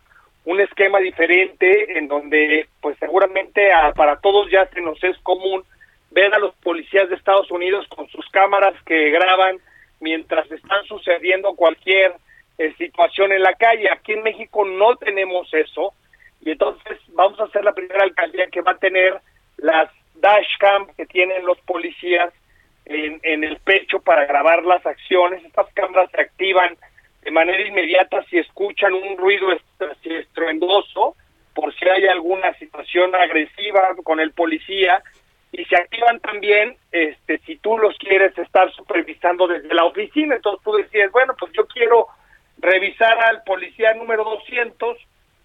un 0.45 0.59
esquema 0.59 0.99
diferente 0.99 1.97
en 1.97 2.07
donde 2.07 2.67
pues 2.81 2.97
seguramente 2.99 3.69
para 3.95 4.17
todos 4.19 4.49
ya 4.51 4.65
se 4.67 4.81
nos 4.81 5.01
es 5.03 5.17
común 5.19 5.63
ver 6.11 6.33
a 6.33 6.39
los 6.39 6.53
policías 6.55 7.09
de 7.09 7.15
Estados 7.15 7.49
Unidos 7.49 7.87
con 7.87 8.07
sus 8.09 8.27
cámaras 8.29 8.73
que 8.85 9.09
graban 9.09 9.57
mientras 9.99 10.51
están 10.51 10.83
sucediendo 10.85 11.55
cualquier 11.55 12.13
eh, 12.57 12.73
situación 12.77 13.31
en 13.31 13.41
la 13.41 13.53
calle. 13.53 13.89
Aquí 13.89 14.13
en 14.13 14.23
México 14.23 14.65
no 14.65 14.95
tenemos 14.97 15.51
eso 15.53 15.93
y 16.41 16.51
entonces 16.51 16.99
vamos 17.09 17.39
a 17.39 17.47
ser 17.47 17.63
la 17.63 17.73
primera 17.73 18.03
alcaldía 18.03 18.47
que 18.47 18.61
va 18.61 18.73
a 18.73 18.77
tener 18.77 19.19
las 19.57 19.89
dashcam 20.15 20.87
que 20.95 21.05
tienen 21.05 21.45
los 21.45 21.59
policías 21.61 22.33
en 22.85 23.45
el 23.45 23.57
pecho 23.59 24.01
para 24.01 24.25
grabar 24.25 24.63
las 24.65 24.85
acciones. 24.85 25.43
Estas 25.45 25.71
cámaras 25.73 26.11
se 26.11 26.19
activan 26.19 26.75
de 27.23 27.31
manera 27.31 27.65
inmediata 27.65 28.23
si 28.29 28.37
escuchan 28.37 28.93
un 28.93 29.17
ruido 29.17 29.47
estruendoso 30.03 31.15
por 31.53 31.73
si 31.75 31.87
hay 31.87 32.05
alguna 32.07 32.53
situación 32.55 33.15
agresiva 33.15 33.95
con 34.03 34.19
el 34.19 34.31
policía 34.31 35.01
y 35.51 35.63
se 35.65 35.75
activan 35.75 36.19
también 36.19 36.75
este 36.91 37.37
si 37.39 37.57
tú 37.57 37.77
los 37.77 37.97
quieres 37.97 38.37
estar 38.37 38.71
supervisando 38.73 39.47
desde 39.47 39.73
la 39.73 39.85
oficina. 39.85 40.35
Entonces 40.35 40.63
tú 40.63 40.73
decías 40.73 41.11
bueno 41.11 41.35
pues 41.39 41.51
yo 41.53 41.65
quiero 41.67 42.07
revisar 42.57 43.17
al 43.19 43.43
policía 43.43 43.93
número 43.93 44.23
200 44.23 44.97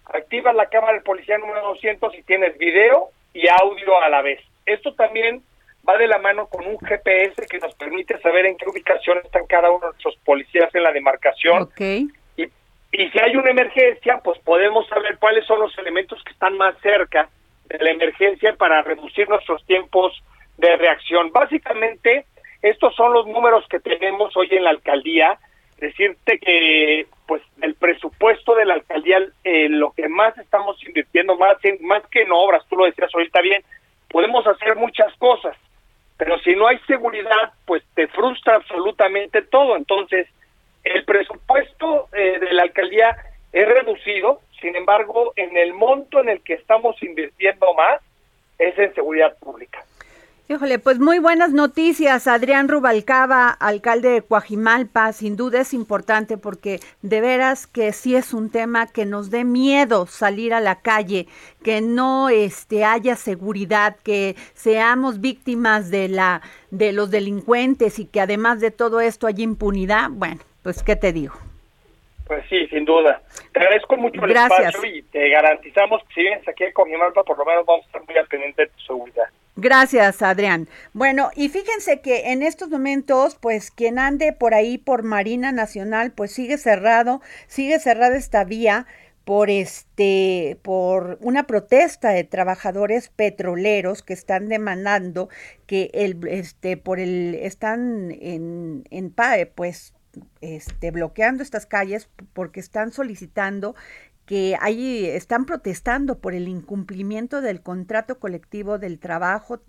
activas 0.05 0.55
la 0.55 0.65
cámara 0.65 0.93
del 0.93 1.03
policía 1.03 1.37
número 1.37 1.61
200 1.61 2.15
y 2.15 2.23
tienes 2.23 2.57
video 2.57 3.09
y 3.33 3.47
audio 3.47 4.01
a 4.01 4.09
la 4.09 4.21
vez. 4.21 4.41
Esto 4.65 4.93
también 4.95 5.43
va 5.89 5.97
de 5.97 6.07
la 6.07 6.19
mano 6.19 6.47
con 6.47 6.65
un 6.67 6.77
GPS 6.77 7.47
que 7.49 7.59
nos 7.59 7.73
permite 7.75 8.19
saber 8.19 8.45
en 8.45 8.57
qué 8.57 8.69
ubicación 8.69 9.17
están 9.23 9.47
cada 9.47 9.69
uno 9.71 9.79
de 9.79 9.87
nuestros 9.87 10.17
policías 10.17 10.73
en 10.75 10.83
la 10.83 10.91
demarcación 10.91 11.69
y, 11.79 12.43
y 12.91 13.09
si 13.09 13.19
hay 13.19 13.35
una 13.35 13.49
emergencia 13.49 14.19
pues 14.23 14.39
podemos 14.39 14.87
saber 14.87 15.17
cuáles 15.17 15.45
son 15.45 15.59
los 15.59 15.75
elementos 15.77 16.23
que 16.23 16.31
están 16.31 16.57
más 16.57 16.75
cerca 16.81 17.29
de 17.69 17.77
la 17.79 17.91
emergencia 17.91 18.55
para 18.55 18.81
reducir 18.81 19.29
nuestros 19.29 19.63
tiempos 19.65 20.21
de 20.57 20.75
reacción. 20.75 21.31
Básicamente, 21.31 22.25
estos 22.61 22.95
son 22.95 23.13
los 23.13 23.27
números 23.27 23.65
que 23.69 23.79
tenemos 23.79 24.35
hoy 24.35 24.49
en 24.51 24.63
la 24.63 24.71
alcaldía. 24.71 25.37
Decirte 25.77 26.39
que, 26.39 27.07
pues, 27.25 27.41
el 27.61 27.75
presupuesto 27.75 28.55
de 28.55 28.65
la 28.65 28.73
alcaldía, 28.73 29.19
eh, 29.43 29.69
lo 29.69 29.91
que 29.91 30.09
más 30.09 30.37
estamos 30.37 30.77
invirtiendo, 30.85 31.37
más, 31.37 31.57
más 31.81 32.05
que 32.07 32.23
en 32.23 32.31
obras, 32.31 32.65
tú 32.69 32.75
lo 32.75 32.85
decías 32.85 33.09
ahorita 33.13 33.41
bien, 33.41 33.63
podemos 34.09 34.45
hacer 34.45 34.75
muchas 34.75 35.15
cosas, 35.17 35.55
pero 36.19 36.37
si 36.39 36.53
no 36.53 36.67
hay 36.67 36.77
seguridad, 36.79 37.53
pues 37.65 37.81
te 37.95 38.05
frustra 38.07 38.55
absolutamente 38.55 39.41
todo. 39.41 39.77
Entonces, 39.77 40.27
el 40.83 41.05
presupuesto 41.05 42.09
eh, 42.11 42.39
de 42.39 42.51
la 42.51 42.63
alcaldía 42.63 43.15
es 43.53 43.65
reducido, 43.65 44.41
sin 44.59 44.75
embargo, 44.75 45.31
en 45.37 45.55
el 45.55 45.73
monto 45.73 46.19
en 46.19 46.27
el 46.27 46.41
que 46.41 46.55
estamos 46.55 47.01
invirtiendo 47.01 47.73
más 47.73 48.01
es 48.57 48.77
en 48.77 48.93
seguridad 48.95 49.37
pública. 49.37 49.81
Híjole, 50.51 50.79
pues 50.79 50.97
muy 50.97 51.19
buenas 51.19 51.51
noticias, 51.51 52.25
Adrián 52.25 52.69
Rubalcaba, 52.69 53.49
alcalde 53.51 54.09
de 54.09 54.23
Coajimalpa. 54.23 55.13
Sin 55.13 55.37
duda 55.37 55.61
es 55.61 55.75
importante 55.75 56.39
porque 56.39 56.79
de 57.03 57.21
veras 57.21 57.67
que 57.67 57.91
sí 57.91 58.15
es 58.15 58.33
un 58.33 58.49
tema 58.51 58.87
que 58.87 59.05
nos 59.05 59.29
dé 59.29 59.43
miedo 59.43 60.07
salir 60.07 60.55
a 60.55 60.59
la 60.59 60.81
calle, 60.81 61.27
que 61.63 61.81
no 61.81 62.29
este, 62.29 62.83
haya 62.83 63.15
seguridad, 63.15 63.97
que 64.03 64.33
seamos 64.55 65.21
víctimas 65.21 65.91
de 65.91 66.09
la 66.09 66.41
de 66.71 66.93
los 66.93 67.11
delincuentes 67.11 67.99
y 67.99 68.07
que 68.07 68.19
además 68.19 68.59
de 68.59 68.71
todo 68.71 69.01
esto 69.01 69.27
haya 69.27 69.43
impunidad. 69.43 70.09
Bueno, 70.09 70.41
pues 70.63 70.81
qué 70.81 70.95
te 70.95 71.13
digo. 71.13 71.35
Pues 72.25 72.43
sí, 72.49 72.65
sin 72.69 72.85
duda. 72.85 73.21
Te 73.51 73.59
agradezco 73.59 73.97
mucho 73.97 74.25
el 74.25 74.31
espacio 74.31 74.83
y 74.83 75.03
te 75.03 75.29
garantizamos 75.29 76.01
que 76.05 76.13
si 76.15 76.21
vienes 76.21 76.47
aquí 76.47 76.63
a 76.63 76.73
Cojimalpa, 76.73 77.21
por 77.21 77.37
lo 77.37 77.45
menos 77.45 77.67
vamos 77.67 77.83
a 77.83 77.85
estar 77.85 78.01
muy 78.07 78.17
al 78.17 78.25
pendiente 78.25 78.63
de 78.63 78.67
tu 78.69 78.79
seguridad. 78.79 79.29
Gracias, 79.59 80.21
Adrián. 80.21 80.69
Bueno, 80.93 81.31
y 81.35 81.49
fíjense 81.49 81.99
que 81.99 82.31
en 82.31 82.43
estos 82.43 82.69
momentos, 82.69 83.35
pues 83.35 83.71
quien 83.71 83.99
ande 83.99 84.31
por 84.31 84.53
ahí 84.53 84.77
por 84.77 85.03
Marina 85.03 85.51
Nacional, 85.51 86.11
pues 86.11 86.31
sigue 86.31 86.57
cerrado, 86.57 87.21
sigue 87.47 87.79
cerrada 87.79 88.15
esta 88.15 88.45
vía 88.45 88.87
por 89.25 89.49
este 89.49 90.57
por 90.63 91.19
una 91.21 91.45
protesta 91.45 92.09
de 92.09 92.23
trabajadores 92.23 93.09
petroleros 93.09 94.01
que 94.01 94.13
están 94.13 94.47
demandando 94.47 95.29
que 95.67 95.91
el 95.93 96.17
este 96.27 96.77
por 96.77 96.99
el 96.99 97.35
están 97.35 98.11
en 98.11 98.85
en 98.89 99.13
pues 99.53 99.93
este, 100.41 100.91
bloqueando 100.91 101.43
estas 101.43 101.65
calles 101.65 102.09
porque 102.33 102.59
están 102.59 102.91
solicitando 102.91 103.75
que 104.29 104.55
ahí 104.61 105.07
están 105.07 105.47
protestando 105.47 106.19
por 106.19 106.35
el 106.35 106.47
incumplimiento 106.47 107.41
del 107.41 107.63
contrato 107.63 108.19
colectivo 108.19 108.77
del 108.77 108.99
trabajo 108.99 109.63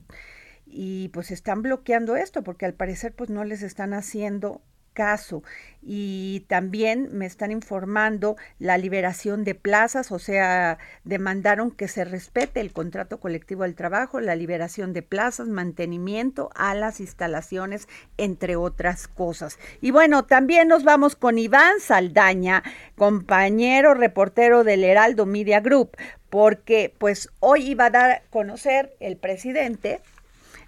y 0.66 1.08
pues 1.14 1.30
están 1.30 1.62
bloqueando 1.62 2.14
esto 2.14 2.42
porque 2.42 2.66
al 2.66 2.74
parecer 2.74 3.14
pues 3.14 3.30
no 3.30 3.42
les 3.44 3.62
están 3.62 3.94
haciendo 3.94 4.60
caso. 4.92 5.42
Y 5.82 6.44
también 6.48 7.08
me 7.12 7.24
están 7.24 7.50
informando 7.50 8.36
la 8.58 8.76
liberación 8.76 9.44
de 9.44 9.54
plazas, 9.54 10.12
o 10.12 10.18
sea, 10.18 10.78
demandaron 11.04 11.70
que 11.70 11.88
se 11.88 12.04
respete 12.04 12.60
el 12.60 12.72
contrato 12.72 13.18
colectivo 13.18 13.62
del 13.62 13.74
trabajo, 13.74 14.20
la 14.20 14.36
liberación 14.36 14.92
de 14.92 15.02
plazas, 15.02 15.48
mantenimiento 15.48 16.50
a 16.54 16.74
las 16.74 17.00
instalaciones, 17.00 17.88
entre 18.18 18.56
otras 18.56 19.08
cosas. 19.08 19.58
Y 19.80 19.90
bueno, 19.90 20.26
también 20.26 20.68
nos 20.68 20.84
vamos 20.84 21.16
con 21.16 21.38
Iván 21.38 21.80
Saldaña, 21.80 22.62
compañero 22.96 23.94
reportero 23.94 24.64
del 24.64 24.84
Heraldo 24.84 25.24
Media 25.24 25.60
Group, 25.60 25.96
porque 26.28 26.94
pues 26.98 27.30
hoy 27.40 27.70
iba 27.70 27.86
a 27.86 27.90
dar 27.90 28.10
a 28.10 28.22
conocer 28.30 28.94
el 29.00 29.16
presidente 29.16 30.00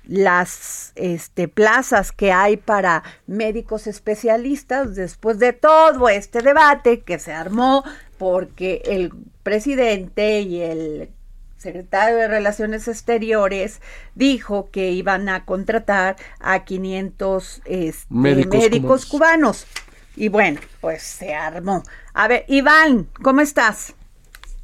las 0.05 0.93
este, 0.97 1.49
plazas 1.49 2.13
que 2.13 2.33
hay 2.33 2.57
para 2.57 3.03
médicos 3.27 3.87
especialistas 3.87 4.95
después 4.95 5.39
de 5.39 5.53
todo 5.53 6.09
este 6.09 6.43
debate 6.43 7.01
que 7.01 7.19
se 7.19 7.33
armó 7.33 7.85
porque 8.19 8.83
el 8.85 9.11
presidente 9.43 10.41
y 10.41 10.61
el 10.61 11.09
secretario 11.63 12.17
de 12.17 12.29
Relaciones 12.29 12.89
Exteriores 12.89 13.81
dijo 14.15 14.69
que 14.71 14.91
iban 14.91 15.29
a 15.29 15.45
contratar 15.45 16.17
a 16.41 16.65
500 16.65 17.63
este, 17.65 18.15
médicos, 18.15 19.07
cubanos. 19.07 19.67
Y 20.17 20.29
bueno, 20.29 20.61
pues 20.81 21.03
se 21.03 21.35
armó. 21.35 21.83
A 22.13 22.29
ver, 22.29 22.45
Iván, 22.49 23.07
¿cómo 23.23 23.41
estás? 23.41 23.95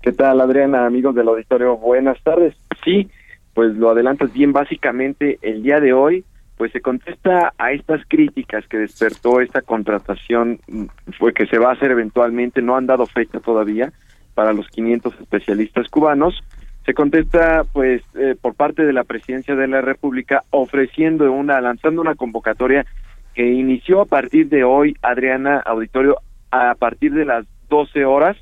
¿Qué 0.02 0.12
tal, 0.12 0.40
Adriana, 0.40 0.84
amigos 0.84 1.14
del 1.14 1.28
auditorio? 1.28 1.76
Buenas 1.76 2.22
tardes. 2.22 2.54
Sí, 2.84 3.10
pues 3.58 3.74
lo 3.74 3.90
adelantas 3.90 4.32
bien 4.32 4.52
básicamente 4.52 5.40
el 5.42 5.64
día 5.64 5.80
de 5.80 5.92
hoy 5.92 6.24
pues 6.56 6.70
se 6.70 6.80
contesta 6.80 7.52
a 7.58 7.72
estas 7.72 8.00
críticas 8.06 8.64
que 8.68 8.78
despertó 8.78 9.40
esta 9.40 9.62
contratación 9.62 10.60
mm, 10.68 10.84
fue 11.18 11.32
que 11.32 11.46
se 11.46 11.58
va 11.58 11.70
a 11.70 11.72
hacer 11.72 11.90
eventualmente 11.90 12.62
no 12.62 12.76
han 12.76 12.86
dado 12.86 13.04
fecha 13.06 13.40
todavía 13.40 13.92
para 14.36 14.52
los 14.52 14.68
500 14.68 15.12
especialistas 15.20 15.88
cubanos 15.88 16.40
se 16.86 16.94
contesta 16.94 17.64
pues 17.72 18.00
eh, 18.14 18.36
por 18.40 18.54
parte 18.54 18.84
de 18.84 18.92
la 18.92 19.02
presidencia 19.02 19.56
de 19.56 19.66
la 19.66 19.80
República 19.80 20.44
ofreciendo 20.50 21.32
una 21.32 21.60
lanzando 21.60 22.00
una 22.00 22.14
convocatoria 22.14 22.86
que 23.34 23.44
inició 23.44 24.02
a 24.02 24.06
partir 24.06 24.48
de 24.50 24.62
hoy 24.62 24.94
Adriana 25.02 25.58
Auditorio 25.66 26.18
a 26.52 26.76
partir 26.76 27.12
de 27.12 27.24
las 27.24 27.44
12 27.70 28.04
horas 28.04 28.36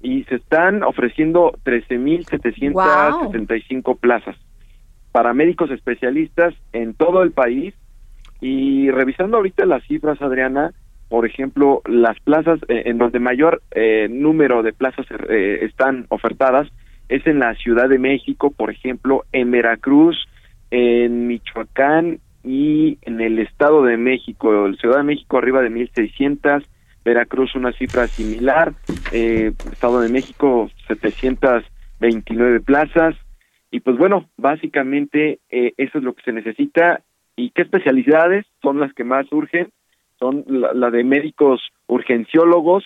y 0.00 0.24
se 0.24 0.36
están 0.36 0.82
ofreciendo 0.82 1.52
13.765 1.62 3.82
wow. 3.84 3.96
plazas 3.98 4.36
para 5.12 5.34
médicos 5.34 5.70
especialistas 5.70 6.54
en 6.72 6.94
todo 6.94 7.22
el 7.22 7.32
país 7.32 7.74
y 8.40 8.90
revisando 8.90 9.36
ahorita 9.36 9.66
las 9.66 9.84
cifras, 9.84 10.20
Adriana, 10.20 10.72
por 11.08 11.26
ejemplo, 11.26 11.82
las 11.86 12.18
plazas 12.20 12.58
eh, 12.68 12.84
en 12.86 12.98
donde 12.98 13.20
mayor 13.20 13.62
eh, 13.70 14.08
número 14.10 14.62
de 14.62 14.72
plazas 14.72 15.06
eh, 15.28 15.60
están 15.62 16.06
ofertadas 16.08 16.68
es 17.08 17.26
en 17.26 17.38
la 17.38 17.54
Ciudad 17.54 17.88
de 17.88 17.98
México, 17.98 18.50
por 18.50 18.70
ejemplo, 18.70 19.24
en 19.32 19.50
Veracruz, 19.50 20.16
en 20.70 21.26
Michoacán 21.26 22.20
y 22.42 22.98
en 23.02 23.20
el 23.20 23.38
Estado 23.38 23.82
de 23.84 23.96
México. 23.96 24.66
El 24.66 24.78
Ciudad 24.78 24.98
de 24.98 25.02
México 25.04 25.36
arriba 25.36 25.60
de 25.60 25.70
1.600, 25.70 26.64
Veracruz 27.04 27.54
una 27.54 27.72
cifra 27.72 28.06
similar, 28.06 28.72
eh, 29.12 29.52
Estado 29.70 30.00
de 30.00 30.08
México 30.08 30.70
729 30.88 32.60
plazas. 32.60 33.14
Y 33.72 33.80
pues 33.80 33.96
bueno, 33.96 34.28
básicamente 34.36 35.40
eh, 35.50 35.72
eso 35.78 35.98
es 35.98 36.04
lo 36.04 36.12
que 36.12 36.22
se 36.22 36.32
necesita. 36.32 37.00
¿Y 37.34 37.50
qué 37.50 37.62
especialidades 37.62 38.44
son 38.60 38.78
las 38.78 38.92
que 38.92 39.02
más 39.02 39.26
urgen? 39.32 39.70
Son 40.18 40.44
la, 40.46 40.90
de 40.90 41.02
médicos 41.02 41.60
urgenciólogos, 41.88 42.84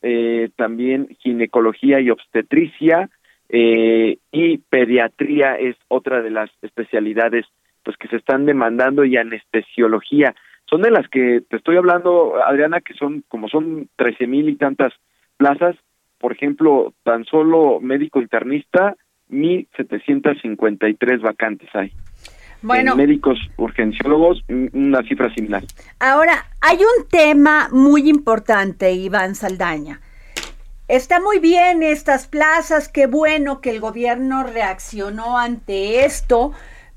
eh, 0.00 0.48
también 0.56 1.08
ginecología 1.18 2.00
y 2.00 2.08
obstetricia, 2.10 3.10
eh, 3.48 4.18
y 4.30 4.58
pediatría 4.58 5.56
es 5.56 5.76
otra 5.88 6.22
de 6.22 6.30
las 6.30 6.50
especialidades 6.62 7.44
pues 7.82 7.96
que 7.96 8.08
se 8.08 8.16
están 8.16 8.46
demandando 8.46 9.04
y 9.04 9.16
anestesiología 9.16 10.34
son 10.68 10.82
de 10.82 10.90
las 10.90 11.08
que 11.08 11.40
te 11.48 11.56
estoy 11.56 11.78
hablando 11.78 12.34
Adriana 12.44 12.82
que 12.82 12.92
son 12.92 13.24
como 13.28 13.48
son 13.48 13.88
trece 13.96 14.26
mil 14.26 14.50
y 14.50 14.56
tantas 14.56 14.92
plazas 15.38 15.76
por 16.18 16.32
ejemplo 16.32 16.92
tan 17.04 17.24
solo 17.24 17.80
médico 17.80 18.20
internista 18.20 18.96
mil 19.28 19.68
setecientos 19.76 20.36
cincuenta 20.42 20.88
y 20.88 20.94
tres 20.94 21.20
vacantes 21.20 21.68
hay 21.74 21.92
bueno, 22.60 22.96
médicos 22.96 23.38
urgenciólogos, 23.56 24.42
una 24.72 25.02
cifra 25.04 25.32
similar. 25.34 25.62
Ahora, 26.00 26.46
hay 26.60 26.78
un 26.78 27.08
tema 27.08 27.68
muy 27.70 28.08
importante, 28.08 28.92
Iván 28.92 29.34
Saldaña. 29.34 30.00
Está 30.88 31.20
muy 31.20 31.38
bien 31.38 31.82
estas 31.82 32.26
plazas, 32.26 32.88
qué 32.88 33.06
bueno 33.06 33.60
que 33.60 33.70
el 33.70 33.78
gobierno 33.78 34.42
reaccionó 34.42 35.38
ante 35.38 36.04
esto, 36.04 36.52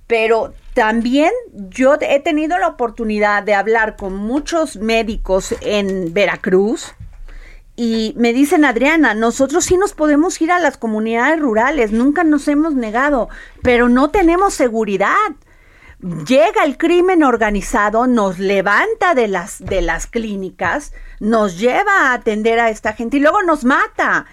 pero 0.07 0.53
también 0.73 1.31
yo 1.53 1.97
he 1.99 2.19
tenido 2.21 2.57
la 2.57 2.69
oportunidad 2.69 3.43
de 3.43 3.53
hablar 3.53 3.97
con 3.97 4.15
muchos 4.15 4.77
médicos 4.77 5.55
en 5.61 6.13
Veracruz 6.13 6.95
y 7.83 8.13
me 8.15 8.31
dicen, 8.31 8.63
Adriana, 8.63 9.15
nosotros 9.15 9.65
sí 9.65 9.75
nos 9.75 9.93
podemos 9.93 10.39
ir 10.39 10.51
a 10.51 10.59
las 10.59 10.77
comunidades 10.77 11.39
rurales, 11.39 11.91
nunca 11.91 12.23
nos 12.23 12.47
hemos 12.47 12.75
negado, 12.75 13.27
pero 13.63 13.89
no 13.89 14.11
tenemos 14.11 14.53
seguridad 14.53 15.15
llega 16.27 16.63
el 16.63 16.77
crimen 16.77 17.23
organizado, 17.23 18.05
nos 18.05 18.37
levanta 18.37 19.15
de 19.15 19.27
las, 19.27 19.65
de 19.65 19.81
las 19.81 20.05
clínicas, 20.05 20.93
nos 21.19 21.59
lleva 21.59 22.09
a 22.09 22.13
atender 22.13 22.59
a 22.59 22.69
esta 22.69 22.93
gente 22.93 23.17
y 23.17 23.19
luego 23.19 23.41
nos 23.41 23.63
mata. 23.63 24.27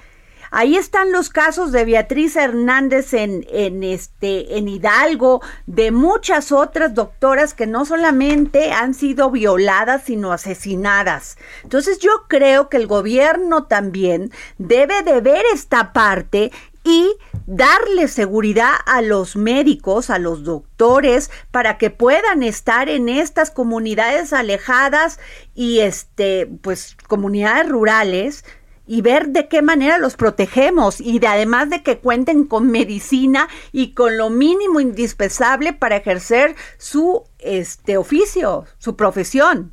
Ahí 0.50 0.76
están 0.76 1.12
los 1.12 1.28
casos 1.28 1.72
de 1.72 1.84
Beatriz 1.84 2.36
Hernández 2.36 3.12
en, 3.14 3.46
en, 3.50 3.84
este, 3.84 4.58
en 4.58 4.68
Hidalgo, 4.68 5.42
de 5.66 5.90
muchas 5.90 6.52
otras 6.52 6.94
doctoras 6.94 7.54
que 7.54 7.66
no 7.66 7.84
solamente 7.84 8.72
han 8.72 8.94
sido 8.94 9.30
violadas, 9.30 10.04
sino 10.04 10.32
asesinadas. 10.32 11.36
Entonces 11.62 11.98
yo 11.98 12.10
creo 12.28 12.68
que 12.68 12.78
el 12.78 12.86
gobierno 12.86 13.64
también 13.64 14.32
debe 14.58 15.02
de 15.02 15.20
ver 15.20 15.44
esta 15.52 15.92
parte 15.92 16.50
y 16.84 17.16
darle 17.46 18.08
seguridad 18.08 18.72
a 18.86 19.02
los 19.02 19.36
médicos, 19.36 20.08
a 20.10 20.18
los 20.18 20.44
doctores, 20.44 21.30
para 21.50 21.76
que 21.76 21.90
puedan 21.90 22.42
estar 22.42 22.88
en 22.88 23.08
estas 23.08 23.50
comunidades 23.50 24.32
alejadas 24.32 25.18
y 25.54 25.80
este, 25.80 26.46
pues, 26.62 26.96
comunidades 27.06 27.68
rurales 27.68 28.44
y 28.88 29.02
ver 29.02 29.28
de 29.28 29.46
qué 29.48 29.62
manera 29.62 29.98
los 29.98 30.16
protegemos 30.16 31.00
y 31.00 31.18
de, 31.18 31.28
además 31.28 31.70
de 31.70 31.82
que 31.82 31.98
cuenten 31.98 32.44
con 32.44 32.70
medicina 32.70 33.46
y 33.70 33.92
con 33.92 34.16
lo 34.16 34.30
mínimo 34.30 34.80
indispensable 34.80 35.74
para 35.74 35.96
ejercer 35.96 36.54
su 36.78 37.22
este 37.38 37.96
oficio, 37.98 38.64
su 38.78 38.96
profesión. 38.96 39.72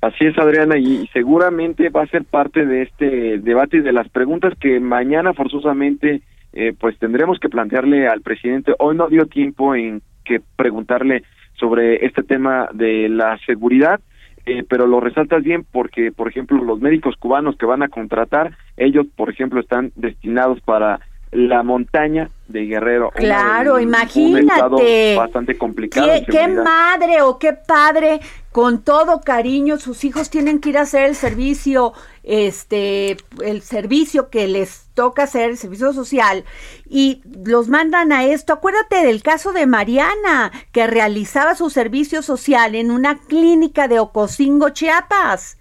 Así 0.00 0.26
es, 0.26 0.36
Adriana, 0.38 0.76
y 0.76 1.06
seguramente 1.12 1.88
va 1.88 2.02
a 2.02 2.06
ser 2.08 2.24
parte 2.24 2.66
de 2.66 2.82
este 2.82 3.38
debate 3.38 3.78
y 3.78 3.80
de 3.80 3.92
las 3.92 4.08
preguntas 4.08 4.52
que 4.60 4.80
mañana 4.80 5.32
forzosamente 5.32 6.22
eh, 6.52 6.72
pues 6.78 6.98
tendremos 6.98 7.38
que 7.38 7.48
plantearle 7.48 8.06
al 8.06 8.20
presidente. 8.20 8.74
Hoy 8.78 8.96
no 8.96 9.08
dio 9.08 9.26
tiempo 9.26 9.74
en 9.74 10.02
que 10.24 10.40
preguntarle 10.56 11.22
sobre 11.54 12.04
este 12.04 12.22
tema 12.22 12.68
de 12.72 13.08
la 13.08 13.38
seguridad, 13.46 14.00
eh, 14.46 14.64
pero 14.68 14.86
lo 14.86 15.00
resaltas 15.00 15.42
bien 15.42 15.64
porque, 15.70 16.12
por 16.12 16.28
ejemplo, 16.28 16.62
los 16.62 16.80
médicos 16.80 17.16
cubanos 17.16 17.56
que 17.56 17.66
van 17.66 17.82
a 17.82 17.88
contratar, 17.88 18.56
ellos, 18.76 19.06
por 19.16 19.30
ejemplo, 19.30 19.60
están 19.60 19.92
destinados 19.96 20.60
para 20.60 21.00
la 21.34 21.62
montaña 21.64 22.30
de 22.46 22.66
Guerrero. 22.66 23.10
Claro, 23.10 23.80
imagínate. 23.80 25.16
bastante 25.16 25.58
complicado. 25.58 26.08
¿Qué, 26.30 26.46
madre 26.48 27.22
o 27.22 27.38
qué 27.38 27.52
padre, 27.52 28.20
con 28.52 28.82
todo 28.82 29.20
cariño, 29.20 29.78
sus 29.78 30.04
hijos 30.04 30.30
tienen 30.30 30.60
que 30.60 30.70
ir 30.70 30.78
a 30.78 30.82
hacer 30.82 31.06
el 31.06 31.16
servicio, 31.16 31.92
este, 32.22 33.16
el 33.44 33.62
servicio 33.62 34.30
que 34.30 34.46
les 34.46 34.86
toca 34.94 35.24
hacer, 35.24 35.50
el 35.50 35.58
servicio 35.58 35.92
social, 35.92 36.44
y 36.88 37.22
los 37.44 37.68
mandan 37.68 38.12
a 38.12 38.24
esto. 38.24 38.52
Acuérdate 38.52 39.04
del 39.04 39.22
caso 39.22 39.52
de 39.52 39.66
Mariana, 39.66 40.52
que 40.70 40.86
realizaba 40.86 41.56
su 41.56 41.68
servicio 41.68 42.22
social 42.22 42.76
en 42.76 42.92
una 42.92 43.18
clínica 43.18 43.88
de 43.88 43.98
Ocosingo, 43.98 44.70
Chiapas 44.70 45.58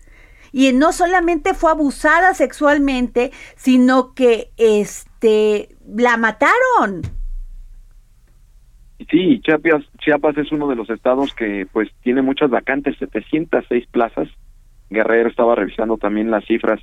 y 0.55 0.71
no 0.71 0.93
solamente 0.93 1.55
fue 1.55 1.71
abusada 1.71 2.35
sexualmente, 2.35 3.31
sino 3.55 4.13
que 4.13 4.51
este 4.57 5.12
la 5.23 6.17
mataron. 6.17 7.01
Sí, 9.09 9.41
Chiapas, 9.41 9.83
Chiapas 9.99 10.37
es 10.37 10.51
uno 10.51 10.67
de 10.67 10.75
los 10.75 10.89
estados 10.89 11.33
que 11.33 11.67
pues 11.71 11.89
tiene 12.01 12.21
muchas 12.21 12.49
vacantes, 12.49 12.97
706 12.99 13.87
plazas. 13.87 14.27
Guerrero 14.89 15.29
estaba 15.29 15.55
revisando 15.55 15.97
también 15.97 16.31
las 16.31 16.45
cifras, 16.45 16.79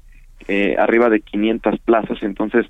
eh, 0.49 0.77
arriba 0.79 1.09
de 1.09 1.21
500 1.21 1.81
plazas, 1.81 2.23
entonces 2.23 2.67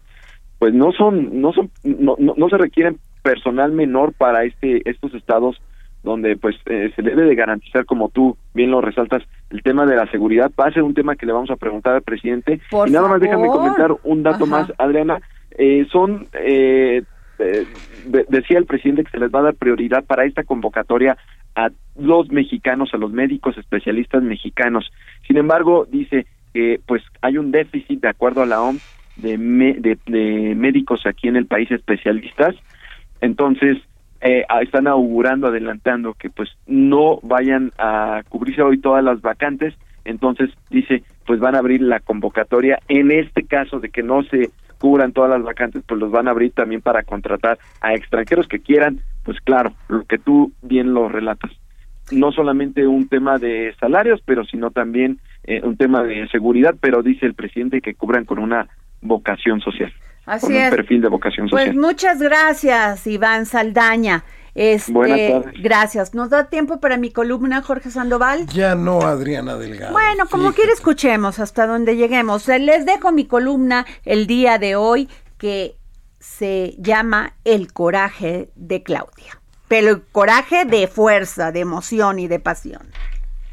pues 0.58 0.74
no 0.74 0.92
son 0.92 1.40
no 1.40 1.52
son 1.52 1.70
no, 1.82 2.16
no, 2.18 2.34
no 2.36 2.48
se 2.48 2.58
requieren 2.58 2.98
personal 3.22 3.72
menor 3.72 4.12
para 4.12 4.44
este 4.44 4.88
estos 4.88 5.14
estados 5.14 5.60
donde 6.02 6.36
pues 6.36 6.56
eh, 6.66 6.92
se 6.96 7.02
debe 7.02 7.24
de 7.24 7.34
garantizar, 7.34 7.84
como 7.84 8.08
tú 8.08 8.36
bien 8.54 8.70
lo 8.70 8.80
resaltas, 8.80 9.22
el 9.50 9.62
tema 9.62 9.84
de 9.84 9.96
la 9.96 10.10
seguridad. 10.10 10.50
Va 10.58 10.66
a 10.66 10.72
ser 10.72 10.82
un 10.82 10.94
tema 10.94 11.16
que 11.16 11.26
le 11.26 11.32
vamos 11.32 11.50
a 11.50 11.56
preguntar 11.56 11.94
al 11.94 12.02
presidente. 12.02 12.60
y 12.86 12.90
nada 12.90 13.08
más 13.08 13.20
déjame 13.20 13.48
comentar 13.48 13.94
un 14.04 14.22
dato 14.22 14.46
más, 14.46 14.72
Adriana. 14.78 15.20
Eh, 15.62 15.86
son, 15.92 16.26
eh, 16.32 17.02
decía 18.30 18.56
el 18.56 18.64
presidente 18.64 19.04
que 19.04 19.10
se 19.10 19.18
les 19.18 19.30
va 19.30 19.40
a 19.40 19.42
dar 19.42 19.54
prioridad 19.54 20.02
para 20.04 20.24
esta 20.24 20.42
convocatoria 20.42 21.18
a 21.54 21.68
los 21.96 22.30
mexicanos, 22.30 22.94
a 22.94 22.96
los 22.96 23.12
médicos 23.12 23.58
especialistas 23.58 24.22
mexicanos. 24.22 24.90
Sin 25.26 25.36
embargo, 25.36 25.86
dice 25.90 26.24
que 26.54 26.80
pues 26.86 27.02
hay 27.20 27.36
un 27.36 27.50
déficit, 27.50 28.00
de 28.00 28.08
acuerdo 28.08 28.42
a 28.42 28.46
la 28.46 28.62
OMS, 28.62 28.82
de, 29.16 29.98
de 30.06 30.54
médicos 30.54 31.04
aquí 31.04 31.28
en 31.28 31.36
el 31.36 31.44
país 31.44 31.70
especialistas. 31.70 32.54
Entonces, 33.20 33.76
eh, 34.22 34.46
están 34.62 34.86
augurando, 34.86 35.48
adelantando 35.48 36.14
que 36.14 36.30
pues 36.30 36.48
no 36.66 37.20
vayan 37.22 37.70
a 37.76 38.22
cubrirse 38.30 38.62
hoy 38.62 38.78
todas 38.78 39.04
las 39.04 39.20
vacantes, 39.20 39.74
entonces 40.06 40.48
dice 40.70 41.02
pues 41.26 41.38
van 41.38 41.54
a 41.54 41.58
abrir 41.58 41.82
la 41.82 42.00
convocatoria 42.00 42.80
en 42.88 43.10
este 43.10 43.44
caso 43.44 43.78
de 43.78 43.90
que 43.90 44.02
no 44.02 44.22
se 44.24 44.50
cubran 44.80 45.12
todas 45.12 45.30
las 45.30 45.42
vacantes, 45.42 45.82
pues 45.86 46.00
los 46.00 46.10
van 46.10 46.26
a 46.26 46.30
abrir 46.30 46.52
también 46.52 46.80
para 46.80 47.02
contratar 47.02 47.58
a 47.82 47.94
extranjeros 47.94 48.48
que 48.48 48.60
quieran, 48.60 49.00
pues 49.24 49.38
claro, 49.42 49.74
lo 49.88 50.04
que 50.04 50.18
tú 50.18 50.52
bien 50.62 50.94
lo 50.94 51.08
relatas. 51.08 51.52
No 52.10 52.32
solamente 52.32 52.86
un 52.86 53.06
tema 53.06 53.38
de 53.38 53.74
salarios, 53.78 54.20
pero 54.24 54.44
sino 54.44 54.70
también 54.70 55.20
eh, 55.44 55.60
un 55.62 55.76
tema 55.76 56.02
de 56.02 56.26
seguridad, 56.28 56.74
pero 56.80 57.02
dice 57.02 57.26
el 57.26 57.34
presidente 57.34 57.82
que 57.82 57.94
cubran 57.94 58.24
con 58.24 58.38
una 58.38 58.68
vocación 59.02 59.60
social. 59.60 59.92
Así 60.26 60.46
con 60.46 60.56
un 60.56 60.70
perfil 60.70 61.02
de 61.02 61.08
vocación 61.08 61.48
pues 61.48 61.62
social. 61.62 61.76
Pues 61.76 61.86
muchas 61.86 62.20
gracias, 62.20 63.06
Iván 63.06 63.46
Saldaña. 63.46 64.24
Este, 64.62 64.92
Buenas 64.92 65.18
tardes. 65.18 65.62
Gracias. 65.62 66.14
¿Nos 66.14 66.28
da 66.28 66.50
tiempo 66.50 66.80
para 66.80 66.98
mi 66.98 67.10
columna, 67.10 67.62
Jorge 67.62 67.90
Sandoval? 67.90 68.46
Ya 68.48 68.74
no, 68.74 69.00
Adriana 69.00 69.56
Delgado. 69.56 69.92
Bueno, 69.92 70.28
como 70.28 70.52
quiera 70.52 70.70
escuchemos 70.70 71.38
hasta 71.38 71.66
donde 71.66 71.96
lleguemos. 71.96 72.46
Les 72.46 72.84
dejo 72.84 73.10
mi 73.10 73.24
columna 73.24 73.86
el 74.04 74.26
día 74.26 74.58
de 74.58 74.76
hoy 74.76 75.08
que 75.38 75.78
se 76.18 76.74
llama 76.76 77.36
El 77.44 77.72
coraje 77.72 78.50
de 78.54 78.82
Claudia. 78.82 79.40
Pero 79.66 79.88
el 79.88 80.02
coraje 80.02 80.66
de 80.66 80.88
fuerza, 80.88 81.52
de 81.52 81.60
emoción 81.60 82.18
y 82.18 82.28
de 82.28 82.38
pasión. 82.38 82.90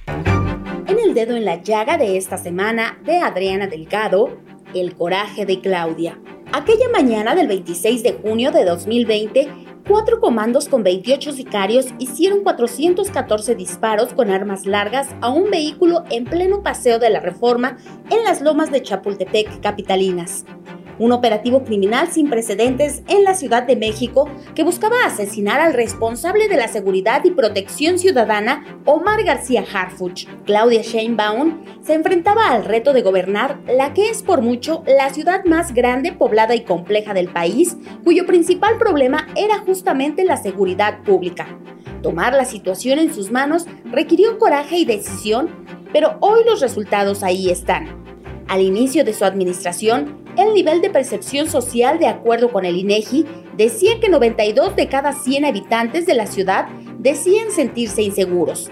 En 0.08 1.00
el 1.00 1.14
dedo 1.14 1.38
en 1.38 1.46
la 1.46 1.62
llaga 1.64 1.98
de 1.98 2.18
esta 2.18 2.38
semana 2.38 2.98
de 3.06 3.20
Adriana 3.20 3.68
Delgado, 3.68 4.42
El 4.74 4.94
coraje 4.94 5.46
de 5.46 5.62
Claudia. 5.62 6.20
Aquella 6.54 6.88
mañana 6.90 7.36
del 7.36 7.48
26 7.48 8.04
de 8.04 8.14
junio 8.14 8.52
de 8.52 8.64
2020, 8.64 9.50
cuatro 9.86 10.22
comandos 10.22 10.70
con 10.70 10.82
28 10.82 11.34
sicarios 11.34 11.88
hicieron 12.00 12.42
414 12.44 13.54
disparos 13.56 14.14
con 14.14 14.32
armas 14.32 14.66
largas 14.66 15.10
a 15.22 15.30
un 15.30 15.52
vehículo 15.52 16.06
en 16.10 16.24
pleno 16.24 16.64
paseo 16.64 17.00
de 17.00 17.10
la 17.10 17.20
Reforma 17.20 17.78
en 18.10 18.24
las 18.24 18.42
lomas 18.42 18.72
de 18.72 18.82
Chapultepec, 18.82 19.60
capitalinas. 19.60 20.46
Un 21.00 21.12
operativo 21.12 21.64
criminal 21.64 22.08
sin 22.10 22.30
precedentes 22.30 23.04
en 23.08 23.24
la 23.24 23.34
Ciudad 23.34 23.64
de 23.64 23.76
México 23.76 24.30
que 24.56 24.64
buscaba 24.64 24.96
asesinar 25.06 25.60
al 25.60 25.74
responsable 25.74 26.48
de 26.48 26.58
la 26.58 26.68
seguridad 26.68 27.24
y 27.26 27.32
protección 27.32 28.00
ciudadana, 28.00 28.66
Omar 28.86 29.24
García 29.24 29.64
Harfuch. 29.72 30.28
Claudia 30.46 30.82
Sheinbaum 30.82 31.64
se 31.82 31.94
enfrentaba 31.94 32.52
al 32.52 32.66
reto 32.66 32.94
de 32.94 33.02
gobernar 33.02 33.60
la 33.68 33.94
que 33.94 34.10
es 34.10 34.24
por 34.24 34.42
mucho 34.42 34.84
la 34.88 35.10
ciudad 35.10 35.46
más 35.46 35.74
grande, 35.74 36.14
poblada 36.14 36.56
y 36.56 36.64
compleja 36.64 37.14
del 37.14 37.30
país, 37.30 37.78
cuyo 38.04 38.26
principal 38.26 38.78
problema 38.78 39.28
era 39.36 39.60
justamente 39.60 40.26
la 40.26 40.38
seguridad 40.38 41.04
pública. 41.04 41.48
Tomar 42.02 42.34
la 42.34 42.46
situación 42.46 43.00
en 43.00 43.14
sus 43.14 43.32
manos 43.32 43.66
requirió 43.86 44.38
coraje 44.38 44.78
y 44.78 44.86
decisión, 44.86 45.50
pero 45.92 46.18
hoy 46.20 46.42
los 46.46 46.62
resultados 46.62 47.24
ahí 47.24 47.50
están. 47.50 48.07
Al 48.48 48.62
inicio 48.62 49.04
de 49.04 49.14
su 49.14 49.26
administración, 49.26 50.24
el 50.38 50.54
nivel 50.54 50.82
de 50.82 50.90
percepción 50.90 51.50
social, 51.50 52.00
de 52.00 52.08
acuerdo 52.08 52.50
con 52.52 52.64
el 52.64 52.78
INEGI, 52.78 53.26
decía 53.58 54.00
que 54.00 54.08
92 54.08 54.76
de 54.76 54.88
cada 54.88 55.12
100 55.12 55.46
habitantes 55.46 56.06
de 56.06 56.14
la 56.14 56.28
ciudad 56.28 56.68
decían 56.98 57.52
sentirse 57.52 58.04
inseguros. 58.04 58.72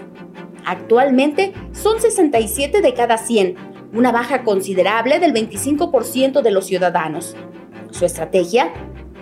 Actualmente 0.64 1.52
son 1.72 2.00
67 2.00 2.80
de 2.80 2.94
cada 2.94 3.18
100, 3.18 3.56
una 3.92 4.12
baja 4.12 4.44
considerable 4.44 5.18
del 5.18 5.34
25% 5.34 6.40
de 6.40 6.50
los 6.50 6.66
ciudadanos. 6.66 7.36
Su 7.90 8.06
estrategia, 8.06 8.72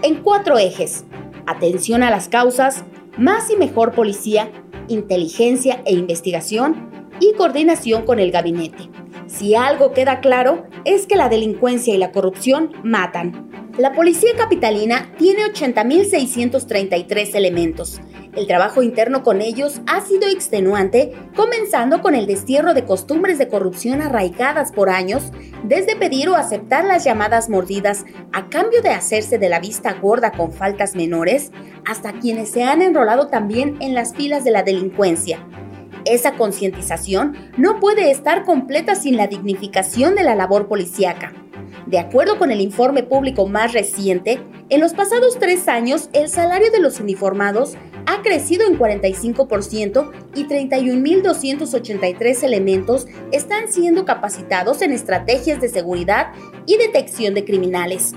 en 0.03 0.23
cuatro 0.23 0.59
ejes. 0.59 1.05
Atención 1.47 2.03
a 2.03 2.11
las 2.11 2.29
causas, 2.29 2.85
más 3.19 3.51
y 3.51 3.57
mejor 3.57 3.93
policía, 3.93 4.51
inteligencia 4.89 5.83
e 5.85 5.95
investigación 5.95 6.91
y 7.21 7.35
coordinación 7.35 8.05
con 8.05 8.21
el 8.21 8.31
gabinete. 8.31 8.89
Si 9.37 9.57
algo 9.57 9.93
queda 9.93 10.21
claro, 10.21 10.65
es 10.85 11.07
que 11.07 11.17
la 11.17 11.29
delincuencia 11.29 11.93
y 11.93 11.99
la 11.99 12.13
corrupción 12.13 12.71
matan. 12.85 13.51
La 13.77 13.91
policía 13.93 14.31
capitalina 14.39 15.11
tiene 15.19 15.43
80.633 15.47 17.35
elementos. 17.35 18.01
El 18.37 18.47
trabajo 18.47 18.81
interno 18.85 19.25
con 19.25 19.41
ellos 19.41 19.81
ha 19.89 20.03
sido 20.03 20.29
extenuante, 20.29 21.13
comenzando 21.35 22.01
con 22.01 22.15
el 22.15 22.29
destierro 22.29 22.75
de 22.75 22.85
costumbres 22.85 23.39
de 23.39 23.49
corrupción 23.49 24.03
arraigadas 24.03 24.71
por 24.71 24.89
años, 24.89 25.33
desde 25.65 25.97
pedir 25.97 26.29
o 26.29 26.37
aceptar 26.37 26.85
las 26.85 27.03
llamadas 27.03 27.49
mordidas 27.49 28.05
a 28.33 28.49
cambio 28.49 28.83
de 28.83 28.91
hacerse 28.91 29.39
de 29.39 29.49
la 29.49 29.59
vista 29.59 29.95
gorda 29.95 30.31
con 30.31 30.53
faltas 30.53 30.95
menores, 30.95 31.51
hasta 31.85 32.13
quienes 32.13 32.51
se 32.51 32.63
han 32.63 32.83
enrolado 32.83 33.27
también 33.27 33.79
en 33.81 33.95
las 33.95 34.15
filas 34.15 34.45
de 34.45 34.53
la 34.53 34.63
delincuencia, 34.63 35.45
esa 36.05 36.35
concientización 36.35 37.37
no 37.57 37.81
puede 37.81 38.11
estar 38.11 38.45
completa 38.45 38.95
sin 38.95 39.17
la 39.17 39.27
dignificación 39.27 40.15
de 40.15 40.25
la 40.25 40.35
labor 40.35 40.69
policíaca. 40.69 41.33
De 41.87 41.99
acuerdo 41.99 42.39
con 42.39 42.51
el 42.51 42.61
informe 42.61 43.03
público 43.03 43.47
más 43.47 43.73
reciente, 43.73 44.41
en 44.71 44.81
los 44.81 44.95
pasados 44.95 45.39
tres 45.39 45.69
años 45.69 46.09
el 46.13 46.29
salario 46.29 46.71
de 46.71 46.81
los 46.81 47.01
uniformados 47.01 47.77
ha 48.07 48.23
crecido 48.23 48.67
en 48.67 48.79
45% 48.79 50.11
y 50.35 50.45
31.283 50.47 52.43
elementos 52.43 53.07
están 53.33 53.69
siendo 53.69 54.05
capacitados 54.05 54.83
en 54.83 54.93
estrategias 54.93 55.61
de 55.61 55.69
seguridad 55.69 56.33
y 56.67 56.77
detección 56.77 57.35
de 57.35 57.45
criminales. 57.45 58.15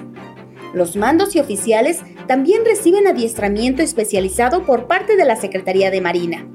Los 0.73 0.95
mandos 0.95 1.35
y 1.35 1.39
oficiales 1.39 2.01
también 2.27 2.65
reciben 2.65 3.07
adiestramiento 3.07 3.81
especializado 3.81 4.65
por 4.65 4.87
parte 4.87 5.15
de 5.15 5.25
la 5.25 5.35
Secretaría 5.35 5.89
de 5.91 6.01
Marina. 6.01 6.45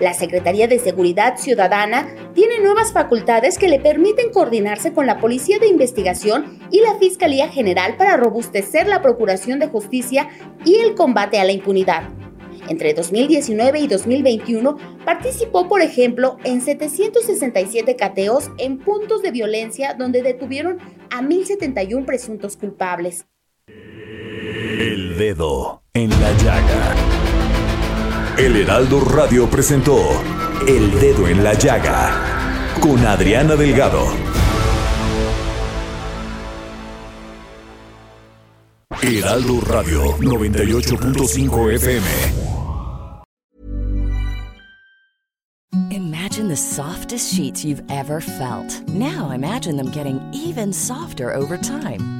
La 0.00 0.14
Secretaría 0.14 0.68
de 0.68 0.78
Seguridad 0.78 1.38
Ciudadana 1.38 2.08
tiene 2.34 2.60
nuevas 2.60 2.92
facultades 2.92 3.58
que 3.58 3.68
le 3.68 3.80
permiten 3.80 4.30
coordinarse 4.30 4.92
con 4.92 5.06
la 5.06 5.18
Policía 5.18 5.58
de 5.58 5.66
Investigación 5.66 6.60
y 6.70 6.80
la 6.80 6.94
Fiscalía 6.98 7.48
General 7.48 7.96
para 7.96 8.16
robustecer 8.16 8.86
la 8.86 9.02
Procuración 9.02 9.58
de 9.58 9.66
Justicia 9.66 10.28
y 10.64 10.76
el 10.76 10.94
combate 10.94 11.40
a 11.40 11.44
la 11.44 11.52
impunidad. 11.52 12.04
Entre 12.68 12.94
2019 12.94 13.80
y 13.80 13.88
2021 13.88 14.76
participó, 15.04 15.68
por 15.68 15.80
ejemplo, 15.80 16.36
en 16.44 16.60
767 16.60 17.96
cateos 17.96 18.50
en 18.58 18.78
puntos 18.78 19.22
de 19.22 19.32
violencia 19.32 19.94
donde 19.94 20.22
detuvieron 20.22 20.78
a 21.10 21.22
1.071 21.22 22.04
presuntos 22.04 22.56
culpables. 22.56 23.26
El 23.66 25.16
dedo 25.18 25.82
en 25.94 26.10
la 26.10 26.32
llaga. 26.38 27.17
El 28.38 28.54
Heraldo 28.54 29.00
Radio 29.00 29.50
presentó 29.50 29.98
El 30.68 30.92
Dedo 31.00 31.26
en 31.26 31.42
la 31.42 31.54
Llaga 31.54 32.76
con 32.80 33.04
Adriana 33.04 33.56
Delgado. 33.56 34.06
Heraldo 39.02 39.60
Radio 39.62 40.16
98.5 40.18 41.74
FM. 41.74 42.06
Imagine 45.90 46.46
the 46.46 46.56
softest 46.56 47.34
sheets 47.34 47.64
you've 47.64 47.82
ever 47.90 48.20
felt. 48.20 48.88
Now 48.88 49.32
imagine 49.32 49.76
them 49.76 49.90
getting 49.90 50.20
even 50.32 50.72
softer 50.72 51.34
over 51.34 51.56
time. 51.56 52.17